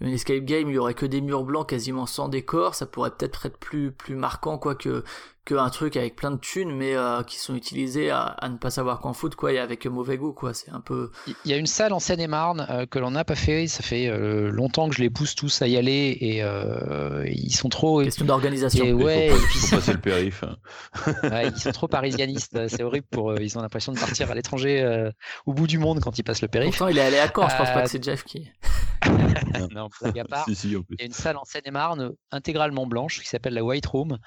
[0.00, 2.74] une escape game il y aurait que des murs blancs quasiment sans décor.
[2.74, 5.04] Ça pourrait peut-être être plus plus marquant quoi que
[5.58, 9.00] un truc avec plein de thunes mais euh, qui sont utilisés à, ne pas savoir
[9.00, 10.54] qu'en foot quoi et avec mauvais goût quoi.
[10.54, 13.34] C'est un peu il y a une salle en Seine-et-Marne euh, que l'on n'a pas
[13.34, 13.66] fait.
[13.66, 16.42] Ça fait euh, longtemps que je les pousse tous à y aller et
[17.32, 18.84] ils sont trop question d'organisation.
[18.92, 20.44] ouais, il faut, passer le périph
[21.24, 25.10] ils sont trop parisianistes c'est horrible pour ils ont l'impression de partir à l'étranger
[25.46, 26.70] au bout du monde quand ils passent le périph.
[26.70, 28.50] Pourtant il est allé à Caen je pense pas que c'est Jeff qui
[29.72, 30.46] non, blague à part.
[30.48, 34.18] il y a une salle en Seine-et-Marne intégralement blanche qui s'appelle la White Room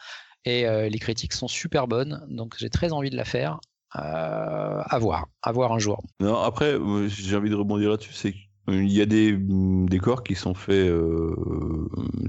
[0.45, 3.59] et euh, les critiques sont super bonnes, donc j'ai très envie de la faire.
[3.95, 6.01] Euh, à voir, à voir un jour.
[6.19, 6.77] Non, après,
[7.09, 10.89] j'ai envie de rebondir là-dessus, c'est qu'il y a des mm, décors qui sont faits,
[10.89, 11.35] euh,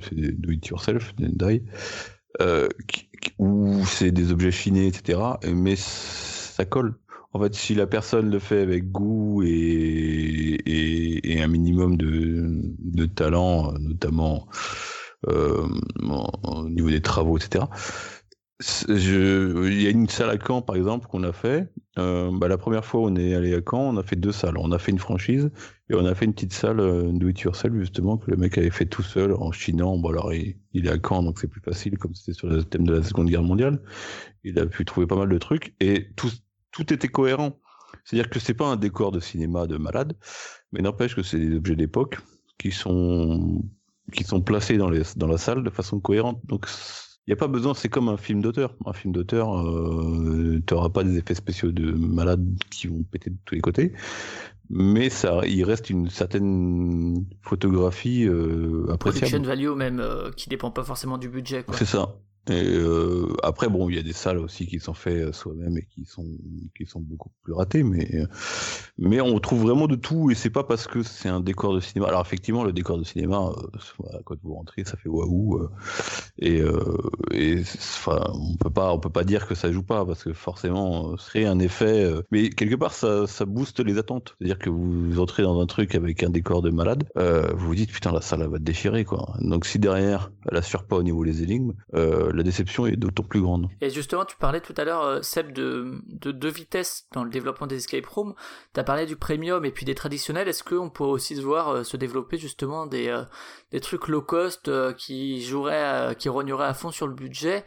[0.02, 1.62] c'est do it yourself, die,
[2.42, 2.68] euh,
[3.38, 5.18] où c'est des objets chinés, etc.
[5.54, 6.96] Mais ça colle.
[7.34, 10.60] En fait, si la personne le fait avec goût et,
[11.40, 14.46] un minimum de, talent, notamment
[15.28, 15.66] euh,
[16.44, 17.64] au niveau des travaux, etc.
[18.88, 21.68] Il y a une salle à Caen, par exemple, qu'on a fait.
[21.98, 24.56] Euh, bah, la première fois, on est allé à Caen, on a fait deux salles.
[24.56, 25.50] On a fait une franchise
[25.90, 27.36] et on a fait une petite salle euh, do it
[27.74, 29.98] justement, que le mec avait fait tout seul en chinant.
[29.98, 32.86] Bon, alors, il, est à Caen, donc c'est plus facile, comme c'était sur le thème
[32.86, 33.82] de la Seconde Guerre mondiale.
[34.44, 36.06] Il a pu trouver pas mal de trucs et
[36.74, 37.58] tout était cohérent.
[38.04, 40.14] C'est-à-dire que c'est pas un décor de cinéma de malade,
[40.72, 42.18] mais n'empêche que c'est des objets d'époque
[42.58, 43.62] qui sont
[44.12, 46.38] qui sont placés dans, les, dans la salle de façon cohérente.
[46.44, 46.66] Donc,
[47.26, 48.76] il n'y a pas besoin, c'est comme un film d'auteur.
[48.84, 53.30] Un film d'auteur, euh, tu n'auras pas des effets spéciaux de malades qui vont péter
[53.30, 53.92] de tous les côtés,
[54.68, 59.30] mais ça, il reste une certaine photographie euh, appréciable.
[59.30, 61.64] Production value même, euh, qui dépend pas forcément du budget.
[61.72, 62.14] C'est ça.
[62.50, 65.78] Et euh, après, bon, il y a des salles aussi qui sont faites euh, soi-même
[65.78, 66.26] et qui sont
[66.76, 68.26] qui sont beaucoup plus ratées, mais euh,
[68.98, 71.80] mais on trouve vraiment de tout et c'est pas parce que c'est un décor de
[71.80, 72.08] cinéma.
[72.08, 73.50] Alors effectivement, le décor de cinéma,
[74.24, 75.68] quand vous rentrez, ça fait waouh
[76.38, 76.62] et
[78.06, 81.24] on peut pas on peut pas dire que ça joue pas parce que forcément, ce
[81.24, 82.12] serait un effet.
[82.30, 84.36] mais quelque part, ça ça booste les attentes.
[84.38, 87.90] C'est-à-dire que vous entrez dans un truc avec un décor de malade, vous vous dites
[87.90, 89.34] putain la salle va te déchirer quoi.
[89.40, 91.72] Donc si derrière elle assure pas au niveau des énigmes
[92.34, 93.68] la déception est d'autant plus grande.
[93.80, 97.66] Et justement, tu parlais tout à l'heure, Seb, de, de deux vitesses dans le développement
[97.66, 98.34] des escape rooms.
[98.74, 100.48] Tu as parlé du premium et puis des traditionnels.
[100.48, 103.16] Est-ce qu'on pourrait aussi voir se développer justement des,
[103.72, 107.64] des trucs low cost qui joueraient, qui rogneraient à fond sur le budget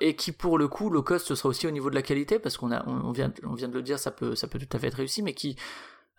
[0.00, 2.38] et qui pour le coup low cost ce sera aussi au niveau de la qualité?
[2.38, 5.22] Parce qu'on a on, vient de le dire ça peut tout à fait être réussi
[5.22, 5.56] mais qui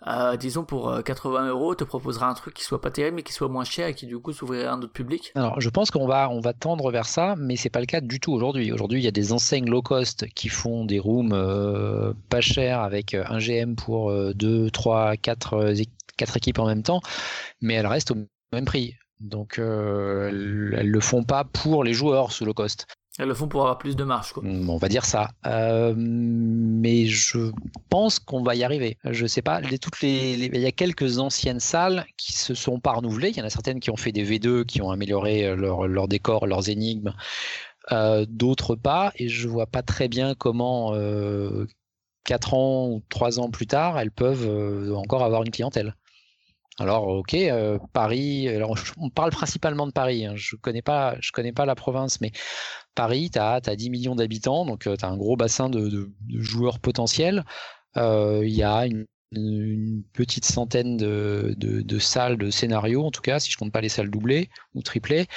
[0.07, 3.23] euh, disons pour 80 euh, euros, te proposera un truc qui soit pas terrible mais
[3.23, 5.69] qui soit moins cher et qui du coup s'ouvrirait à un autre public Alors je
[5.69, 8.33] pense qu'on va, on va tendre vers ça, mais c'est pas le cas du tout
[8.33, 8.71] aujourd'hui.
[8.71, 12.81] Aujourd'hui, il y a des enseignes low cost qui font des rooms euh, pas chers
[12.81, 15.73] avec un GM pour 2, 3, 4,
[16.17, 17.01] 4 équipes en même temps,
[17.61, 18.17] mais elles restent au
[18.51, 18.95] même prix.
[19.21, 22.85] Donc elles, elles le font pas pour les joueurs sous low cost.
[23.17, 24.43] Elles le font pour avoir plus de marge, quoi.
[24.43, 25.29] Mm, on va dire ça.
[25.45, 27.51] Euh, mais je
[27.89, 28.97] pense qu'on va y arriver.
[29.05, 29.61] Je sais pas.
[29.61, 33.29] Il y a quelques anciennes salles qui se sont pas renouvelées.
[33.29, 36.07] Il y en a certaines qui ont fait des V2, qui ont amélioré euh, leur,
[36.09, 37.13] décor, leurs énigmes.
[37.91, 39.13] Euh, D'autres pas.
[39.15, 41.67] Et je vois pas très bien comment euh,
[42.25, 45.95] 4 ans ou 3 ans plus tard, elles peuvent encore avoir une clientèle.
[46.77, 48.49] Alors, ok, euh, Paris.
[48.97, 50.25] On parle principalement de Paris.
[50.25, 52.31] Hein, je connais pas, je connais pas la province, mais
[52.95, 56.79] Paris, tu as, 10 millions d'habitants, donc euh, tu as un gros bassin de, joueurs
[56.79, 57.45] potentiels.
[57.97, 59.05] Euh, il y a une,
[60.13, 64.09] petite centaine de, salles de scénarios, en tout cas, si je compte pas les salles
[64.09, 65.27] doublées ou triplées.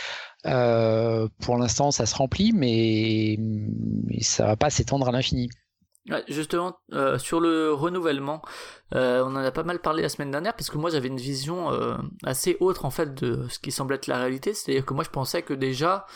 [0.43, 5.49] pour l'instant, ça se remplit, mais, mais ça va pas s'étendre à l'infini
[6.29, 8.43] justement, euh, sur le renouvellement,
[8.95, 11.19] euh, on en a pas mal parlé la semaine dernière, parce que moi j'avais une
[11.19, 14.95] vision euh, assez autre en fait de ce qui semble être la réalité, c'est-à-dire que
[14.95, 16.07] moi je pensais que déjà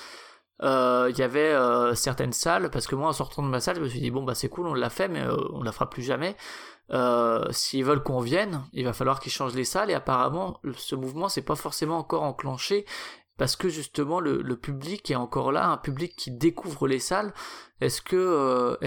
[0.65, 1.57] il y avait
[1.97, 4.23] certaines salles, parce que moi en sortant de ma salle, je me suis dit bon
[4.23, 6.37] bah c'est cool, on l'a fait, mais on la fera plus jamais.
[7.51, 11.29] S'ils veulent qu'on vienne, il va falloir qu'ils changent les salles, et apparemment ce mouvement
[11.29, 12.87] c'est pas forcément encore enclenché,
[13.39, 17.35] parce que justement le, public est encore là, un public qui découvre les salles.
[17.81, 18.79] Est-ce que,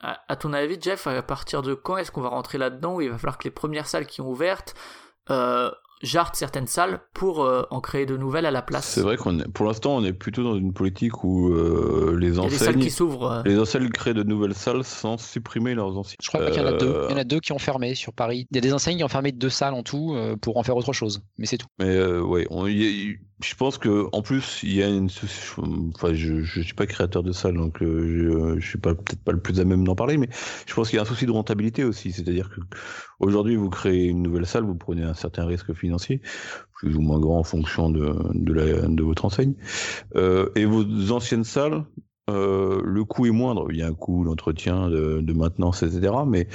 [0.00, 3.10] à, ton avis, Jeff, à partir de quand est-ce qu'on va rentrer là-dedans où il
[3.10, 4.74] va falloir que les premières salles qui ont ouvertes
[5.30, 5.70] euh,
[6.02, 8.86] jartent certaines salles pour euh, en créer de nouvelles à la place?
[8.86, 12.38] C'est vrai qu'on est, pour l'instant, on est plutôt dans une politique où euh, les
[12.38, 13.42] enseignes, qui s'ouvrent.
[13.44, 16.16] Les enseignes créent de nouvelles salles sans supprimer leurs anciennes.
[16.22, 17.04] Je crois qu'il y en a deux.
[17.08, 18.46] Il y en a deux qui ont fermé sur Paris.
[18.50, 20.76] Il y a des enseignes qui ont fermé deux salles en tout pour en faire
[20.76, 21.68] autre chose, mais c'est tout.
[21.78, 25.08] Mais ouais, on, y je pense que en plus il y a une
[25.94, 29.22] enfin je je suis pas créateur de salle donc euh, je, je suis pas peut-être
[29.22, 30.28] pas le plus à même d'en parler mais
[30.66, 32.12] je pense qu'il y a un souci de rentabilité aussi.
[32.12, 32.60] C'est-à-dire que
[33.18, 36.20] aujourd'hui vous créez une nouvelle salle vous prenez un certain risque financier
[36.74, 39.54] plus ou moins grand en fonction de de, la, de votre enseigne.
[40.16, 41.84] Euh, et vos anciennes salles
[42.30, 43.66] euh, le coût est moindre.
[43.70, 46.12] Il y a un coût d'entretien, de, maintenance, etc.
[46.26, 46.48] Mais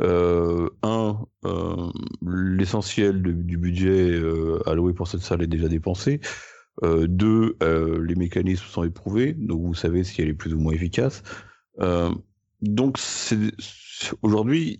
[0.00, 1.90] euh, un, euh,
[2.22, 4.20] l'essentiel du budget
[4.66, 6.20] alloué pour cette salle est déjà dépensé.
[6.82, 11.22] Deux, les mécanismes sont éprouvés, donc vous savez si elle est plus ou moins efficace.
[12.62, 12.98] donc
[14.22, 14.78] aujourd'hui,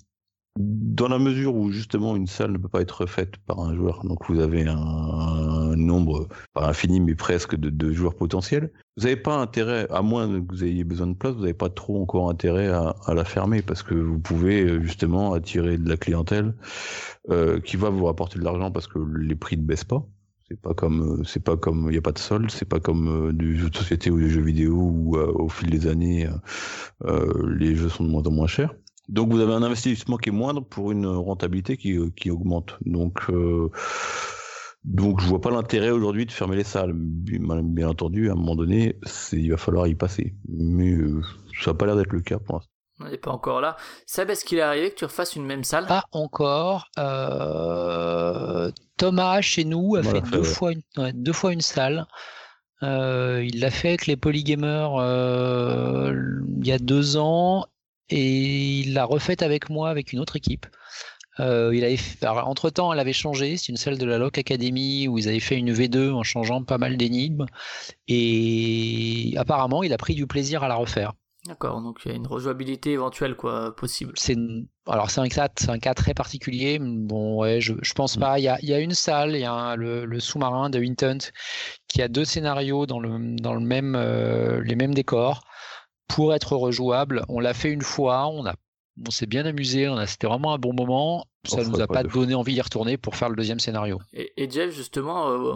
[0.59, 4.05] dans la mesure où justement une salle ne peut pas être faite par un joueur,
[4.05, 9.37] donc vous avez un, nombre pas infini mais presque de, joueurs potentiels, vous n'avez pas
[9.37, 12.67] intérêt, à moins que vous ayez besoin de place, vous n'avez pas trop encore intérêt
[12.67, 16.55] à, la fermer parce que vous pouvez euh, justement attirer de la clientèle
[17.31, 20.05] euh, qui va vous rapporter de l'argent parce que les prix ne baissent pas.
[20.49, 22.81] C'est pas comme, euh, c'est pas comme, il n'y a pas de solde, c'est pas
[22.81, 26.29] comme du jeu de société ou des jeux vidéo où au fil des années
[27.47, 28.75] les jeux sont de moins en moins chers.
[29.09, 32.77] Donc vous avez un investissement qui est moindre pour une rentabilité qui, euh, qui augmente.
[32.85, 33.71] Donc euh,
[34.85, 36.93] donc je vois pas l'intérêt aujourd'hui de fermer les salles.
[36.95, 38.97] Bien entendu, à un moment donné,
[39.33, 40.35] il va falloir y passer.
[40.49, 41.23] Mais euh,
[41.63, 42.71] ça n'a pas l'air d'être le cas pour l'instant.
[43.01, 43.77] On n'est pas encore là.
[44.07, 45.87] Seb, est-ce qu'il est arrivé que tu refasses une même salle?
[45.87, 46.91] Pas encore.
[48.97, 50.83] Thomas, chez nous, a fait, deux, fois une,
[51.15, 52.07] deux fois une salle.
[52.83, 54.97] il l'a fait avec les polygamers
[56.61, 57.67] il y a deux ans
[58.11, 60.67] et il l'a refaite avec moi avec une autre équipe.
[61.41, 61.99] Euh, il avait
[62.41, 63.57] entre temps, elle avait changé.
[63.57, 66.65] C'est une salle de la Loc Academy où ils avaient fait une V2 en changeant
[66.65, 67.47] pas mal d'énigmes.
[68.09, 71.13] Et apparemment, il a pris du plaisir à la refaire.
[71.47, 74.13] D'accord, donc il y a une rejouabilité éventuelle quoi possible.
[74.17, 74.37] C'est
[74.89, 76.79] alors c'est un cas, c'est un cas très particulier.
[76.81, 78.39] Bon ouais, je, je pense pas.
[78.41, 80.81] Il y a, il y a une salle, il y a le, le sous-marin de
[80.81, 81.19] Winton
[81.87, 85.43] qui a deux scénarios dans le dans le même euh, les mêmes décors
[86.19, 87.25] pour être rejouable.
[87.29, 88.55] On l'a fait une fois, on a
[89.07, 91.25] on s'est bien amusé, c'était vraiment un bon moment.
[91.45, 94.01] Ça ne nous a pas, donné envie d'y retourner pour faire le deuxième scénario.
[94.13, 95.55] Et, Jeff, justement, euh,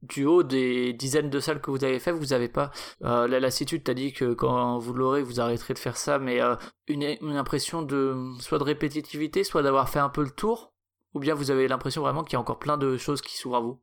[0.00, 2.70] du haut des dizaines de salles que vous avez fait, vous n'avez pas
[3.04, 3.84] euh, la lassitude.
[3.84, 6.56] T'as dit que quand vous l'aurez, vous arrêterez de faire ça, mais euh,
[6.88, 10.72] une, une, impression de soit de répétitivité, soit d'avoir fait un peu le tour,
[11.12, 13.56] ou bien vous avez l'impression vraiment qu'il y a encore plein de choses qui s'ouvrent
[13.56, 13.78] à vous?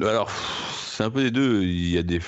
[0.00, 1.62] Alors, c'est un peu des deux.
[1.64, 2.20] Il y a des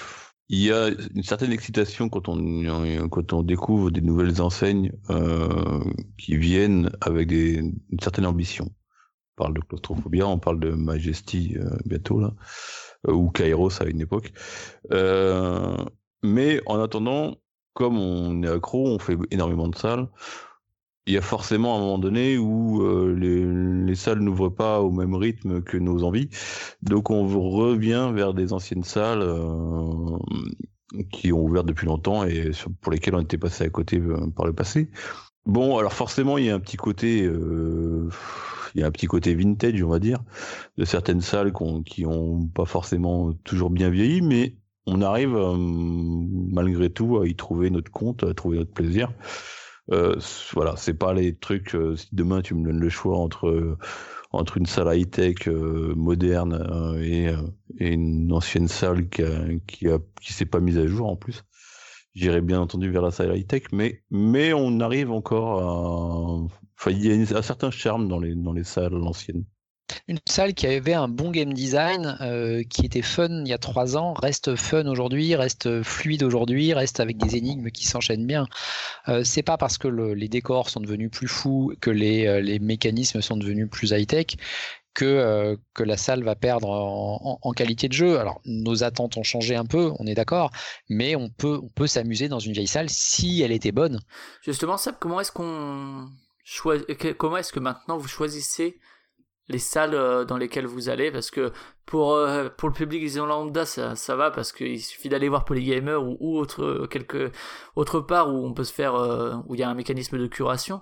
[0.48, 5.82] il y a une certaine excitation quand on, découvre des nouvelles enseignes euh,
[6.18, 8.66] qui viennent avec une certaine ambition.
[9.36, 12.34] On parle de claustrophobia, on parle de Majesty euh, bientôt, là,
[13.08, 14.32] euh, ou Kairos à une époque.
[16.22, 17.36] Mais en attendant,
[17.74, 20.08] comme on est accro, on fait énormément de salles,
[21.06, 23.44] il y a forcément un moment donné où euh, les,
[23.86, 26.30] les, salles n'ouvrent pas au même rythme que nos envies.
[26.82, 30.18] Donc on revient vers des anciennes salles euh,
[31.12, 34.46] qui ont ouvert depuis longtemps et pour lesquelles on était passé à côté euh, par
[34.46, 34.90] le passé.
[35.44, 39.34] Bon, alors forcément, il y a un petit côté, il y a un petit côté
[39.34, 40.20] vintage, on va dire,
[40.78, 41.52] de certaines salles
[41.84, 44.56] qui ont pas forcément toujours bien vieilli, mais
[44.86, 49.12] on arrive malgré tout à y trouver notre compte, à trouver notre plaisir.
[49.92, 50.18] Euh,
[50.52, 51.74] voilà, c'est pas les trucs.
[51.74, 53.78] Euh, si demain tu me donnes le choix entre euh,
[54.32, 57.26] entre une salle high tech moderne et,
[57.78, 61.16] et, une ancienne salle qui a, qui, a, qui s'est pas mise à jour en
[61.16, 61.44] plus,
[62.14, 66.48] j'irai bien entendu vers la salle high tech, mais mais on arrive encore à.
[66.78, 69.44] Enfin, il y a un certain charme dans les dans les salles anciennes.
[70.08, 73.58] Une salle qui avait un bon game design, euh, qui était fun il y a
[73.58, 78.46] trois ans, reste fun aujourd'hui, reste fluide aujourd'hui, reste avec des énigmes qui s'enchaînent bien.
[79.08, 82.58] Euh, c'est pas parce que le, les décors sont devenus plus fous, que les, euh,
[82.60, 84.36] mécanismes sont devenus plus high-tech,
[84.94, 88.18] que, euh, la salle va perdre en, qualité de jeu.
[88.18, 90.50] Alors, nos attentes ont changé un peu, on est d'accord,
[90.88, 94.00] mais on peut, s'amuser dans une vieille salle si elle était bonne.
[94.42, 95.42] Justement, Seb, comment est-ce que
[97.60, 98.78] maintenant vous choisissez
[99.48, 101.52] les salles euh, dans lesquelles vous allez parce que
[101.86, 105.44] pour euh, pour le public disons lambda ça, ça va parce qu'il suffit d'aller voir
[105.44, 107.30] Polygamer ou, ou autre euh, quelque
[107.76, 108.94] autre part où on peut se faire
[109.46, 110.80] où il y a un mécanisme de curation.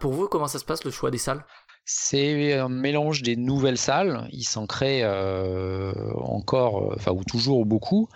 [0.00, 1.44] Pour vous comment ça se passe le choix des salles?
[1.88, 4.26] C'est un mélange des nouvelles salles.
[4.32, 8.08] Il s'en crée euh, encore, euh, enfin ou toujours beaucoup.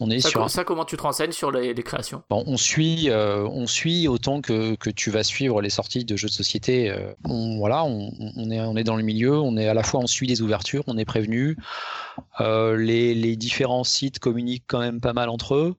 [0.00, 0.64] On est ça, sur ça.
[0.64, 2.22] Comment tu te renseignes sur les, les créations?
[2.28, 6.14] Bon, On suit, euh, on suit autant que, que, tu vas suivre les sorties de
[6.14, 6.90] jeux de société.
[6.90, 9.40] Euh, on, voilà, on, on, est on est dans le milieu.
[9.40, 11.56] On est à la fois on suit les ouvertures, on est prévenu.
[12.42, 15.76] Euh, les, les différents sites communiquent quand même pas mal entre eux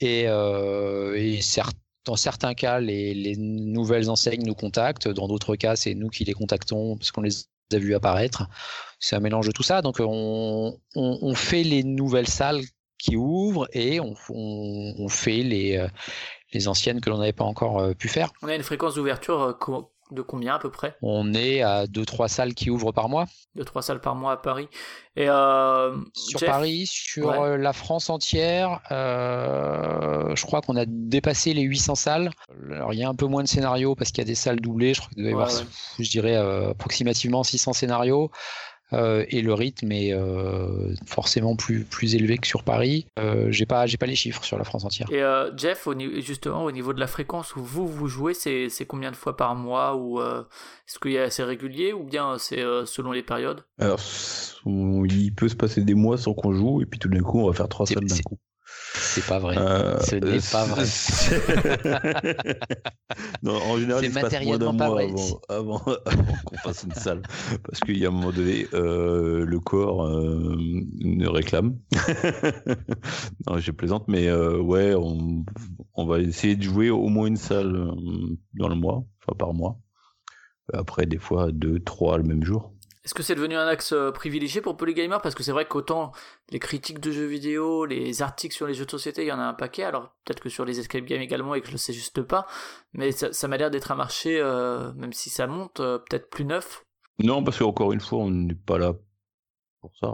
[0.00, 5.08] et, et certes dans certains cas, les, les, nouvelles enseignes nous contactent.
[5.08, 8.48] Dans d'autres cas, c'est nous qui les contactons parce qu'on les a vus apparaître.
[8.98, 9.82] C'est un mélange de tout ça.
[9.82, 12.62] Donc, on, fait les nouvelles salles
[12.98, 15.88] qui ouvrent et on, on fait les, euh,
[16.52, 18.32] les anciennes que l'on n'avait pas encore euh, pu faire.
[18.42, 19.52] On a une fréquence d'ouverture euh,
[20.12, 20.96] de combien à peu près?
[21.02, 23.26] On est à 2-3 salles qui ouvrent par mois.
[23.56, 24.68] 2-3 salles par mois à Paris.
[25.16, 27.38] Et euh, sur Jeff Paris, sur ouais.
[27.38, 32.30] Euh, la France entière, euh, je crois qu'on a dépassé les 800 salles.
[32.72, 34.60] Alors il y a un peu moins de scénarios parce qu'il y a des salles
[34.60, 34.94] doublées.
[34.94, 35.64] Je crois qu'il doit y avoir, ouais, ouais.
[35.98, 38.30] je dirais, euh, approximativement 600 scénarios.
[38.92, 43.06] Euh, et le rythme est euh, forcément plus plus élevé que sur Paris.
[43.18, 45.08] Euh, j'ai pas j'ai pas les chiffres sur la France entière.
[45.12, 48.68] Et euh, Jeff, au, justement au niveau de la fréquence où vous vous jouez, c'est
[48.68, 50.42] c'est combien de fois par mois ou euh,
[50.88, 53.62] est-ce qu'il y a assez régulier ou bien c'est euh, selon les périodes?
[53.78, 54.00] Alors
[54.66, 57.46] il peut se passer des mois sans qu'on joue et puis tout d'un coup on
[57.46, 58.38] va faire trois salles d'un coup.
[59.00, 59.56] C'est pas vrai.
[59.58, 60.84] Euh, Ce n'est pas vrai.
[63.42, 66.92] non, en général, il se passe moins d'un mois avant, avant, avant qu'on fasse une
[66.92, 67.22] salle.
[67.64, 70.56] Parce qu'il y a un moment donné, euh, le corps euh,
[71.00, 71.78] ne réclame.
[73.46, 75.44] non, je plaisante, mais euh, ouais, on,
[75.94, 79.54] on, va essayer de jouer au moins une salle euh, dans le mois, enfin par
[79.54, 79.78] mois.
[80.72, 82.72] Après, des fois, deux, trois le même jour.
[83.02, 85.16] Est-ce que c'est devenu un axe euh, privilégié pour Polygamer?
[85.22, 86.12] Parce que c'est vrai qu'autant
[86.50, 89.38] les critiques de jeux vidéo, les articles sur les jeux de société, il y en
[89.38, 89.84] a un paquet.
[89.84, 92.46] Alors peut-être que sur les escape games également et que je le sais juste pas.
[92.92, 96.44] Mais ça, m'a l'air d'être un marché, euh, même si ça monte, euh, peut-être plus
[96.44, 96.84] neuf.
[97.18, 98.92] Non, parce qu'encore une fois, on n'est pas là
[99.80, 100.12] pour ça.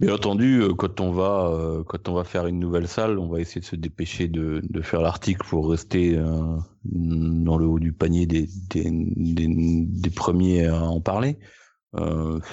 [0.00, 3.28] Bien entendu, euh, quand on va euh, quand on va faire une nouvelle salle, on
[3.28, 7.80] va essayer de se dépêcher de, de faire l'article pour rester euh, dans le haut
[7.80, 11.38] du panier des, des, des, premiers à en parler.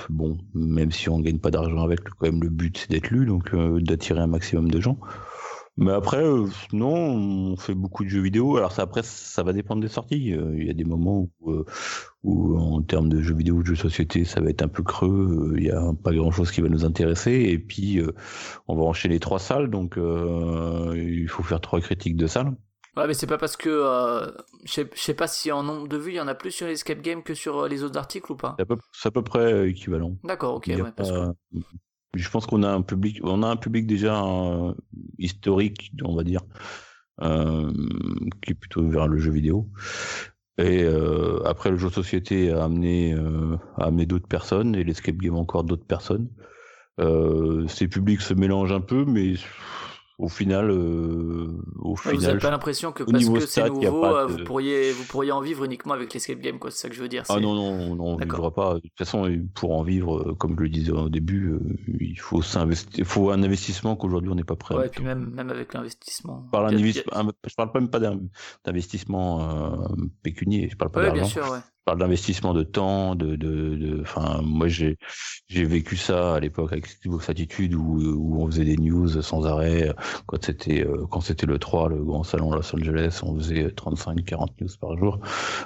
[0.09, 3.27] Bon, même si on gagne pas d'argent avec, quand même le but c'est d'être lu,
[3.27, 4.97] donc d'attirer un maximum de gens.
[5.77, 8.55] Mais après, euh, non, on fait beaucoup de jeux vidéo.
[8.55, 10.27] Alors ça, après, ça va dépendre des sorties.
[10.27, 11.65] Il y a des moments où, euh,
[12.23, 15.53] où en termes de jeux vidéo, de jeux société, ça va être un peu creux.
[15.57, 17.31] Il y a pas grand-chose qui va nous intéresser.
[17.31, 18.13] Et puis, euh,
[18.67, 22.55] on va enchaîner trois salles, donc il faut faire trois critiques de salles.
[22.95, 24.31] Ouais, mais c'est pas parce que euh,
[24.63, 26.73] je sais pas si en nombre de vues il y en a plus sur les
[26.75, 28.55] escape games que sur les autres articles ou pas?
[28.57, 30.15] C'est à peu, à peu près équivalent.
[30.23, 30.67] D'accord, ok.
[30.67, 31.33] Ouais, pas, parce que
[32.15, 34.73] je pense qu'on a un public, on a un public déjà euh,
[35.17, 36.41] historique, on va dire,
[37.21, 37.71] euh,
[38.41, 39.69] qui est plutôt vers le jeu vidéo.
[40.57, 43.13] Et euh, après, le jeu de société a amené,
[43.77, 46.29] a amené d'autres personnes et l'escape game encore d'autres personnes.
[47.67, 49.33] ces publics se mélangent un peu, mais
[50.17, 54.25] au final, euh, au final, vous n'avez pas l'impression que parce que c'est nouveau, euh,
[54.27, 56.71] vous, pourriez, vous pourriez en vivre uniquement avec l'escape game, quoi.
[56.71, 57.23] C'est ça que je veux dire.
[57.27, 58.75] Ah non, non, non on vivra pas.
[58.75, 61.59] De toute façon, pour en vivre, euh, comme je le disais au début,
[61.99, 62.41] il faut,
[62.97, 64.75] il faut un investissement qu'aujourd'hui on n'est pas prêt.
[64.75, 66.45] Ouais, et puis même, même avec l'investissement.
[66.45, 67.99] Je parle même pas
[68.63, 69.85] d'investissement
[70.23, 74.01] pécunier, je parle pas ouais, bien sûr, ouais parle d'investissement de temps, de, de, de,
[74.01, 74.97] enfin, moi j'ai,
[75.47, 79.45] j'ai vécu ça à l'époque avec Xbox Attitude où, où on faisait des news sans
[79.45, 79.93] arrêt.
[80.25, 84.23] Quand c'était, euh, quand c'était le 3, le grand salon Los Angeles, on faisait 35,
[84.25, 85.19] 40 news par jour,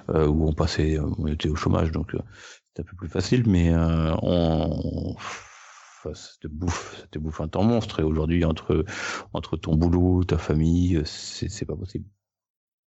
[0.09, 2.19] euh, où on passait, on était au chômage, donc euh,
[2.67, 7.63] c'était un peu plus facile, mais euh, on, enfin, c'était bouffe, c'était bouffe un temps
[7.63, 7.99] monstre.
[7.99, 8.85] Et aujourd'hui, entre,
[9.33, 12.05] entre ton boulot, ta famille, c'est, c'est pas possible.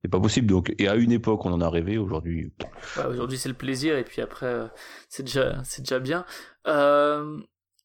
[0.03, 0.47] C'est pas possible.
[0.47, 1.99] Donc, et à une époque, on en a rêvé.
[1.99, 2.53] Aujourd'hui,
[3.09, 3.99] aujourd'hui, c'est le plaisir.
[3.99, 4.67] Et puis après, euh,
[5.09, 6.25] c'est déjà, c'est déjà bien.
[6.67, 7.39] Euh,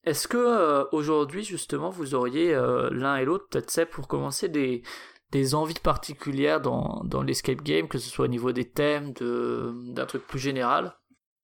[0.04, 2.54] est-ce que euh, aujourd'hui, justement, vous auriez
[2.92, 4.84] l'un et l'autre, peut-être pour commencer des
[5.32, 9.74] des envies particulières dans, dans l'escape game, que ce soit au niveau des thèmes, de,
[9.92, 10.94] d'un truc plus général?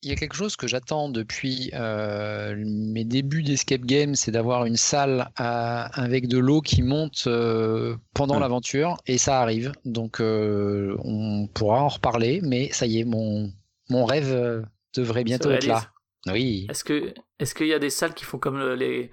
[0.02, 4.66] Il y a quelque chose que j'attends depuis euh, mes débuts d'escape game, c'est d'avoir
[4.66, 9.74] une salle avec de l'eau qui monte euh, pendant l'aventure, et ça arrive.
[9.86, 13.52] Donc euh, on pourra en reparler, mais ça y est, mon,
[13.90, 14.66] mon rêve
[14.96, 15.92] devrait bientôt être là.
[16.28, 16.68] Oui.
[16.70, 19.12] Est-ce que est-ce qu'il y a des salles qui font comme les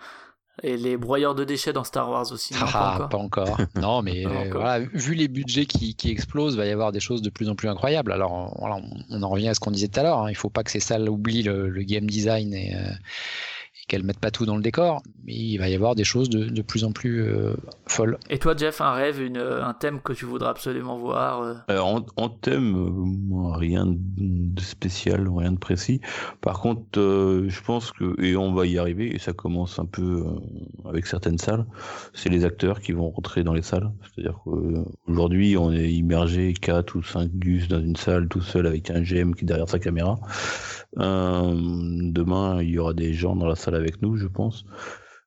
[0.62, 2.54] et les broyeurs de déchets dans Star Wars aussi.
[2.58, 3.58] Ah, pas encore.
[3.74, 7.22] non, mais voilà, vu les budgets qui, qui, explosent, il va y avoir des choses
[7.22, 8.12] de plus en plus incroyables.
[8.12, 10.18] Alors, on en revient à ce qu'on disait tout à l'heure.
[10.18, 10.28] Hein.
[10.28, 12.90] Il ne faut pas que ces salles oublient le, le game design et, euh,
[13.88, 16.44] qu'elles mettent pas tout dans le décor, mais il va y avoir des choses de,
[16.44, 17.54] de plus en plus euh,
[17.86, 18.18] folles.
[18.30, 21.54] Et toi, Jeff, un rêve, une, un thème que tu voudrais absolument voir euh?
[21.68, 26.00] Alors, en, en, thème, euh, rien de spécial, rien de précis.
[26.40, 30.24] Par contre, je pense que, et on va y arriver, et ça commence un peu
[30.84, 31.64] avec certaines salles,
[32.12, 33.92] c'est les acteurs qui vont rentrer dans les salles.
[34.02, 38.90] C'est-à-dire qu'aujourd'hui, on est immergé 4 ou 5 gus dans une salle tout seul avec
[38.90, 40.18] un GM qui est derrière sa caméra.
[40.96, 44.64] demain, il y aura des gens dans la salle avec nous, je pense.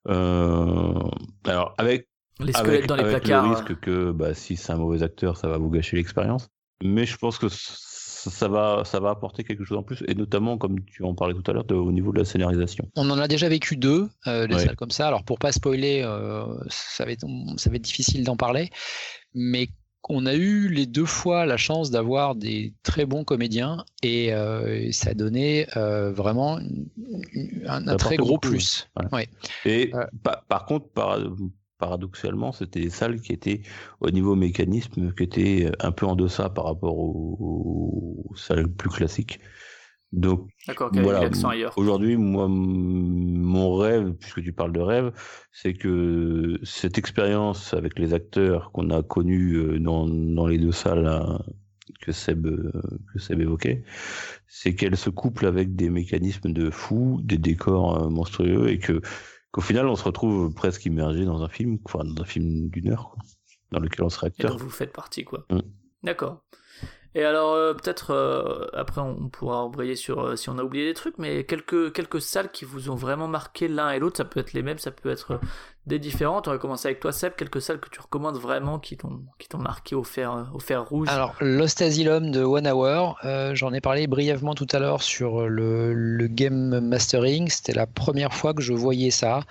[0.08, 1.10] Euh,
[1.46, 2.10] alors, avec,
[2.40, 3.46] les squelettes dans les placards.
[3.46, 6.50] le risque que bah, si c'est un mauvais acteur, ça va vous gâcher l'expérience.
[6.84, 10.58] Mais je pense que ça va, ça va apporter quelque chose en plus, et notamment,
[10.58, 12.90] comme tu en parlais tout à l'heure, au niveau de la scénarisation.
[12.96, 15.08] On en a déjà vécu deux, euh, des salles comme ça.
[15.08, 17.26] Alors, pour pas spoiler, euh, ça, va être,
[17.58, 18.70] ça va être difficile d'en parler,
[19.34, 19.70] mais
[20.08, 24.92] on a eu les deux fois la chance d'avoir des très bons comédiens et euh,
[24.92, 26.60] ça donnait euh, vraiment
[27.68, 28.90] un, très gros plus.
[29.66, 30.06] Et euh.
[30.48, 30.88] par, contre,
[31.78, 33.62] paradoxalement, c'était des salles qui étaient
[34.00, 39.40] au niveau mécanisme, qui étaient un peu en deçà par rapport aux salles plus classiques.
[40.11, 40.49] Donc,
[40.94, 41.30] voilà,
[41.76, 45.11] aujourd'hui, moi, mon rêve, puisque tu parles de rêve,
[45.52, 50.72] c'est que cette expérience avec les acteurs qu'on a connus euh, dans, dans les deux
[50.72, 51.40] salles
[52.02, 52.72] que Seb, euh,
[53.14, 53.84] que Seb évoquait,
[54.48, 59.02] c'est qu'elle se couple avec des mécanismes de fou, des décors euh, monstrueux, et que
[59.52, 62.90] qu'au final, on se retrouve presque immergé dans un film, enfin, dans un film d'une
[62.90, 63.23] heure, quoi,
[63.72, 64.52] dans lequel on sera acteur.
[64.52, 65.45] Et donc vous faites partie, quoi.
[65.49, 65.60] Mm.
[66.03, 66.44] D'accord.
[67.15, 70.86] Et alors euh, peut-être euh, après on pourra embrayer sur euh, si on a oublié
[70.86, 74.26] des trucs, mais quelques quelques salles qui vous ont vraiment marqué l'un et l'autre, ça
[74.26, 75.40] peut être les mêmes, ça peut être
[75.88, 76.48] des différentes.
[76.48, 79.23] On va commencer avec toi Seb, quelques salles que tu recommandes vraiment qui t'ont
[79.57, 81.07] marqué au fer au fer rouge.
[81.10, 83.18] Alors Lost Asylum de One Hour,
[83.53, 87.49] j'en ai parlé brièvement tout à l'heure sur le game mastering.
[87.49, 89.41] C'était la première fois que je voyais ça.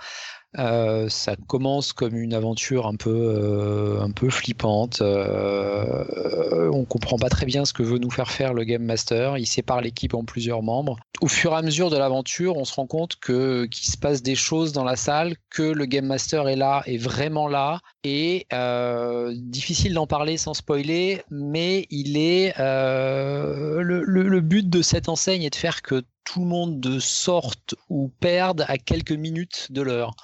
[0.57, 5.01] Euh, ça commence comme une aventure un peu, euh, un peu flippante.
[5.01, 9.37] Euh, on comprend pas très bien ce que veut nous faire faire le Game Master.
[9.37, 10.97] Il sépare l'équipe en plusieurs membres.
[11.21, 14.23] Au fur et à mesure de l'aventure, on se rend compte que qu'il se passe
[14.23, 18.47] des choses dans la salle, que le Game Master est là, est vraiment là, et
[18.51, 25.09] euh, difficile d'en parler sans spoiler, mais il est le, le, le but de cette
[25.09, 29.81] enseigne est de faire que tout le monde sorte ou perde à quelques minutes de
[29.81, 30.15] l'heure.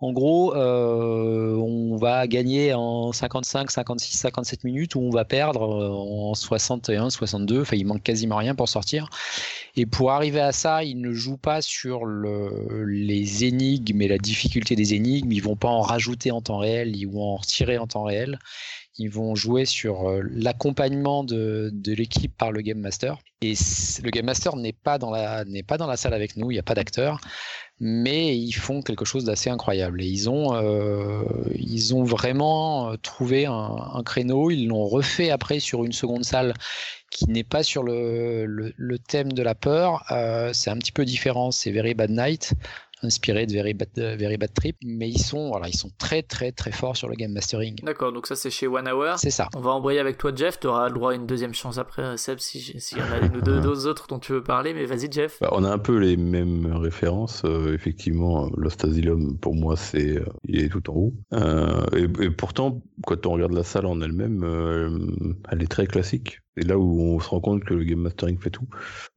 [0.00, 5.62] En gros, euh, on va gagner en 55, 56, 57 minutes ou on va perdre
[5.62, 7.62] euh, en 61, 62.
[7.62, 9.08] Enfin, il manque quasiment rien pour sortir.
[9.76, 14.18] Et pour arriver à ça, ils ne jouent pas sur le, les énigmes et la
[14.18, 15.32] difficulté des énigmes.
[15.32, 18.38] Ils vont pas en rajouter en temps réel, ils vont en retirer en temps réel.
[18.96, 23.18] Ils vont jouer sur euh, l'accompagnement de, de l'équipe par le Game Master.
[23.40, 23.54] Et
[24.02, 26.50] le Game Master n'est pas dans la pas dans la salle avec nous.
[26.50, 27.18] Il n'y a pas d'acteur,
[27.80, 30.00] mais ils font quelque chose d'assez incroyable.
[30.00, 31.24] Et ils ont euh,
[31.56, 34.50] ils ont vraiment euh, trouvé un, créneau.
[34.50, 36.54] Ils l'ont refait après sur une seconde salle
[37.10, 40.04] qui n'est pas sur le, le, thème de la peur.
[40.52, 41.52] C'est un petit peu différent.
[41.52, 42.54] C'est Very Bad Night.
[43.04, 46.52] Inspiré de Very Bad, Very Bad Trip, mais ils sont, voilà, ils sont très très
[46.52, 47.76] très forts sur le game mastering.
[47.82, 49.18] D'accord, donc ça c'est chez One Hour.
[49.18, 49.48] C'est ça.
[49.54, 50.58] On va embrayer avec toi, Jeff.
[50.60, 53.24] Tu auras le droit à une deuxième chance après, Seb, s'il si y en a
[53.24, 55.38] une ou deux, autres dont tu veux parler, mais vas-y, Jeff.
[55.40, 57.42] Bah, on a un peu les mêmes références.
[57.72, 61.14] effectivement, Lost Asylum, pour moi, c'est il est tout en haut.
[61.96, 64.44] et, et, pourtant, quand on regarde la salle en elle-même,
[65.50, 66.40] elle est très classique.
[66.56, 68.68] C'est là où on se rend compte que le game mastering fait tout.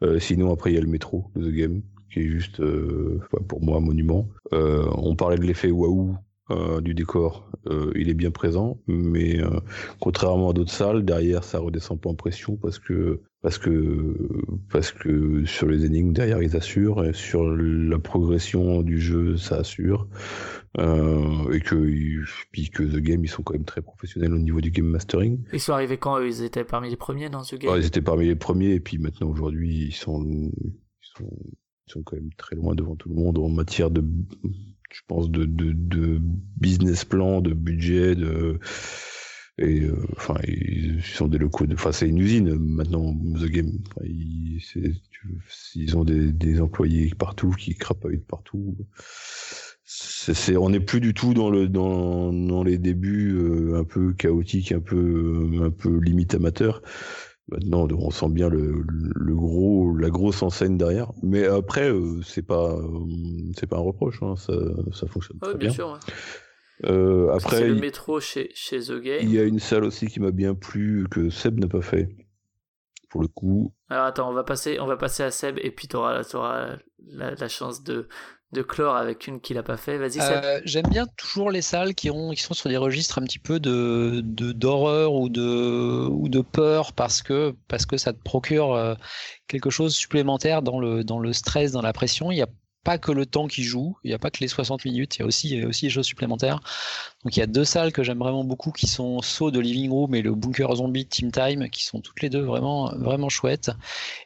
[0.03, 3.61] Euh, sinon, après, il y a le métro, The Game, qui est juste, euh, pour
[3.63, 4.27] moi, un monument.
[4.53, 6.15] Euh, on parlait de l'effet waouh
[6.81, 7.51] du décor.
[7.95, 9.41] il est bien présent, mais
[9.99, 14.15] contrairement à d'autres salles, derrière, ça redescend pas en pression parce que parce que
[14.71, 19.57] parce que sur les énigmes derrière ils assurent et sur la progression du jeu ça
[19.57, 20.07] assure
[20.79, 21.75] euh, et que
[22.51, 25.43] puis que The Game ils sont quand même très professionnels au niveau du game mastering.
[25.53, 27.77] Ils sont arrivés quand Ils étaient parmi les premiers dans The Game?
[27.77, 30.51] ils étaient parmi les premiers et puis maintenant aujourd'hui ils sont, ils
[31.01, 31.29] sont
[31.87, 34.03] ils sont quand même très loin devant tout le monde en matière de
[34.91, 36.19] je pense de de,
[36.57, 38.59] business plan, de budget, de
[39.57, 43.79] et euh, enfin ils sont des locaux de enfin c'est une usine maintenant The Game
[44.03, 48.75] ils, ont des, des employés partout qui crapaillent partout
[50.57, 54.71] on n'est plus du tout dans le dans, dans les débuts euh, un peu chaotiques,
[54.71, 56.81] un peu un peu limite amateur.
[57.49, 61.11] Maintenant, on sent bien le, le gros la grosse enseigne derrière.
[61.23, 63.05] Mais après, euh, c'est pas euh,
[63.57, 64.53] c'est pas un reproche, hein, ça
[64.93, 65.69] ça fonctionne très bien.
[65.69, 65.71] bien.
[65.71, 65.99] Sûr,
[67.33, 69.19] après, c'est le métro chez chez The Game.
[69.21, 72.09] Il y a une salle aussi qui m'a bien plu que Seb n'a pas fait.
[73.09, 73.73] Pour le coup.
[73.89, 76.75] Alors attends, on va passer on va passer à Seb et puis tu auras, auras
[77.07, 78.09] la, la chance de
[78.53, 79.97] de clore avec une qu'il a pas fait.
[79.97, 80.19] Vas-y.
[80.21, 83.39] Euh, J'aime bien toujours les salles qui ont qui sont sur des registres un petit
[83.39, 88.73] peu de d'horreur ou de ou de peur parce que parce que ça te procure
[88.73, 88.95] euh,
[89.47, 92.31] quelque chose supplémentaire dans le dans le stress, dans la pression.
[92.31, 92.47] Il y a
[92.87, 95.19] pas que le temps qui joue, il n'y a pas que les 60 minutes, il
[95.19, 96.61] y a aussi, il y a aussi des choses supplémentaires.
[97.21, 99.91] Donc il y a deux salles que j'aime vraiment beaucoup qui sont Saut de Living
[99.91, 103.71] Room et le Bunker Zombie Team Time, qui sont toutes les deux vraiment, vraiment chouettes.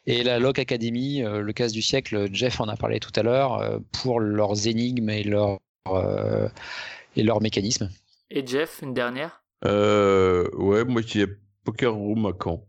[0.05, 3.23] Et la Lock Academy, euh, le casse du siècle, Jeff en a parlé tout à
[3.23, 5.57] l'heure, euh, pour leurs énigmes et leurs,
[5.87, 6.47] euh,
[7.15, 7.89] et leurs mécanismes.
[8.29, 9.41] Et Jeff, une dernière?
[9.63, 11.31] Ouais, moi je dirais
[11.63, 12.63] Poker Room à Caen.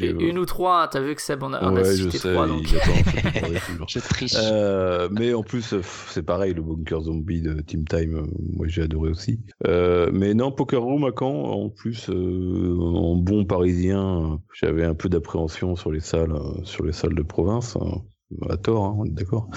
[0.00, 2.46] Une ou trois, t'as vu que Seb on a, on a cité trois.
[2.46, 2.66] Donc...
[3.88, 4.34] je triche.
[4.36, 5.74] Euh, mais en plus,
[6.08, 9.40] c'est pareil, le bunker zombie de Team Time, euh, moi j'ai adoré aussi.
[9.66, 14.94] Euh, mais non, Poker Room à Caen, en plus, euh, en bon parisien, j'avais un
[14.94, 16.34] peu d'appréhension sur les salles,
[16.64, 17.76] sur les salles de province.
[17.76, 18.02] Hein
[18.48, 19.48] à tort, hein, on est d'accord.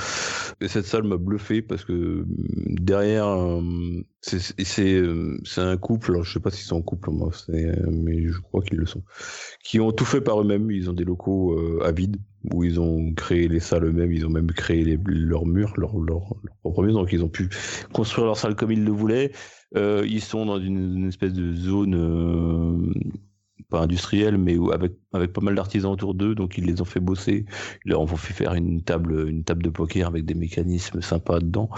[0.61, 3.61] Et cette salle m'a bluffé parce que derrière, euh,
[4.21, 8.27] c'est euh, c'est un couple, alors je sais pas s'ils sont en couple, moi, mais
[8.27, 9.03] je crois qu'ils le sont,
[9.63, 10.71] qui ont tout fait par eux-mêmes.
[10.71, 12.17] Ils ont des locaux euh, à vide
[12.53, 16.33] où ils ont créé les salles eux-mêmes, ils ont même créé leurs murs, leurs leur,
[16.61, 17.49] propres murs, donc ils ont pu
[17.93, 19.31] construire leur salle comme ils le voulaient.
[19.75, 22.93] Euh, ils sont dans une espèce de zone
[23.79, 24.57] industriel, mais
[25.13, 27.45] avec pas mal d'artisans autour d'eux, donc ils les ont fait bosser.
[27.85, 31.39] Ils leur ont fait faire une table une table de poker avec des mécanismes sympas
[31.39, 31.69] dedans,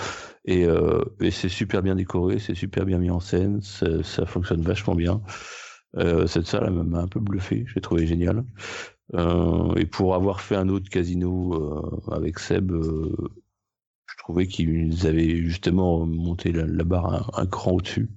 [0.45, 4.95] et, euh, c'est super bien décoré, c'est super bien mis en scène, ça, fonctionne vachement
[4.95, 5.21] bien.
[5.97, 8.43] Euh, cette salle m'a un peu bluffé, j'ai trouvé génial.
[9.15, 16.05] Euh, et pour avoir fait un autre casino avec Seb, je trouvais qu'ils avaient justement
[16.05, 18.09] monté la, barre un cran au-dessus.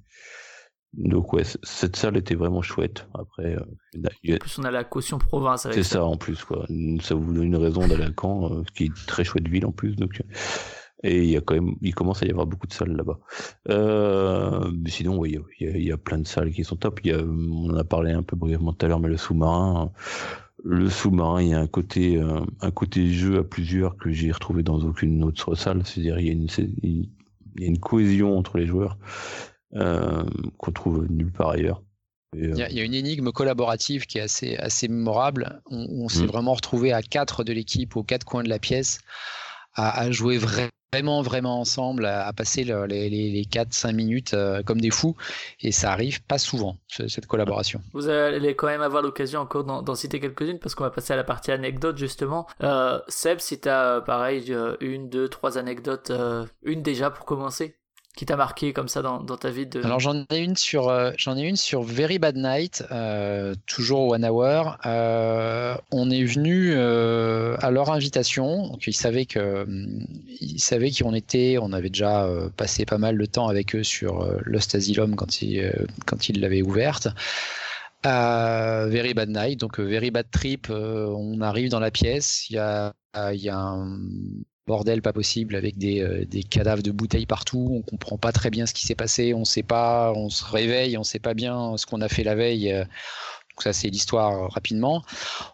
[0.96, 3.06] Donc ouais, cette salle était vraiment chouette.
[3.14, 5.68] Après, euh, en plus on a la caution province.
[5.70, 6.04] C'est ça.
[6.04, 6.66] en plus quoi.
[7.02, 9.66] Ça vous donne une raison d'aller à Caen, euh, qui est une très chouette ville
[9.66, 9.94] en plus.
[9.96, 10.24] Donc euh,
[11.02, 13.18] et il y a quand même, il commence à y avoir beaucoup de salles là-bas.
[13.68, 16.76] Euh, mais sinon, oui, il y, a, il y, a, plein de salles qui sont
[16.76, 17.00] top.
[17.04, 19.18] Il y a, on en a parlé un peu brièvement tout à l'heure, mais le
[19.18, 19.92] sous-marin,
[20.64, 24.62] le sous-marin, il y a un côté, un côté jeu à plusieurs que j'ai retrouvé
[24.62, 25.82] dans aucune autre salle.
[25.84, 26.48] C'est-à-dire, il y a une,
[26.82, 27.10] il
[27.60, 28.96] y a une cohésion entre les joueurs
[29.72, 31.82] qu'on trouve nulle part ailleurs.
[32.34, 35.62] Euh, il y, a, une énigme collaborative qui est assez, assez mémorable.
[35.70, 36.26] On, s'est mm.
[36.26, 39.00] vraiment retrouvé à quatre de l'équipe aux quatre coins de la pièce
[39.78, 45.14] à, jouer vraiment, vraiment ensemble, à, passer les, les, 4-5 minutes euh, comme des fous.
[45.60, 47.82] Et ça arrive pas souvent, cette collaboration.
[47.92, 51.16] Vous allez quand même avoir l'occasion encore d'en citer quelques-unes parce qu'on va passer à
[51.16, 52.46] la partie anecdote justement.
[52.62, 56.10] Euh, Seb, si tu as pareil, une, deux, trois anecdotes,
[56.62, 57.76] une déjà pour commencer
[58.16, 59.84] qui t'a marqué comme ça dans, ta vie de...
[59.84, 64.08] Alors j'en ai une sur euh, j'en ai une sur Very Bad Night, euh, toujours
[64.08, 64.78] One Hour.
[64.86, 69.66] Euh, on est venu à leur invitation, donc ils savaient que
[70.56, 71.58] savaient qui on était.
[71.60, 72.26] On avait déjà
[72.56, 75.70] passé pas mal de temps avec eux sur Lost Asylum quand ils
[76.06, 77.08] quand ils l'avaient ouverte.
[78.02, 80.68] Very Bad Night, donc Very Bad Trip.
[80.70, 83.98] on arrive dans la pièce, il y a il y a un
[84.66, 87.68] bordel pas possible avec des, des, cadavres de bouteilles partout.
[87.70, 89.32] On comprend pas très bien ce qui s'est passé.
[89.32, 92.34] On sait pas, on se réveille, on sait pas bien ce qu'on a fait la
[92.34, 92.68] veille.
[92.72, 95.02] Donc ça c'est l'histoire rapidement.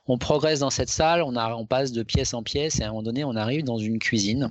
[0.07, 3.03] On progresse dans cette salle, on, passe de pièce en pièce et à un moment
[3.03, 4.51] donné on arrive dans une cuisine.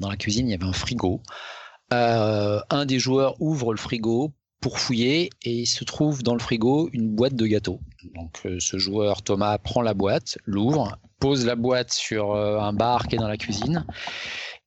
[0.00, 1.20] Dans la cuisine il y avait un frigo.
[1.90, 4.32] un des joueurs ouvre le frigo
[4.62, 7.80] pour fouiller et il se trouve dans le frigo une boîte de gâteaux.
[8.14, 12.72] Donc euh, ce joueur Thomas prend la boîte, l'ouvre, pose la boîte sur euh, un
[12.72, 13.86] bar qui est dans la cuisine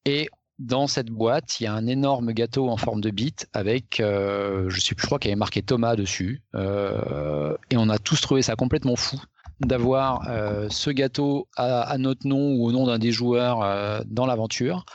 [0.06, 3.99] et dans cette boîte, il y a un énorme gâteau en forme de bite avec,
[3.99, 6.41] euh, je sais plus, je crois qu'il y avait marqué Thomas dessus.
[6.53, 9.19] et on a tous trouvé ça complètement fou
[9.60, 10.23] d'avoir
[10.69, 14.86] ce gâteau à, notre nom ou au nom d'un des joueurs dans l'aventure.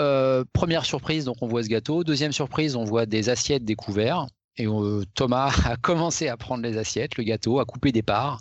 [0.00, 2.02] Euh, première surprise, donc on voit ce gâteau.
[2.02, 4.30] Deuxième surprise, on voit des assiettes découvertes.
[4.56, 8.40] Et euh, Thomas a commencé à prendre les assiettes, le gâteau, à couper des parts.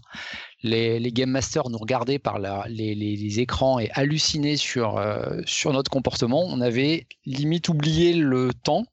[0.63, 6.43] Les, Game Masters nous regardaient par les, écrans et hallucinaient sur, euh, sur notre comportement.
[6.47, 8.85] On avait limite oublié le temps.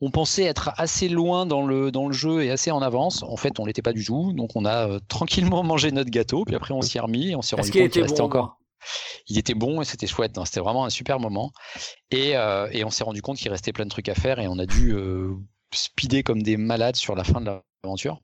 [0.00, 3.22] On pensait être assez loin dans le, dans le jeu et assez en avance.
[3.22, 4.32] En fait, on l'était pas du tout.
[4.34, 6.44] Donc, on a tranquillement mangé notre gâteau.
[6.44, 8.58] Puis après, on s'y est remis et on s'est rendu compte qu'il restait encore
[9.28, 10.38] il était bon et c'était chouette.
[10.38, 10.44] Hein.
[10.44, 11.52] C'était vraiment un super moment.
[12.14, 14.58] Euh, et, on s'est rendu compte qu'il restait plein de trucs à faire et on
[14.58, 15.34] a dû euh,
[15.72, 17.50] speeder comme des malades sur la fin de
[17.82, 18.20] l'aventure.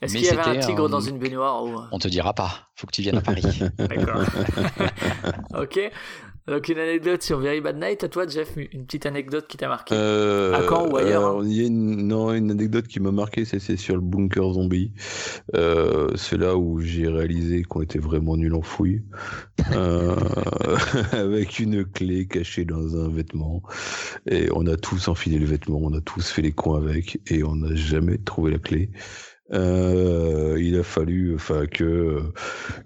[0.00, 1.74] Est-ce qu'il y avait un tigre dans une baignoire ou...
[1.90, 2.68] On te dira pas.
[2.76, 3.42] Faut que tu viennes à Paris.
[3.78, 4.22] D'accord.
[5.60, 5.90] ok.
[6.48, 8.04] Donc une anecdote sur Very Bad Night.
[8.04, 11.42] À toi, Jeff, une petite anecdote qui t'a marqué euh, À Caen ou ailleurs hein
[11.44, 14.92] il y a une, Non, une anecdote qui m'a marqué, c'est sur le bunker zombie.
[15.54, 19.02] Euh, c'est là où j'ai réalisé qu'on était vraiment nul en fouille,
[19.72, 20.16] euh,
[21.12, 23.62] avec une clé cachée dans un vêtement.
[24.30, 27.44] Et on a tous enfilé le vêtement, on a tous fait les coins avec, et
[27.44, 28.90] on n'a jamais trouvé la clé.
[29.52, 32.20] Euh, il a fallu enfin que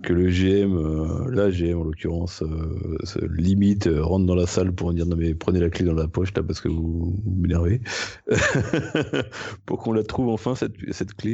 [0.05, 4.95] que le GM euh, la GM en l'occurrence euh, limite rentre dans la salle pour
[4.95, 7.81] dire non mais prenez la clé dans la poche là parce que vous, vous m'énervez.
[9.67, 11.33] Pour qu'on la trouve enfin cette cette clé.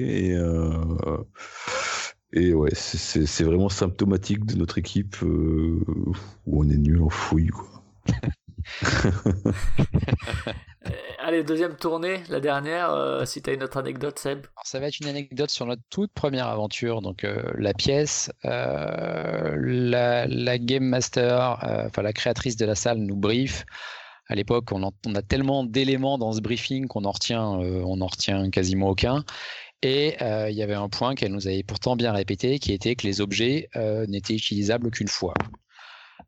[2.33, 5.83] Et et ouais c'est vraiment symptomatique de notre équipe où
[6.47, 7.85] on est nul en fouille quoi
[11.19, 12.91] allez, deuxième tournée, la dernière.
[12.91, 14.47] Euh, si tu as une autre anecdote, Seb.
[14.65, 17.03] ça va être une anecdote sur notre toute première aventure.
[17.03, 20.27] Donc, euh, la pièce, la,
[20.59, 23.65] Game Master, enfin la créatrice de la salle, nous brief.
[24.27, 28.07] À l'époque, on, on, a tellement d'éléments dans ce briefing qu'on en retient, on en
[28.07, 29.25] retient quasiment aucun.
[29.83, 33.07] Et il y avait un point qu'elle nous avait pourtant bien répété, qui était que
[33.07, 33.71] les objets
[34.09, 35.35] n'étaient utilisables qu'une fois.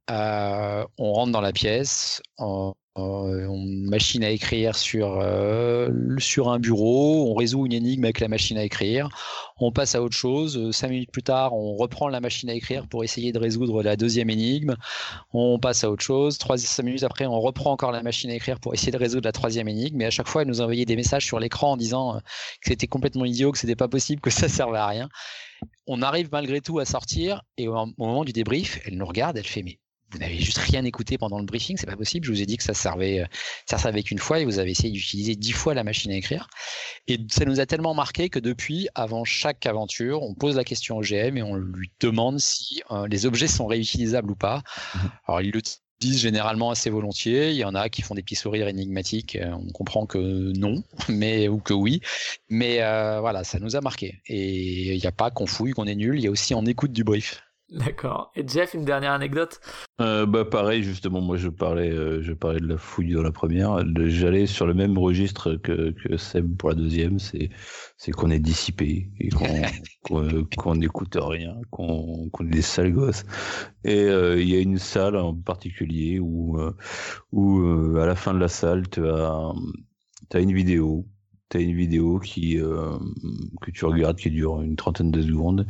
[0.08, 3.48] On rentre dans la pièce, on, euh,
[3.88, 8.58] machine à écrire sur, euh, sur un bureau, on résout une énigme avec la machine
[8.58, 9.08] à écrire,
[9.58, 12.54] on passe à autre chose, euh, cinq minutes plus tard, on reprend la machine à
[12.54, 14.74] écrire pour essayer de résoudre la deuxième énigme,
[15.32, 18.34] on passe à autre chose, trois, cinq minutes après, on reprend encore la machine à
[18.34, 20.84] écrire pour essayer de résoudre la troisième énigme, mais à chaque fois, elle nous envoyait
[20.84, 22.20] des messages sur l'écran en disant
[22.60, 25.08] que c'était complètement idiot, que c'était pas possible, que ça servait à rien.
[25.86, 29.36] On arrive malgré tout à sortir, et au, au moment du débrief, elle nous regarde,
[29.36, 29.78] elle fait mais
[30.12, 32.26] vous n'avez juste rien écouté pendant le briefing, c'est pas possible.
[32.26, 33.26] Je vous ai dit que ça servait, euh,
[33.68, 36.48] ça servait qu'une fois et vous avez essayé d'utiliser dix fois la machine à écrire.
[37.06, 40.96] Et ça nous a tellement marqué que depuis, avant chaque aventure, on pose la question
[40.96, 44.62] au GM et on lui demande si euh, les objets sont réutilisables ou pas.
[44.94, 44.98] Mmh.
[45.28, 45.62] Alors ils le
[46.00, 47.50] disent généralement assez volontiers.
[47.50, 49.36] Il y en a qui font des petits sourires énigmatiques.
[49.36, 50.18] Euh, on comprend que
[50.58, 52.00] non, mais ou que oui.
[52.48, 52.78] Mais
[53.20, 54.22] voilà, ça nous a marqué.
[54.26, 56.18] Et il n'y a pas qu'on fouille, qu'on est nul.
[56.18, 57.42] Il y a aussi en écoute du brief.
[57.70, 58.32] D'accord.
[58.34, 59.60] Et Jeff, une dernière anecdote?
[60.00, 63.30] Euh, Bah pareil, justement, moi je parlais, euh, je parlais de la fouille dans la
[63.30, 63.78] première.
[64.08, 67.50] J'allais sur le même registre que, que Seb pour la deuxième, c'est
[67.96, 73.24] c'est qu'on est dissipé et qu'on n'écoute rien, qu'on est des sales gosses.
[73.84, 76.58] Et euh, il y a une salle en particulier où
[77.32, 79.52] où à la fin de la salle, tu as
[80.32, 81.06] as une vidéo
[81.50, 82.98] tu as une vidéo qui euh,
[83.60, 85.66] que tu regardes qui dure une trentaine de secondes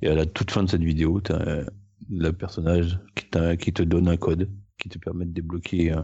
[0.00, 1.64] et à la toute fin de cette vidéo tu as
[2.10, 3.26] le personnage qui,
[3.58, 4.48] qui te donne un code
[4.78, 6.02] qui te permet de débloquer euh,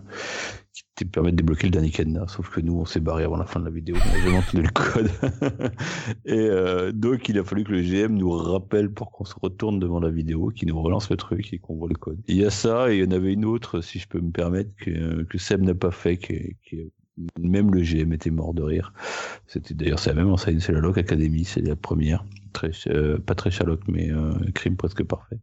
[0.97, 2.29] qui te permet de débloquer le dernier cadenas.
[2.29, 4.39] Sauf que nous on s'est barré avant la fin de la vidéo on a jamais
[4.39, 5.11] entendu le code.
[6.25, 9.81] Et euh, donc il a fallu que le GM nous rappelle pour qu'on se retourne
[9.81, 12.21] devant la vidéo qui nous relance le truc et qu'on voit le code.
[12.29, 14.31] Il y a ça et il y en avait une autre si je peux me
[14.31, 16.93] permettre que, que Seb n'a pas fait qui, qui
[17.41, 18.93] même le GM était mort de rire.
[19.47, 22.25] C'était d'ailleurs c'est la même enseigne, c'est la Lock Academy, c'est la première,
[22.89, 25.39] euh, pas très Sherlock, mais euh, crime presque parfait.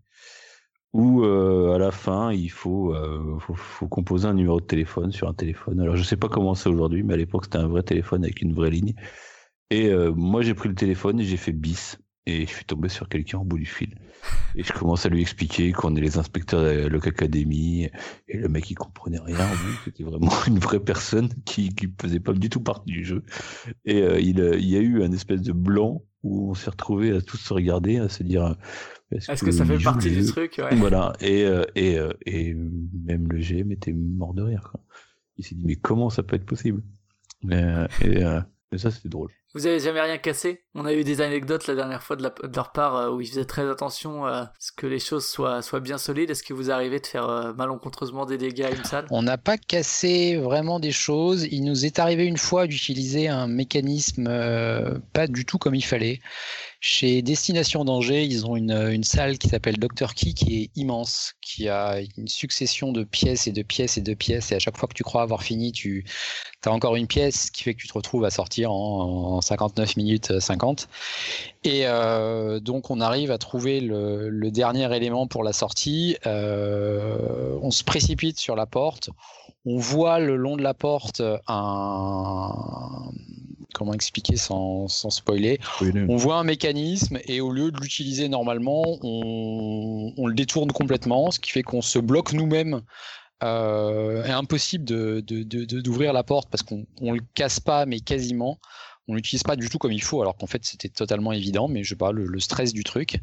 [0.93, 2.95] Où euh, à la fin il faut,
[3.39, 5.81] faut, composer un numéro de téléphone sur un téléphone.
[5.81, 8.41] Alors je sais pas comment c'est aujourd'hui, mais à l'époque c'était un vrai téléphone avec
[8.41, 8.93] une vraie ligne.
[9.72, 13.10] Et moi j'ai pris le téléphone et j'ai fait bis et je suis tombé sur
[13.10, 13.95] quelqu'un au bout du fil.
[14.56, 17.89] Et je commence à lui expliquer qu'on est les inspecteurs de la Loc Academy.
[18.27, 19.47] Et le mec, il comprenait rien.
[19.84, 23.23] C'était vraiment une vraie personne qui, qui faisait pas du tout partie du jeu.
[23.85, 27.11] Et euh, il, il, y a eu un espèce de blanc où on s'est retrouvé
[27.11, 28.56] à tous se regarder, à se dire.
[29.11, 30.76] Est-ce que, ça fait partie du truc ouais.
[30.76, 31.14] Voilà.
[31.19, 34.69] Et, euh, et, euh, et même le GM était mort de rire.
[34.72, 34.81] Quoi.
[35.38, 36.81] Il s'est dit, mais comment ça peut être possible?
[37.52, 38.23] Et, et,
[38.72, 39.31] et ça, c'était drôle.
[39.53, 40.65] Vous avez jamais rien cassé?
[40.77, 43.45] On a eu des anecdotes la dernière fois de, leur part euh, où ils faisaient
[43.45, 46.30] très attention à ce que les choses soient, bien solides.
[46.30, 49.07] Est-ce que vous arrivez de faire euh, malencontreusement des dégâts à une salle?
[49.10, 51.47] On n'a pas cassé vraiment des choses.
[51.49, 55.85] Il nous est arrivé une fois d'utiliser un mécanisme euh, pas du tout comme il
[55.85, 56.19] fallait.
[56.81, 60.14] Chez Destination Danger, ils ont une, salle qui s'appelle Dr.
[60.14, 64.14] Key qui est immense, qui a une succession de pièces et de pièces et de
[64.14, 64.52] pièces.
[64.52, 66.06] Et à chaque fois que tu crois avoir fini, tu
[66.64, 70.39] as encore une pièce qui fait que tu te retrouves à sortir en 59 minutes
[70.39, 70.65] 50.
[71.64, 76.18] Et euh, donc on arrive à trouver le, le, dernier élément pour la sortie.
[76.26, 79.10] Euh, on se précipite sur la porte.
[79.66, 82.52] On voit le long de la porte un
[83.76, 85.60] comment expliquer sans, sans spoiler?
[86.08, 91.30] On voit un mécanisme et au lieu de l'utiliser normalement, on, on, le détourne complètement,
[91.30, 92.82] ce qui fait qu'on se bloque nous-mêmes.
[93.44, 97.86] Euh, est impossible de, d'ouvrir de, de, la porte parce qu'on ne le casse pas,
[97.86, 98.60] mais quasiment
[99.07, 101.84] on l'utilise pas du tout comme il faut, alors qu'en fait c'était totalement évident, mais
[101.84, 103.19] je sais pas, le, stress du truc.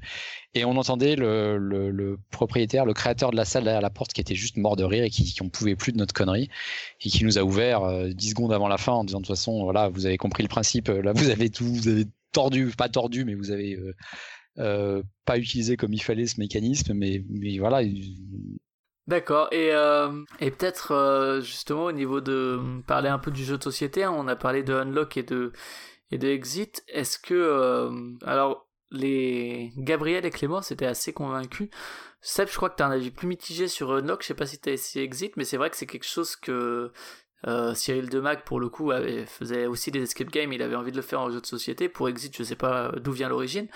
[0.55, 4.21] Et on entendait le, le, propriétaire, le créateur de la salle derrière la porte qui
[4.21, 6.49] était juste mort de rire et qui, qui en pouvait plus de notre connerie
[7.01, 9.37] et qui nous a ouvert euh, 10 secondes avant la fin en disant de toute
[9.37, 12.89] façon, voilà, vous avez compris le principe, là vous avez tout, vous avez tordu, pas
[12.89, 13.95] tordu, mais vous avez euh,
[14.59, 17.83] euh, pas utilisé comme il fallait ce mécanisme, mais, mais voilà,
[19.09, 19.49] D'accord.
[19.51, 23.63] Et, euh, et peut-être euh, justement au niveau de parler un peu du jeu de
[23.63, 25.53] société, hein, on a parlé de Unlock et de
[26.13, 26.85] et de Exit.
[26.89, 27.91] Est-ce que euh,
[28.25, 31.69] alors les Gabriel et Clément c'était assez convaincus.
[32.21, 34.23] Seb, je crois que tu as un avis plus mitigé sur Unlock.
[34.23, 36.37] Je sais pas si tu as essayé Exit, mais c'est vrai que c'est quelque chose
[36.37, 36.93] que
[37.75, 38.93] Cyril Demac, pour le coup,
[39.27, 40.53] faisait aussi des escape games.
[40.53, 41.89] Il avait envie de le faire en jeu de société.
[41.89, 43.67] Pour Exit, je sais pas d'où vient l'origine.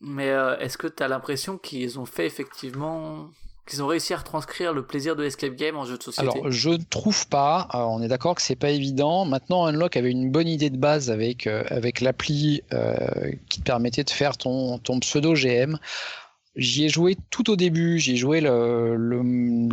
[0.00, 0.28] Mais
[0.60, 3.30] est-ce que tu as l'impression qu'ils ont fait effectivement
[3.66, 6.50] qu'ils ont réussi à retranscrire le plaisir de l'escape game en jeu de société Alors,
[6.50, 7.68] je ne trouve pas.
[7.74, 9.24] Euh, on est d'accord que c'est pas évident.
[9.24, 12.94] Maintenant, Unlock avait une bonne idée de base avec, euh, avec l'appli euh,
[13.48, 15.78] qui te permettait de faire ton, ton pseudo GM.
[16.54, 19.20] J'y ai joué tout au début, j'y ai joué le, le,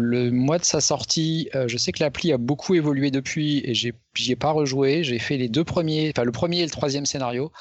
[0.01, 1.49] le, mois de sa sortie.
[1.53, 3.93] Je sais que l'appli a beaucoup évolué depuis et j'y
[4.29, 5.01] ai pas rejoué.
[5.01, 7.53] J'ai fait les deux premiers, enfin le premier et le troisième scénario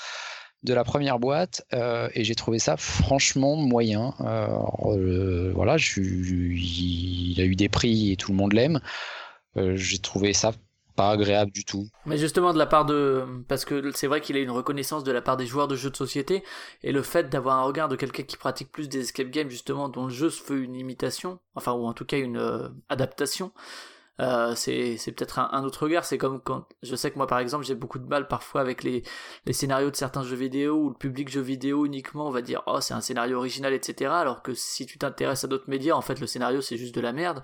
[0.62, 4.14] de la première boîte euh, et j'ai trouvé ça franchement moyen.
[4.20, 4.46] Euh,
[4.86, 8.80] euh, voilà, il a eu des prix et tout le monde l'aime.
[9.56, 10.52] J'ai trouvé ça
[10.96, 11.88] pas agréable du tout.
[12.06, 15.12] Mais justement de la part de parce que c'est vrai qu'il a une reconnaissance de
[15.12, 16.42] la part des joueurs de jeux de société
[16.82, 19.88] et le fait d'avoir un regard de quelqu'un qui pratique plus des escape games justement
[19.88, 23.52] dont le jeu se fait une imitation, enfin ou en tout cas une adaptation.
[24.20, 26.04] Euh, c'est peut-être un, autre regard.
[26.04, 28.82] C'est comme quand je sais que moi par exemple j'ai beaucoup de mal parfois avec
[28.82, 29.02] les,
[29.46, 32.80] les scénarios de certains jeux vidéo où le public jeu vidéo uniquement va dire oh
[32.80, 34.10] c'est un scénario original etc.
[34.12, 37.00] Alors que si tu t'intéresses à d'autres médias en fait le scénario c'est juste de
[37.00, 37.42] la merde.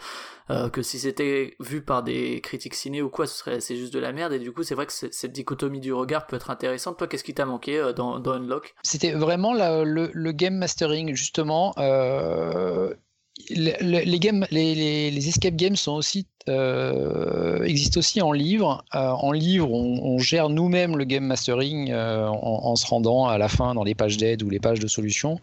[0.50, 3.92] Euh, que si c'était vu par des critiques ciné ou quoi ce serait c'est juste
[3.94, 6.50] de la merde et du coup c'est vrai que cette dichotomie du regard peut être
[6.50, 6.98] intéressante.
[6.98, 8.74] Toi qu'est-ce qui t'a manqué euh, dans, dans Unlock?
[8.82, 11.74] C'était vraiment le, game mastering justement.
[11.78, 12.94] Euh
[13.50, 18.84] les, les, games, les, les, escape games sont aussi euh, existent aussi en livre.
[18.94, 23.48] Euh, en livre, on, gère nous-mêmes le game mastering euh, en, se rendant à la
[23.48, 25.38] fin dans les pages d'aide ou les pages de solutions.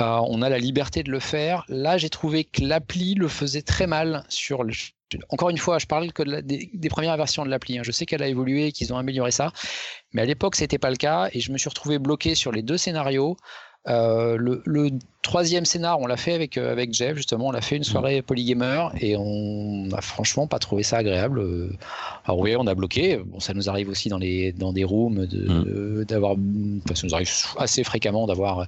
[0.00, 1.64] On a la liberté de le faire.
[1.68, 4.64] Là, j'ai trouvé que l'appli le faisait très mal sur.
[5.30, 7.78] Encore une fois, je parle que des, premières versions de l'appli.
[7.78, 7.82] Hein.
[7.84, 9.52] Je sais qu'elle a évolué, qu'ils ont amélioré ça,
[10.12, 12.62] mais à l'époque, c'était pas le cas, et je me suis retrouvé bloqué sur les
[12.62, 13.36] deux scénarios.
[13.88, 14.90] Euh, le, le,
[15.22, 18.22] troisième scénar, on l'a fait avec, euh, avec Jeff, justement, on l'a fait une soirée
[18.22, 21.40] polygamer et on n'a franchement pas trouvé ça agréable.
[21.40, 21.70] Euh,
[22.24, 25.26] alors oui, on a bloqué, bon, ça nous arrive aussi dans, les, dans des rooms
[25.26, 26.04] mm.
[26.04, 28.66] d'avoir, de, enfin, ça nous arrive assez fréquemment d'avoir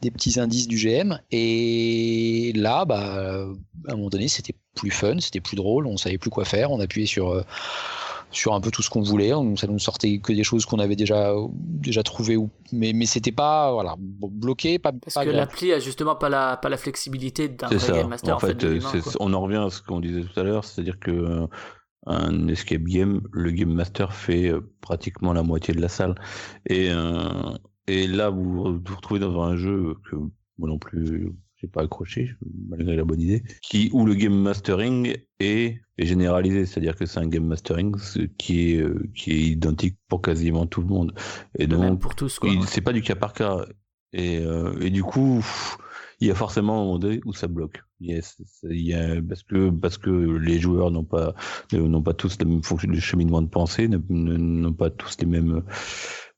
[0.00, 3.46] des petits indices du GM et là, bah,
[3.88, 6.70] à un moment donné, c'était plus fun, c'était plus drôle, on savait plus quoi faire,
[6.70, 7.44] on appuyait sur
[8.32, 9.30] sur un peu tout ce qu'on voulait.
[9.56, 12.36] Ça nous sortait que des choses qu'on avait déjà déjà trouvées,
[12.72, 14.92] mais mais c'était pas voilà bloqué, pas.
[14.92, 18.36] Parce pas que l'appli a justement pas la pas la flexibilité d'un game master.
[18.36, 20.98] En, fait, en fait on en revient à ce qu'on disait tout à l'heure, c'est-à-dire
[20.98, 21.46] que euh,
[22.06, 26.14] un escape game, le game master fait euh, pratiquement la moitié de la salle,
[26.66, 27.52] et euh,
[27.86, 30.16] et là vous vous retrouvez dans un jeu que
[30.58, 32.34] moi non plus j'ai pas accroché
[32.68, 37.20] malgré la bonne idée, qui où le game mastering est, est généralisé, c'est-à-dire que c'est
[37.20, 37.94] un game mastering
[38.36, 41.14] qui est euh, qui est identique pour quasiment tout le monde.
[41.58, 42.50] Et donc pour tous quoi.
[42.66, 43.64] C'est pas du cas par cas.
[44.14, 45.42] Et, euh, et du coup,
[46.20, 47.82] il y a forcément un moment donné où ça bloque.
[48.00, 51.34] Yes, il y a, parce que parce que les joueurs n'ont pas
[51.72, 55.62] n'ont pas tous le même fonction, cheminement de pensée, n'ont pas tous les mêmes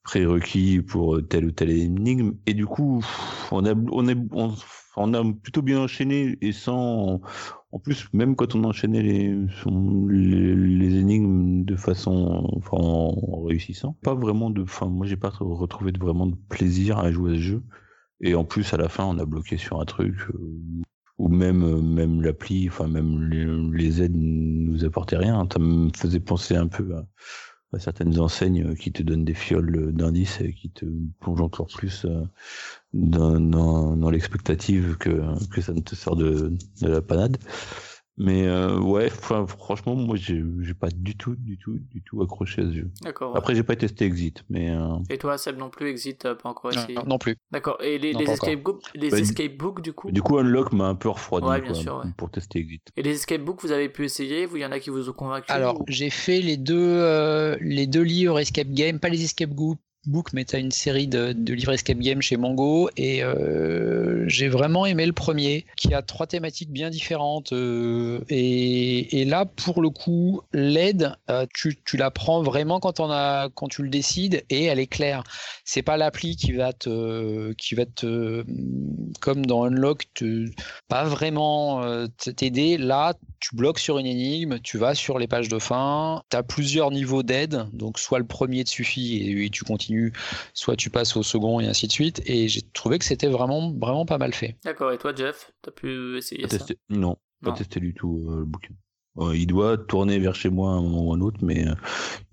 [0.04, 2.34] prérequis pour telle ou telle énigme.
[2.46, 3.02] Et du coup,
[3.50, 4.54] on a on est on,
[4.96, 7.20] on a plutôt bien enchaîné et sans
[7.74, 14.14] en plus, même quand on enchaînait les, les, énigmes de façon, enfin, en réussissant, pas
[14.14, 17.40] vraiment de, enfin, moi j'ai pas retrouvé de, vraiment de plaisir à jouer à ce
[17.40, 17.62] jeu.
[18.20, 20.38] Et en plus, à la fin, on a bloqué sur un truc euh,
[21.18, 23.44] où même, euh, même l'appli, enfin, même les,
[23.76, 25.44] les aides nous apportaient rien.
[25.52, 27.04] Ça me faisait penser un peu à,
[27.78, 30.84] certaines enseignes euh, qui te donnent des fioles d'indices et qui te
[31.20, 32.06] plongent encore plus
[32.92, 35.20] dans, dans, l'expectative que,
[35.60, 36.52] ça ne te sort de
[36.82, 37.38] la panade.
[38.16, 39.10] Mais euh, ouais,
[39.46, 40.42] franchement, moi, j'ai
[40.78, 42.90] pas du tout, du tout, du tout accroché à ce jeu.
[43.02, 43.36] D'accord.
[43.36, 44.70] Après, j'ai pas testé Exit, mais.
[44.70, 44.96] Euh...
[45.10, 46.98] Et toi, Seb non plus, Exit, pas encore essayé.
[47.06, 47.36] Non, plus.
[47.50, 47.76] D'accord.
[47.82, 50.10] Et les, les escape books, les bah, escape books, du coup.
[50.12, 52.82] Du coup, Unlock m'a un peu refroidi ouais, bien sûr, pour tester Exit.
[52.96, 55.08] Et les escape books, vous avez pu essayer Vous, il y en a qui vous
[55.08, 59.24] ont convaincu Alors, j'ai fait les deux, euh, les deux livres escape game, pas les
[59.24, 63.22] escape books book, mais tu as une série de, livres escape game chez Mango et
[63.22, 69.46] euh, j'ai vraiment aimé le premier qui a trois thématiques bien différentes euh, et, là
[69.46, 73.82] pour le coup l'aide euh, tu, tu, la prends vraiment quand on a quand tu
[73.82, 75.22] le décides et elle est claire.
[75.64, 78.44] C'est pas l'appli qui va te qui va te
[79.20, 80.46] comme dans Unlock te,
[80.88, 81.82] pas vraiment
[82.36, 82.76] t'aider.
[82.76, 83.14] Là
[83.44, 86.90] tu bloques sur une énigme, tu vas sur les pages de fin, tu as plusieurs
[86.90, 89.93] niveaux d'aide, donc soit le premier te suffit et, tu continues,
[90.52, 92.22] soit tu passes au second et ainsi de suite.
[92.26, 94.56] Et j'ai trouvé que c'était vraiment, vraiment pas mal fait.
[94.64, 96.64] D'accord, et toi Jeff, tu as pu essayer ça?
[96.88, 98.74] Non, pas testé du tout euh, le bouquin.
[99.34, 101.74] il doit tourner vers chez moi à un moment ou un autre, mais euh,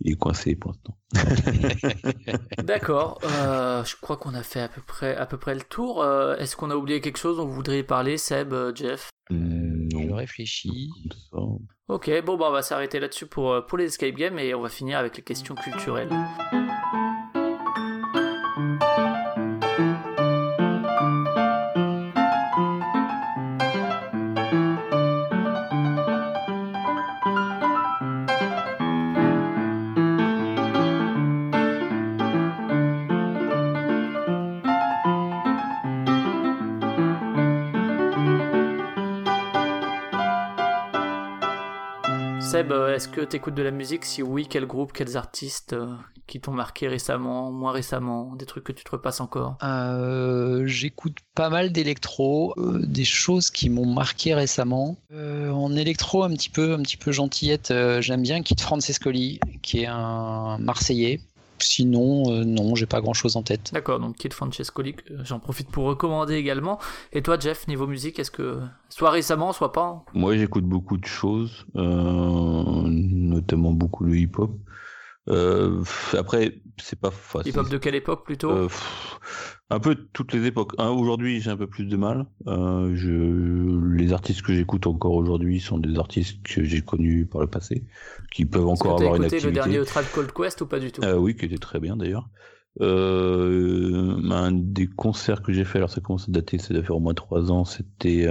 [0.01, 0.97] il est coincé pour l'instant.
[2.63, 6.05] D'accord, euh, je crois qu'on a fait à peu près, à peu près le tour.
[6.39, 9.09] Est-ce qu'on a oublié quelque chose dont vous voudriez parler, Seb, Jeff?
[9.29, 10.89] Je réfléchis.
[11.91, 14.61] Ok, bon, bah, on va s'arrêter là-dessus pour, euh, pour les escape games et on
[14.61, 16.09] va finir avec les questions culturelles.
[42.51, 44.03] Seb, euh, est-ce que tu écoutes de la musique?
[44.03, 45.95] Si oui, quel groupe, quels artistes euh,
[46.27, 49.55] qui t'ont marqué récemment, moins récemment, des trucs que tu te repasses encore?
[49.63, 54.97] Euh, J'écoute pas mal d'électro, des choses qui m'ont marqué récemment.
[55.13, 59.87] en électro, un petit peu, un petit peu gentillette, j'aime bien Kit Francescoli, qui est
[59.87, 61.21] un Marseillais
[61.63, 63.71] sinon, euh, non, j'ai pas grand chose en tête.
[63.73, 66.79] D'accord, donc Kid Francescoli, j'en profite pour recommander également.
[67.13, 68.59] Et toi, Jeff, niveau musique, est-ce que
[68.89, 74.51] soit récemment, soit pas Moi, j'écoute beaucoup de choses, euh, notamment beaucoup le hip-hop.
[75.29, 75.83] Euh,
[76.17, 77.53] après, c'est pas facile.
[77.53, 78.49] Hip-hop de quelle époque plutôt?
[78.49, 78.67] Euh,
[79.69, 80.73] Un peu toutes les époques.
[80.77, 82.25] Hein, aujourd'hui, j'ai un peu plus de mal.
[82.47, 83.95] Euh, je...
[83.95, 87.85] Les artistes que j'écoute encore aujourd'hui sont des artistes que j'ai connus par le passé,
[88.31, 89.47] qui peuvent encore avoir une activité.
[89.47, 91.03] le dernier Tribe Cold Quest ou pas du tout?
[91.03, 92.27] Euh, Oui, qui était très bien d'ailleurs.
[92.79, 97.01] Un des concerts que j'ai fait, alors ça commence à dater, ça doit faire au
[97.01, 98.27] moins trois ans, c'était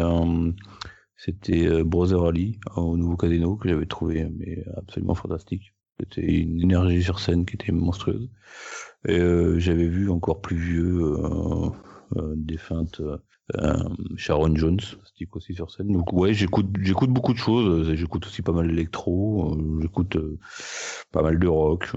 [1.17, 5.75] c'était Brother Ali au Nouveau Casino que j'avais trouvé mais absolument fantastique.
[6.01, 8.29] C'était une énergie sur scène qui était monstrueuse.
[9.07, 11.71] Et euh, j'avais vu encore plus vieux euh,
[12.17, 13.01] euh, défunte
[14.17, 15.91] Sharon Jones, stick aussi sur scène.
[15.93, 17.95] Donc ouais, j'écoute j'écoute beaucoup de choses.
[17.95, 19.59] J'écoute aussi pas mal d'électro.
[19.81, 20.17] J'écoute
[21.11, 21.91] pas mal de rock.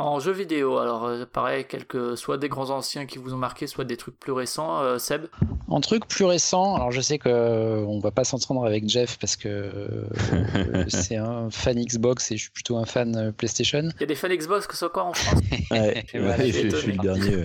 [0.00, 3.66] En jeu vidéo, alors euh, pareil, quelques soit des grands anciens qui vous ont marqué,
[3.66, 5.26] soit des trucs plus récents, euh, Seb?
[5.68, 9.18] En truc plus récent, alors je sais que euh, on va pas s'entendre avec Jeff
[9.18, 10.06] parce que
[10.88, 13.90] c'est un fan Xbox et je suis plutôt un fan PlayStation.
[13.96, 15.42] Il y a des fans Xbox que ce soit encore en France.
[15.70, 17.44] ouais, je, suis le dernier.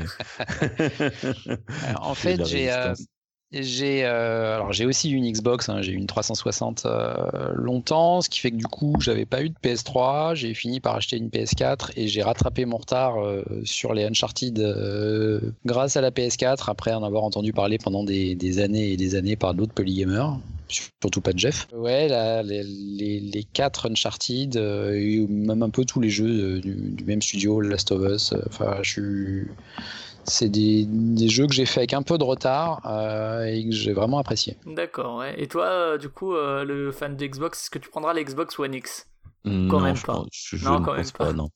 [2.00, 2.72] en fait, j'ai
[3.52, 8.40] j'ai euh, alors j'ai aussi une Xbox, hein, j'ai une 360 euh, longtemps, ce qui
[8.40, 11.92] fait que du coup j'avais pas eu de PS3, j'ai fini par acheter une PS4
[11.96, 14.60] et j'ai rattrapé mon retard euh, sur les Uncharted
[15.66, 19.36] grâce à la PS4 après en avoir entendu parler pendant des, années et des années
[19.36, 21.68] par d'autres polygamers, surtout pas de Jeff.
[21.74, 22.08] Ouais,
[22.44, 22.64] les,
[23.20, 28.02] les, quatre Uncharted, et même un peu tous les jeux du même studio, Last of
[28.10, 28.34] Us.
[28.48, 29.48] Enfin, je suis
[30.28, 30.88] c'est des,
[31.28, 34.58] jeux que j'ai fait avec un peu de retard euh, et que j'ai vraiment apprécié.
[34.66, 35.36] D'accord, ouais.
[35.38, 38.58] Et toi, euh, du coup, euh, le fan de Xbox, est-ce que tu prendras l'Xbox
[38.60, 39.08] One X?
[39.46, 40.24] Quand même pas.
[40.32, 41.32] je, non, quand pense même pas.
[41.32, 41.50] non.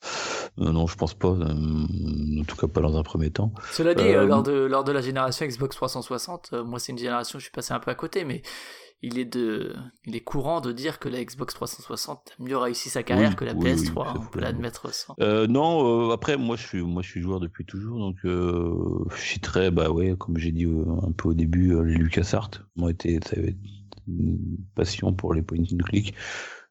[0.58, 1.30] non, je pense pas.
[1.30, 3.52] en tout cas, pas dans un premier temps.
[3.72, 7.46] Cela dit, lors, de, lors de la génération Xbox 360, moi, c'est une génération, je
[7.46, 8.44] suis passé un peu à côté, mais
[9.02, 12.90] il est, de, il est courant de dire que la Xbox 360 a mieux réussi
[12.90, 15.14] sa carrière que la PS3, hein, on peut l'admettre ça.
[15.22, 19.06] Euh, non, euh, après, moi je, suis, moi je suis joueur depuis toujours, donc euh,
[19.16, 22.90] je suis très, bah ouais, comme j'ai dit un peu au début, les LucasArts m'ont
[22.90, 23.56] été, ça avait
[24.08, 26.14] une passion pour les point and click.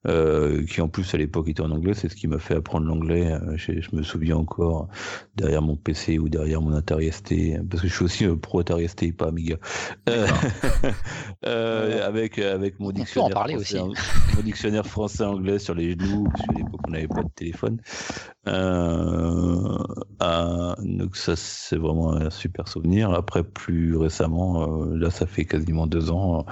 [0.08, 2.86] Euh, qui en plus à l'époque était en anglais, c'est ce qui m'a fait apprendre
[2.86, 3.30] l'anglais.
[3.30, 4.88] Euh, je, me souviens encore
[5.36, 7.34] derrière mon PC ou derrière mon Atari ST,
[7.68, 9.56] parce que je suis aussi euh, pro Atari ST, pas Amiga,
[11.42, 13.76] avec avec mon dictionnaire, français, aussi.
[14.36, 17.78] mon dictionnaire français-anglais sur les genoux, parce qu'à l'époque on n'avait pas de téléphone.
[20.86, 23.10] donc ça c'est vraiment un super souvenir.
[23.12, 26.46] Après plus récemment, là ça fait quasiment deux ans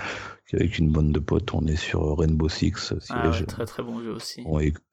[0.52, 2.94] avec une bande de potes, on est sur Rainbow Six.
[3.10, 4.44] Ah très très bon jeu aussi.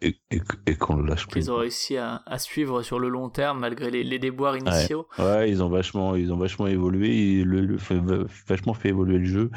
[0.01, 1.41] et, et, qu'on le lâche plus.
[1.41, 5.07] Ils ont réussi à, à, suivre sur le long terme malgré les, les déboires initiaux.
[5.19, 5.49] Ouais.
[5.49, 7.77] ils ont vachement, ils ont vachement évolué, ils, le,
[8.47, 9.51] vachement fait évoluer le jeu.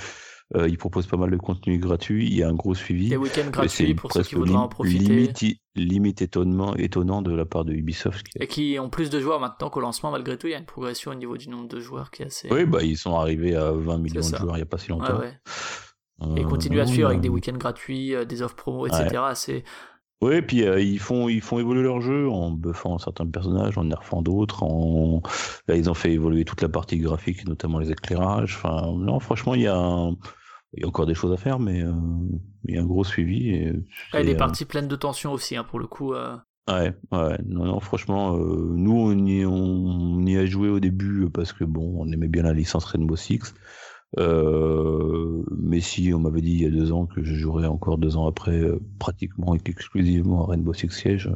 [0.55, 3.09] Euh, ils proposent pas mal de contenu gratuit, il y a un gros suivi.
[3.09, 5.59] Des week-ends gratuits pour ceux qui voudraient en profiter.
[5.75, 8.27] Limite, étonnement, étonnant de la part de Ubisoft.
[8.39, 10.65] Et qui ont plus de joueurs maintenant qu'au lancement, malgré tout, il y a une
[10.65, 12.49] progression au niveau du nombre de joueurs qui est assez.
[12.51, 14.89] Oui, bah, ils sont arrivés à 20 millions de joueurs il n'y a pas si
[14.89, 15.19] longtemps.
[15.19, 15.37] ouais
[16.21, 19.23] et euh, continuer à suivre avec des week-ends gratuits, euh, des offres promo, etc.
[19.35, 19.65] C'est
[20.23, 23.85] oui, puis euh, ils font ils font évoluer leur jeu en buffant certains personnages, en
[23.85, 24.63] nerfant d'autres.
[24.63, 25.21] En...
[25.69, 28.57] Là, ils ont fait évoluer toute la partie graphique, notamment les éclairages.
[28.57, 30.11] Enfin, non, franchement, il y a
[30.73, 31.85] il y a encore des choses à faire, mais
[32.65, 33.51] il y a un gros suivi.
[33.51, 33.73] Et
[34.13, 36.15] a des parties pleines de tension aussi, hein, pour le coup.
[36.15, 41.53] Ouais, ouais, non, non, franchement, nous on y, on y a joué au début parce
[41.53, 43.55] que bon, on aimait bien la licence Rainbow Six.
[44.19, 47.99] Euh, mais si on m'avait dit il y a deux ans que je jouerais encore
[47.99, 51.31] deux ans après, euh, pratiquement et exclusivement à Rainbow Six Siege,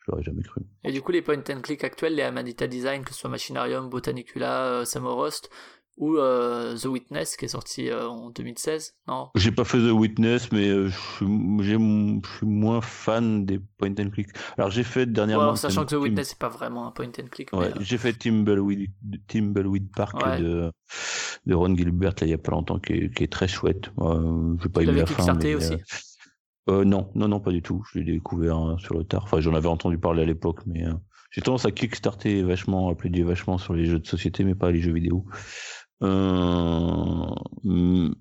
[0.00, 0.62] je l'aurais jamais cru.
[0.84, 3.88] Et du coup, les point and click actuels, les Amanita Design, que ce soit Machinarium,
[3.88, 5.50] Botanicula, euh, Samorost,
[5.98, 9.28] ou euh, The Witness qui est sorti euh, en 2016 non?
[9.34, 14.28] J'ai pas fait The Witness mais euh, je, suis moins fan des point and click.
[14.56, 17.52] Alors j'ai fait dernièrement sachant que The Witness c'est pas vraiment un point and click
[17.52, 18.90] ouais, j'ai fait Timbleweed,
[19.94, 20.72] Park de,
[21.46, 23.90] de Ron Gilbert là il y a pas longtemps qui est, qui est très chouette.
[24.62, 25.76] J'ai pas eu la fin mais, aussi.
[26.68, 27.84] non non non pas du tout.
[27.92, 29.24] Je l'ai découvert hein, sur le tard.
[29.24, 30.84] Enfin j'en avais entendu parler à l'époque mais
[31.30, 34.70] j'ai tendance à kickstarter vachement à plaider vachement sur les jeux de société mais pas
[34.70, 35.26] les jeux vidéo
[36.02, 37.34] euh,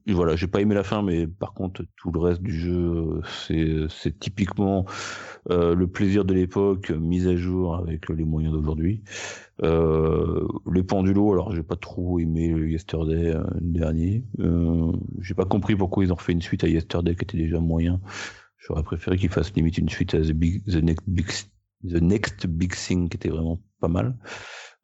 [0.08, 4.20] voilà, j'ai pas aimé la fin, mais par contre tout le reste du jeu, c'est
[4.20, 4.86] typiquement
[5.50, 9.04] euh, le plaisir de l'époque mis à jour avec les moyens d'aujourd'hui.
[9.64, 14.24] Euh, les pendulos, alors j'ai pas trop aimé le Yesterday euh, dernier.
[14.40, 17.60] Euh, j'ai pas compris pourquoi ils ont refait une suite à Yesterday qui était déjà
[17.60, 18.00] moyen.
[18.58, 21.28] J'aurais préféré qu'ils fassent limite une suite à The, Big, The, Next, Big,
[21.84, 24.16] The Next Big Thing qui était vraiment pas mal.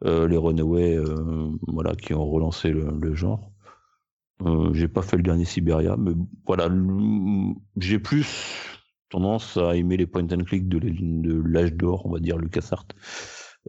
[0.05, 3.51] Euh, les Runaways, euh, voilà, qui ont relancé le, genre.
[4.45, 6.11] Euh, j'ai pas fait le dernier Siberia, mais
[6.45, 6.69] voilà,
[7.77, 8.77] j'ai plus
[9.09, 12.87] tendance à aimer les point and click de, de l'âge d'or, on va dire, LucasArts.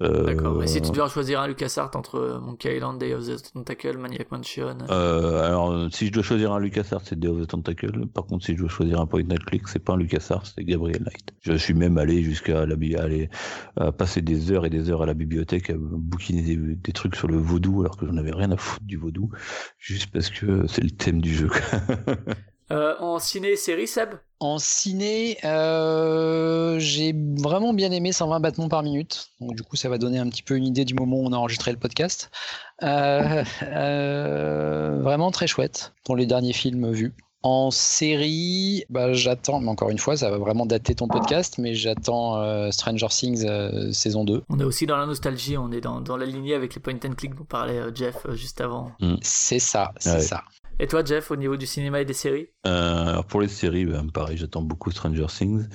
[0.01, 3.99] D'accord, mais si tu devais choisir un LucasArts entre Monkey Island, Day of the Tentacle,
[3.99, 4.79] Maniac Mansion.
[4.91, 8.07] Euh, alors, si je dois choisir un LucasArts, c'est Day of the Tentacle.
[8.07, 10.65] Par contre, si je dois choisir un point and click, c'est pas un LucasArts, c'est
[10.65, 11.33] Gabriel Knight.
[11.41, 13.29] Je suis même allé jusqu'à la, aller
[13.77, 17.16] à passer des heures et des heures à la bibliothèque à bouquiner des, des trucs
[17.16, 19.31] sur le vaudou, alors que j'en avais rien à foutre du vaudou,
[19.79, 21.51] juste parce que c'est le thème du jeu.
[22.70, 24.11] Euh, en ciné-série, Seb?
[24.40, 29.31] En ciné, euh, j'ai vraiment bien aimé 120 battements par minute.
[29.40, 31.32] Donc, du coup, ça va donner un petit peu une idée du moment où on
[31.32, 32.31] a enregistré le podcast.
[32.82, 33.43] Euh,
[35.03, 37.15] vraiment très chouette pour les derniers films vus.
[37.43, 41.73] En série, bah, j'attends, mais encore une fois, ça va vraiment dater ton podcast, mais
[41.73, 43.47] j'attends Stranger Things
[43.93, 44.43] saison 2.
[44.49, 47.15] On est aussi dans la nostalgie, on est dans, la lignée avec les point and
[47.16, 48.93] click dont parlait Jeff juste avant.
[49.01, 49.15] Mm.
[49.23, 50.43] C'est ça, c'est ça.
[50.80, 53.84] Et toi, Jeff, au niveau du cinéma et des séries euh, alors Pour les séries,
[53.84, 55.66] ben, pareil, j'attends beaucoup Stranger Things.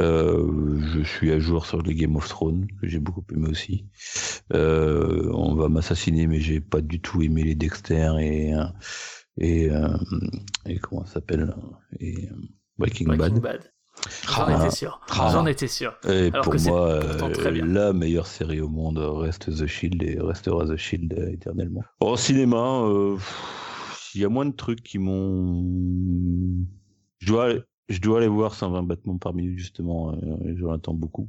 [0.00, 3.86] Euh, je suis à jour sur les Game of Thrones, que j'ai beaucoup aimé aussi.
[4.52, 8.52] Euh, on va m'assassiner, mais j'ai pas du tout aimé les Dexter et
[9.40, 9.70] et,
[10.66, 11.54] et comment ça s'appelle
[12.00, 12.28] et
[12.76, 13.70] Breaking, Bad.
[14.28, 14.64] J'en ah.
[14.64, 15.00] étais sûr.
[15.10, 15.30] Ah.
[15.32, 15.96] J'en étais sûr.
[16.08, 17.00] Et pour moi,
[17.64, 21.82] la meilleure série au monde reste The Shield et restera The Shield éternellement.
[22.00, 22.82] Au cinéma,
[24.14, 26.64] il y a moins de trucs qui m'ont.
[27.18, 27.54] Je dois,
[27.88, 30.12] je dois aller voir 120 battements par minute, justement.
[30.14, 31.28] Euh, J'en attends beaucoup.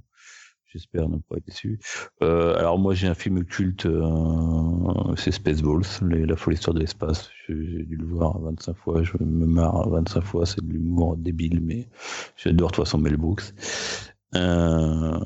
[0.71, 1.79] J'espère ne pas être déçu.
[2.21, 7.31] Euh, alors moi j'ai un film culte, euh, c'est Spaceballs, la folle histoire de l'espace.
[7.47, 11.59] J'ai dû le voir 25 fois, je me marre 25 fois, c'est de l'humour débile,
[11.59, 11.87] mais
[12.37, 13.45] j'adore de toute façon Brooks.
[14.35, 15.19] Euh,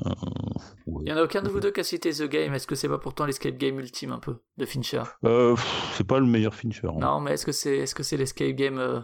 [1.02, 2.54] Il y en a aucun de vous deux qui a cité The Game.
[2.54, 5.02] Est-ce que c'est pas pourtant l'escape game ultime un peu de Fincher?
[5.24, 5.56] Euh,
[5.92, 6.88] C'est pas le meilleur Fincher.
[6.88, 7.00] Hein.
[7.00, 9.00] Non, mais est-ce que c'est est-ce que c'est l'escape game euh,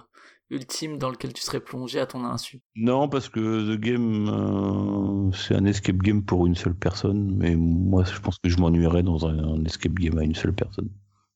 [0.48, 2.62] ultime dans lequel tu serais plongé à ton insu?
[2.76, 7.54] Non, parce que The Game, euh, c'est un escape game pour une seule personne, mais
[7.56, 10.88] moi, je pense que je m'ennuierais dans un, escape game à une seule personne.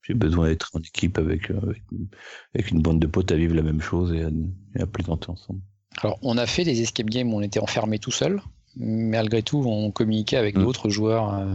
[0.02, 3.80] J'ai besoin d'être en équipe avec, avec, une bande de potes à vivre la même
[3.80, 4.30] chose et à,
[4.76, 5.60] et à plaisanter ensemble.
[6.02, 8.42] Alors, on a fait des escape games où on était enfermé tout seul,
[8.76, 10.62] mais malgré tout, on communiquait avec mm.
[10.62, 11.34] d'autres joueurs.
[11.34, 11.54] Euh,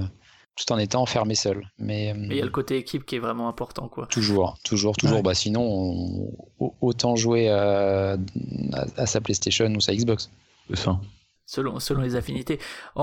[0.59, 1.69] tout en étant enfermé seul.
[1.77, 4.07] Mais il y a le côté équipe qui est vraiment important, quoi.
[4.07, 5.23] Toujours, toujours, toujours.
[5.23, 6.33] Bah sinon,
[6.81, 8.17] autant jouer à,
[9.05, 10.29] sa PlayStation ou sa Xbox.
[10.69, 10.99] C'est ça.
[11.45, 12.59] Selon, selon les affinités.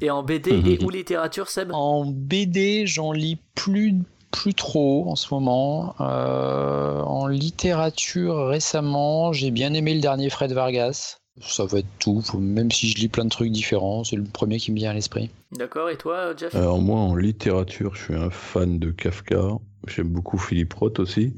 [0.00, 1.70] et en BD et ou littérature, Seb?
[1.72, 4.02] En BD, j'en lis plus
[4.32, 5.94] plus trop en ce moment.
[6.00, 11.18] Euh, en littérature, récemment, j'ai bien aimé le dernier Fred Vargas.
[11.40, 14.58] Ça va être tout, même si je lis plein de trucs différents, c'est le premier
[14.58, 15.30] qui me vient à l'esprit.
[15.52, 16.54] D'accord, et toi, Jeff?
[16.54, 19.58] Alors moi, en littérature, je suis un fan de Kafka.
[19.86, 21.34] J'aime beaucoup Philippe Roth aussi.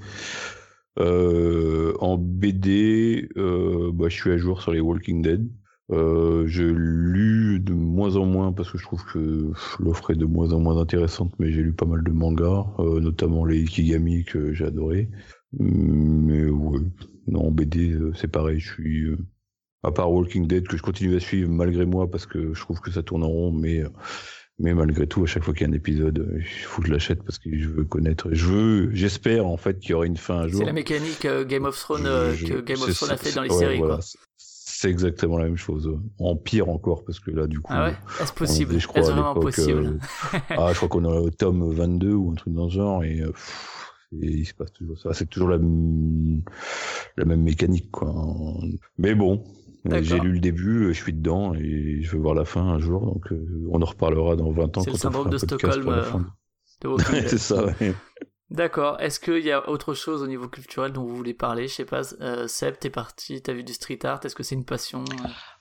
[0.99, 5.49] Euh, en BD, euh, bah, je suis à jour sur les Walking Dead.
[5.93, 10.25] Euh, je lu de moins en moins parce que je trouve que l'offre est de
[10.25, 14.25] moins en moins intéressante, mais j'ai lu pas mal de mangas, euh, notamment les Ikigami
[14.25, 15.11] que j'ai adoré.
[15.53, 16.81] Mais ouais,
[17.27, 19.09] non, BD, c'est pareil, je suis
[19.83, 22.81] à part Walking Dead que je continue à suivre malgré moi parce que je trouve
[22.81, 23.85] que ça tourne en rond, mais
[24.61, 26.93] mais malgré tout, à chaque fois qu'il y a un épisode, il faut que je
[26.93, 28.29] l'achète parce que je veux connaître.
[28.31, 30.61] Je veux, j'espère en fait qu'il y aura une fin un jour.
[30.61, 33.43] C'est la mécanique euh, Game of Thrones euh, que Game of Thrones a fait dans
[33.43, 33.79] les séries.
[33.79, 33.99] Voilà.
[34.85, 35.91] C'est exactement la même chose.
[36.19, 38.75] En pire encore parce que là, du coup, ah ouais est-ce possible?
[38.75, 39.99] Est-ce vraiment possible?
[40.35, 43.03] euh, Ah, je crois qu'on est au tome 22 ou un truc dans ce genre
[43.03, 43.19] et.
[43.19, 43.25] et
[44.13, 45.13] il se passe toujours ça.
[45.15, 45.57] C'est toujours la,
[47.17, 48.15] la même mécanique, quoi.
[48.99, 49.43] Mais bon,
[50.03, 53.07] j'ai lu le début, je suis dedans et je veux voir la fin un jour,
[53.07, 54.81] donc euh, on en reparlera dans 20 ans.
[54.83, 55.89] C'est le syndrome de Stockholm.
[55.89, 56.03] Euh,
[57.27, 57.95] c'est ça, ouais.
[58.51, 59.01] D'accord.
[59.01, 61.67] Est-ce qu'il y a autre chose au niveau culturel dont vous voulez parler?
[61.67, 62.03] Je sais pas.
[62.21, 64.21] Euh, Seb, t'es parti, t'as vu du street art.
[64.25, 65.05] Est-ce que c'est une passion?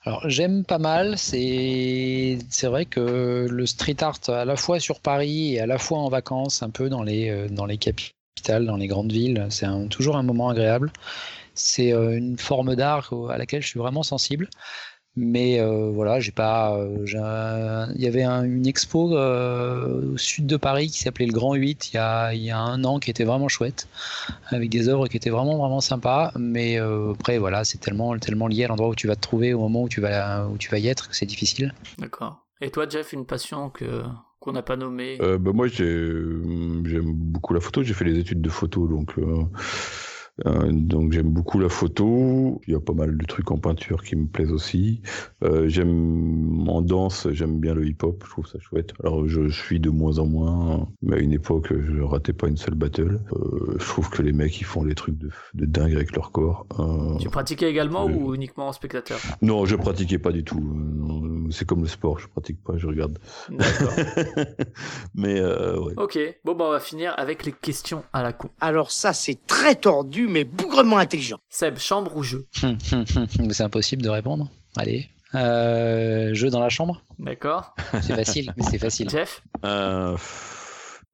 [0.03, 1.17] Alors j'aime pas mal.
[1.17, 5.99] C'est vrai que le street art à la fois sur Paris et à la fois
[5.99, 10.17] en vacances, un peu dans les dans les capitales, dans les grandes villes, c'est toujours
[10.17, 10.91] un moment agréable.
[11.55, 14.49] C'est euh, une forme d'art à laquelle je suis vraiment sensible.
[15.15, 16.75] Mais euh, voilà, j'ai pas.
[16.75, 21.91] Euh, il y avait une expo au sud de Paris qui s'appelait le Grand 8
[21.91, 23.87] il y, a, il y a un an qui était vraiment chouette,
[24.47, 26.31] avec des œuvres qui étaient vraiment vraiment sympas.
[26.37, 29.59] Mais après, voilà, c'est tellement, tellement lié à l'endroit où tu vas te trouver au
[29.59, 31.75] moment où tu vas, où tu vas y être que c'est difficile.
[31.99, 32.47] D'accord.
[32.61, 34.03] Et toi, Jeff, une passion que
[34.39, 35.17] qu'on n'a pas nommée?
[35.19, 37.83] Bah Moi, j'aime beaucoup la photo.
[37.83, 39.15] J'ai fait les études de photo, donc
[40.45, 42.61] euh, donc j'aime beaucoup la photo.
[42.67, 45.01] Il y a pas mal de trucs en peinture qui me plaisent aussi.
[45.43, 48.23] Euh, j'aime en danse, j'aime bien le hip-hop.
[48.25, 48.93] Je trouve ça chouette.
[49.03, 52.57] Alors je, suis de moins en moins, mais à une époque je ratais pas une
[52.57, 53.19] seule battle.
[53.33, 56.31] Euh, je trouve que les mecs ils font des trucs de, de dingue avec leur
[56.31, 56.65] corps.
[57.19, 59.19] tu pratiquais également ou uniquement en spectateur?
[59.41, 60.61] Non, je pratiquais pas du tout.
[61.51, 63.19] C'est comme le sport, je pratique pas, je regarde.
[63.49, 63.93] D'accord.
[65.15, 65.93] mais ouais.
[65.97, 66.17] Ok.
[66.43, 68.49] Bon bah on va finir avec les questions à la con.
[68.59, 71.37] Alors ça c'est très tordu mais bougrement intelligent.
[71.49, 72.47] Seb, chambre ou jeu?
[72.81, 74.49] C'est impossible de répondre.
[74.75, 75.09] Allez.
[75.35, 77.03] Euh, jeu dans la chambre?
[77.19, 77.75] D'accord.
[78.01, 79.09] C'est facile, mais c'est facile.
[79.09, 79.41] Jeff?
[79.65, 80.15] Euh...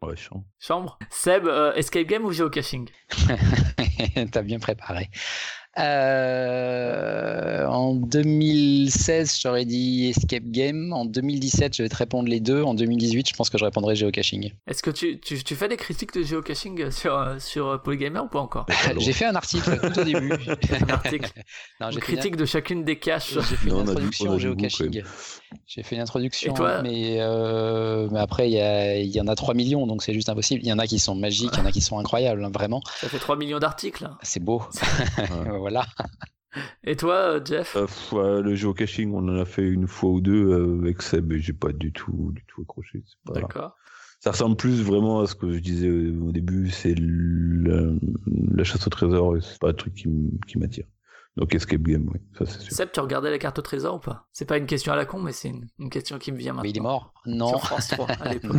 [0.01, 0.43] Ouais, chambre.
[0.59, 0.97] Chambre.
[1.09, 2.89] Seb, euh, escape game ou géocaching?
[4.31, 5.09] T'as bien préparé.
[5.79, 10.91] Euh, en 2016, j'aurais dit Escape Game.
[10.93, 12.63] En 2017, je vais te répondre les deux.
[12.63, 14.51] En 2018, je pense que je répondrais Geocaching.
[14.67, 18.39] Est-ce que tu, tu, tu, fais des critiques de Geocaching sur, sur Polygamer ou pas
[18.39, 18.65] encore?
[18.97, 20.33] J'ai fait un article tout au début.
[20.81, 21.31] un article
[21.79, 23.33] non, Une critique de chacune des caches.
[23.33, 25.03] J'ai fait une introduction au Geocaching.
[25.65, 26.53] J'ai fait une introduction,
[26.83, 30.61] mais, euh, mais après, il y, en a 3 millions, donc c'est juste impossible.
[30.63, 32.51] Il y en a qui sont magiques, il y en a qui sont incroyables, hein,
[32.53, 32.81] vraiment.
[32.99, 34.09] Ça fait 3 millions d'articles.
[34.21, 34.63] C'est beau.
[35.59, 35.68] voilà.
[36.83, 37.77] Et toi, euh, Jeff
[38.13, 41.39] euh, Le geocaching, on en a fait une fois ou deux euh, avec Seb et
[41.39, 43.03] j'ai pas du tout, du tout accroché.
[43.25, 43.75] D'accord.
[44.19, 48.89] Ça ressemble plus vraiment à ce que je disais au début, c'est la, chasse au
[48.89, 50.85] trésor, c'est pas un truc qui m'attire.
[51.37, 52.73] Donc escape game, oui, ça c'est sûr.
[52.73, 54.27] Seb, tu regardais la carte au trésor ou pas?
[54.33, 56.63] C'est pas une question à la con, mais c'est une, question qui me vient maintenant.
[56.63, 57.47] Mais il est mort Non.
[57.47, 58.57] Sur France 3 à l'époque.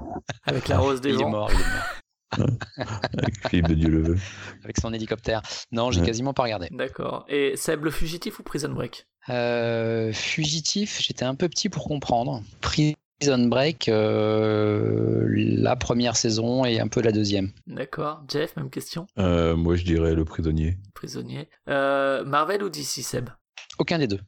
[0.44, 1.28] Avec la rose des il vents.
[1.28, 1.84] Est mort, il est mort.
[2.32, 4.16] Avec Philippe de Dieu le
[4.64, 5.42] Avec son hélicoptère.
[5.72, 6.68] Non, j'ai quasiment pas regardé.
[6.70, 7.24] D'accord.
[7.28, 12.42] Et Seb, le fugitif ou Prison Break Euh, Fugitif, j'étais un peu petit pour comprendre.
[12.60, 17.52] Prison Break, euh, la première saison et un peu la deuxième.
[17.66, 18.22] D'accord.
[18.28, 19.06] Jeff, même question.
[19.18, 20.76] Euh, moi, je dirais le prisonnier.
[20.94, 21.48] Prisonnier.
[21.68, 23.30] Euh, Marvel ou DC, Seb?
[23.78, 24.20] Aucun des deux.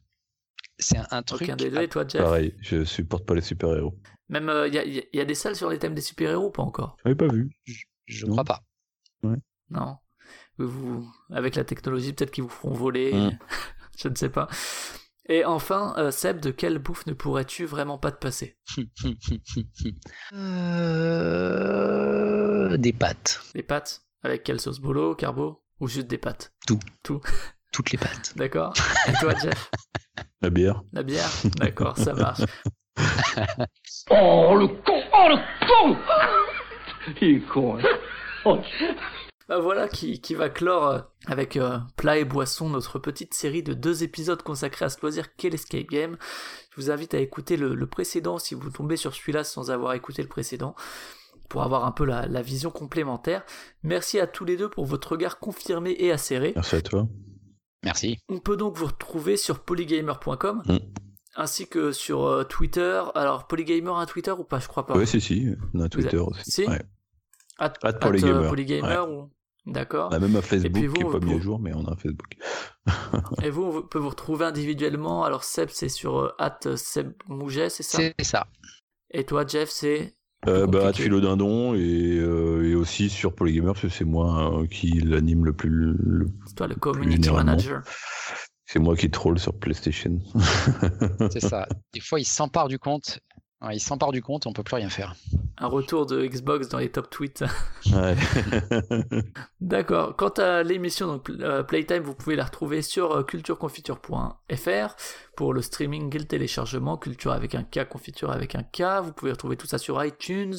[0.79, 1.43] C'est un, un truc.
[1.43, 1.81] Aucun des deux.
[1.81, 3.95] Et toi, Jeff Pareil, je supporte pas les super-héros.
[4.29, 6.95] Même, il y, a, y a des salles sur les thèmes des super-héros, pas encore?
[7.03, 7.51] J'avais pas vu.
[7.65, 8.63] Je, je crois pas.
[9.69, 9.97] Non.
[10.57, 13.13] Vous, avec la technologie, peut-être qu'ils vous feront voler.
[13.13, 13.37] Mm.
[13.97, 14.47] Je ne sais pas.
[15.27, 18.57] Et enfin, euh, Seb, de quelle bouffe ne pourrais-tu vraiment pas te passer?
[21.51, 23.41] Euh, Des pâtes.
[23.53, 24.03] Des pâtes?
[24.23, 24.79] Avec quelle sauce?
[24.79, 25.63] Bolo, carbo?
[25.79, 26.53] Ou juste des pâtes?
[27.71, 28.33] Toutes les pâtes.
[28.35, 28.73] D'accord
[29.07, 29.69] Et toi, Jeff
[30.41, 30.83] La bière.
[30.93, 32.41] La bière D'accord, ça marche.
[34.09, 35.37] Oh le con Oh le
[35.67, 35.97] con
[37.21, 37.77] Il est con.
[37.77, 37.81] hein.
[38.45, 38.57] Oh,
[39.47, 43.63] Bah voilà qui, qui va clore euh, avec euh, plat et boisson notre petite série
[43.63, 46.17] de deux épisodes consacrés à ce loisir qu'est l'escape game.
[46.71, 49.93] Je vous invite à écouter le, le précédent si vous tombez sur celui-là sans avoir
[49.93, 50.75] écouté le précédent
[51.47, 53.43] pour avoir un peu la, la vision complémentaire.
[53.83, 56.51] Merci à tous les deux pour votre regard confirmé et acéré.
[56.55, 57.07] Merci à toi.
[57.83, 58.17] Merci.
[58.29, 60.77] On peut donc vous retrouver sur polygamer.com Mm.
[61.35, 63.01] ainsi que sur euh, Twitter.
[63.15, 64.59] Alors Polygamer a un Twitter ou pas?
[64.59, 64.97] Je crois pas.
[64.97, 65.47] Ouais, si, si.
[65.73, 66.51] On a Twitter aussi.
[66.51, 66.65] Si?
[66.65, 66.81] Ouais.
[67.57, 68.47] At, At at, Polygamer.
[68.83, 69.29] euh, ou...
[69.65, 70.09] D'accord.
[70.11, 71.73] On a même un Facebook puis vous, qui est pas vous- mis à jour, mais
[71.75, 72.37] on a un Facebook.
[73.43, 75.23] Et vous, on peut vous retrouver individuellement.
[75.23, 77.99] Alors Seb, c'est sur euh, at Seb Mouget, c'est ça?
[78.17, 78.47] C'est ça.
[79.11, 80.15] Et toi, Jeff, c'est?
[80.47, 81.03] Euh, bah, compliqué.
[81.03, 85.53] Philodindon et, euh, et aussi sur Polygamer, parce que c'est moi euh, qui l'anime le
[85.53, 85.69] plus.
[85.69, 87.81] le- c'est toi le community manager.
[88.65, 90.19] C'est moi qui troll sur PlayStation.
[91.31, 91.67] C'est ça.
[91.93, 93.19] Des fois, il s'empare du compte.
[93.61, 95.15] Ouais, il s'empare du compte et on peut plus rien faire.
[95.57, 97.43] Un retour de Xbox dans les top tweets.
[97.93, 98.15] ouais.
[99.61, 100.15] D'accord.
[100.15, 104.95] Quant à l'émission donc euh, Playtime, vous pouvez la retrouver sur euh, cultureconfiture.fr
[105.35, 106.97] pour le streaming et le téléchargement.
[106.97, 109.03] Culture avec un K, confiture avec un K.
[109.03, 110.55] Vous pouvez retrouver tout ça sur iTunes.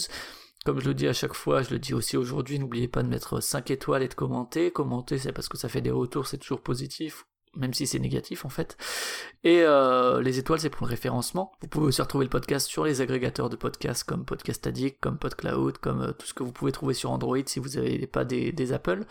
[0.66, 3.08] Comme je le dis à chaque fois, je le dis aussi aujourd'hui, n'oubliez pas de
[3.08, 4.70] mettre 5 étoiles et de commenter.
[4.70, 7.24] Commenter, c'est parce que ça fait des retours, c'est toujours positif,
[7.56, 8.76] même si c'est négatif en fait.
[9.42, 11.52] Et euh, les étoiles, c'est pour le référencement.
[11.62, 15.18] Vous pouvez aussi retrouver le podcast sur les agrégateurs de podcasts comme Podcast Addict, comme
[15.18, 18.24] PodCloud, comme euh, tout ce que vous pouvez trouver sur Android si vous n'avez pas
[18.24, 19.04] des, des Apple.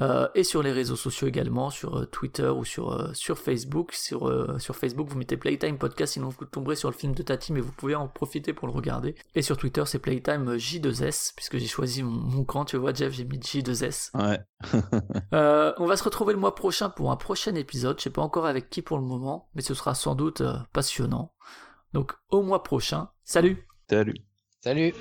[0.00, 3.92] Euh, et sur les réseaux sociaux également, sur Twitter ou sur, sur Facebook.
[3.92, 7.52] Sur, sur Facebook, vous mettez Playtime Podcast, sinon vous tomberez sur le film de Tati,
[7.52, 9.14] mais vous pouvez en profiter pour le regarder.
[9.34, 13.12] Et sur Twitter, c'est Playtime J2S, puisque j'ai choisi mon, mon camp, tu vois, Jeff,
[13.12, 14.10] j'ai mis J2S.
[14.14, 14.40] ouais.
[15.78, 17.73] On va se retrouver le mois prochain pour un prochain épisode.
[17.80, 20.56] Je sais pas encore avec qui pour le moment, mais ce sera sans doute euh,
[20.72, 21.32] passionnant.
[21.92, 23.10] Donc au mois prochain.
[23.24, 24.14] Salut Salut.
[24.60, 24.94] Salut.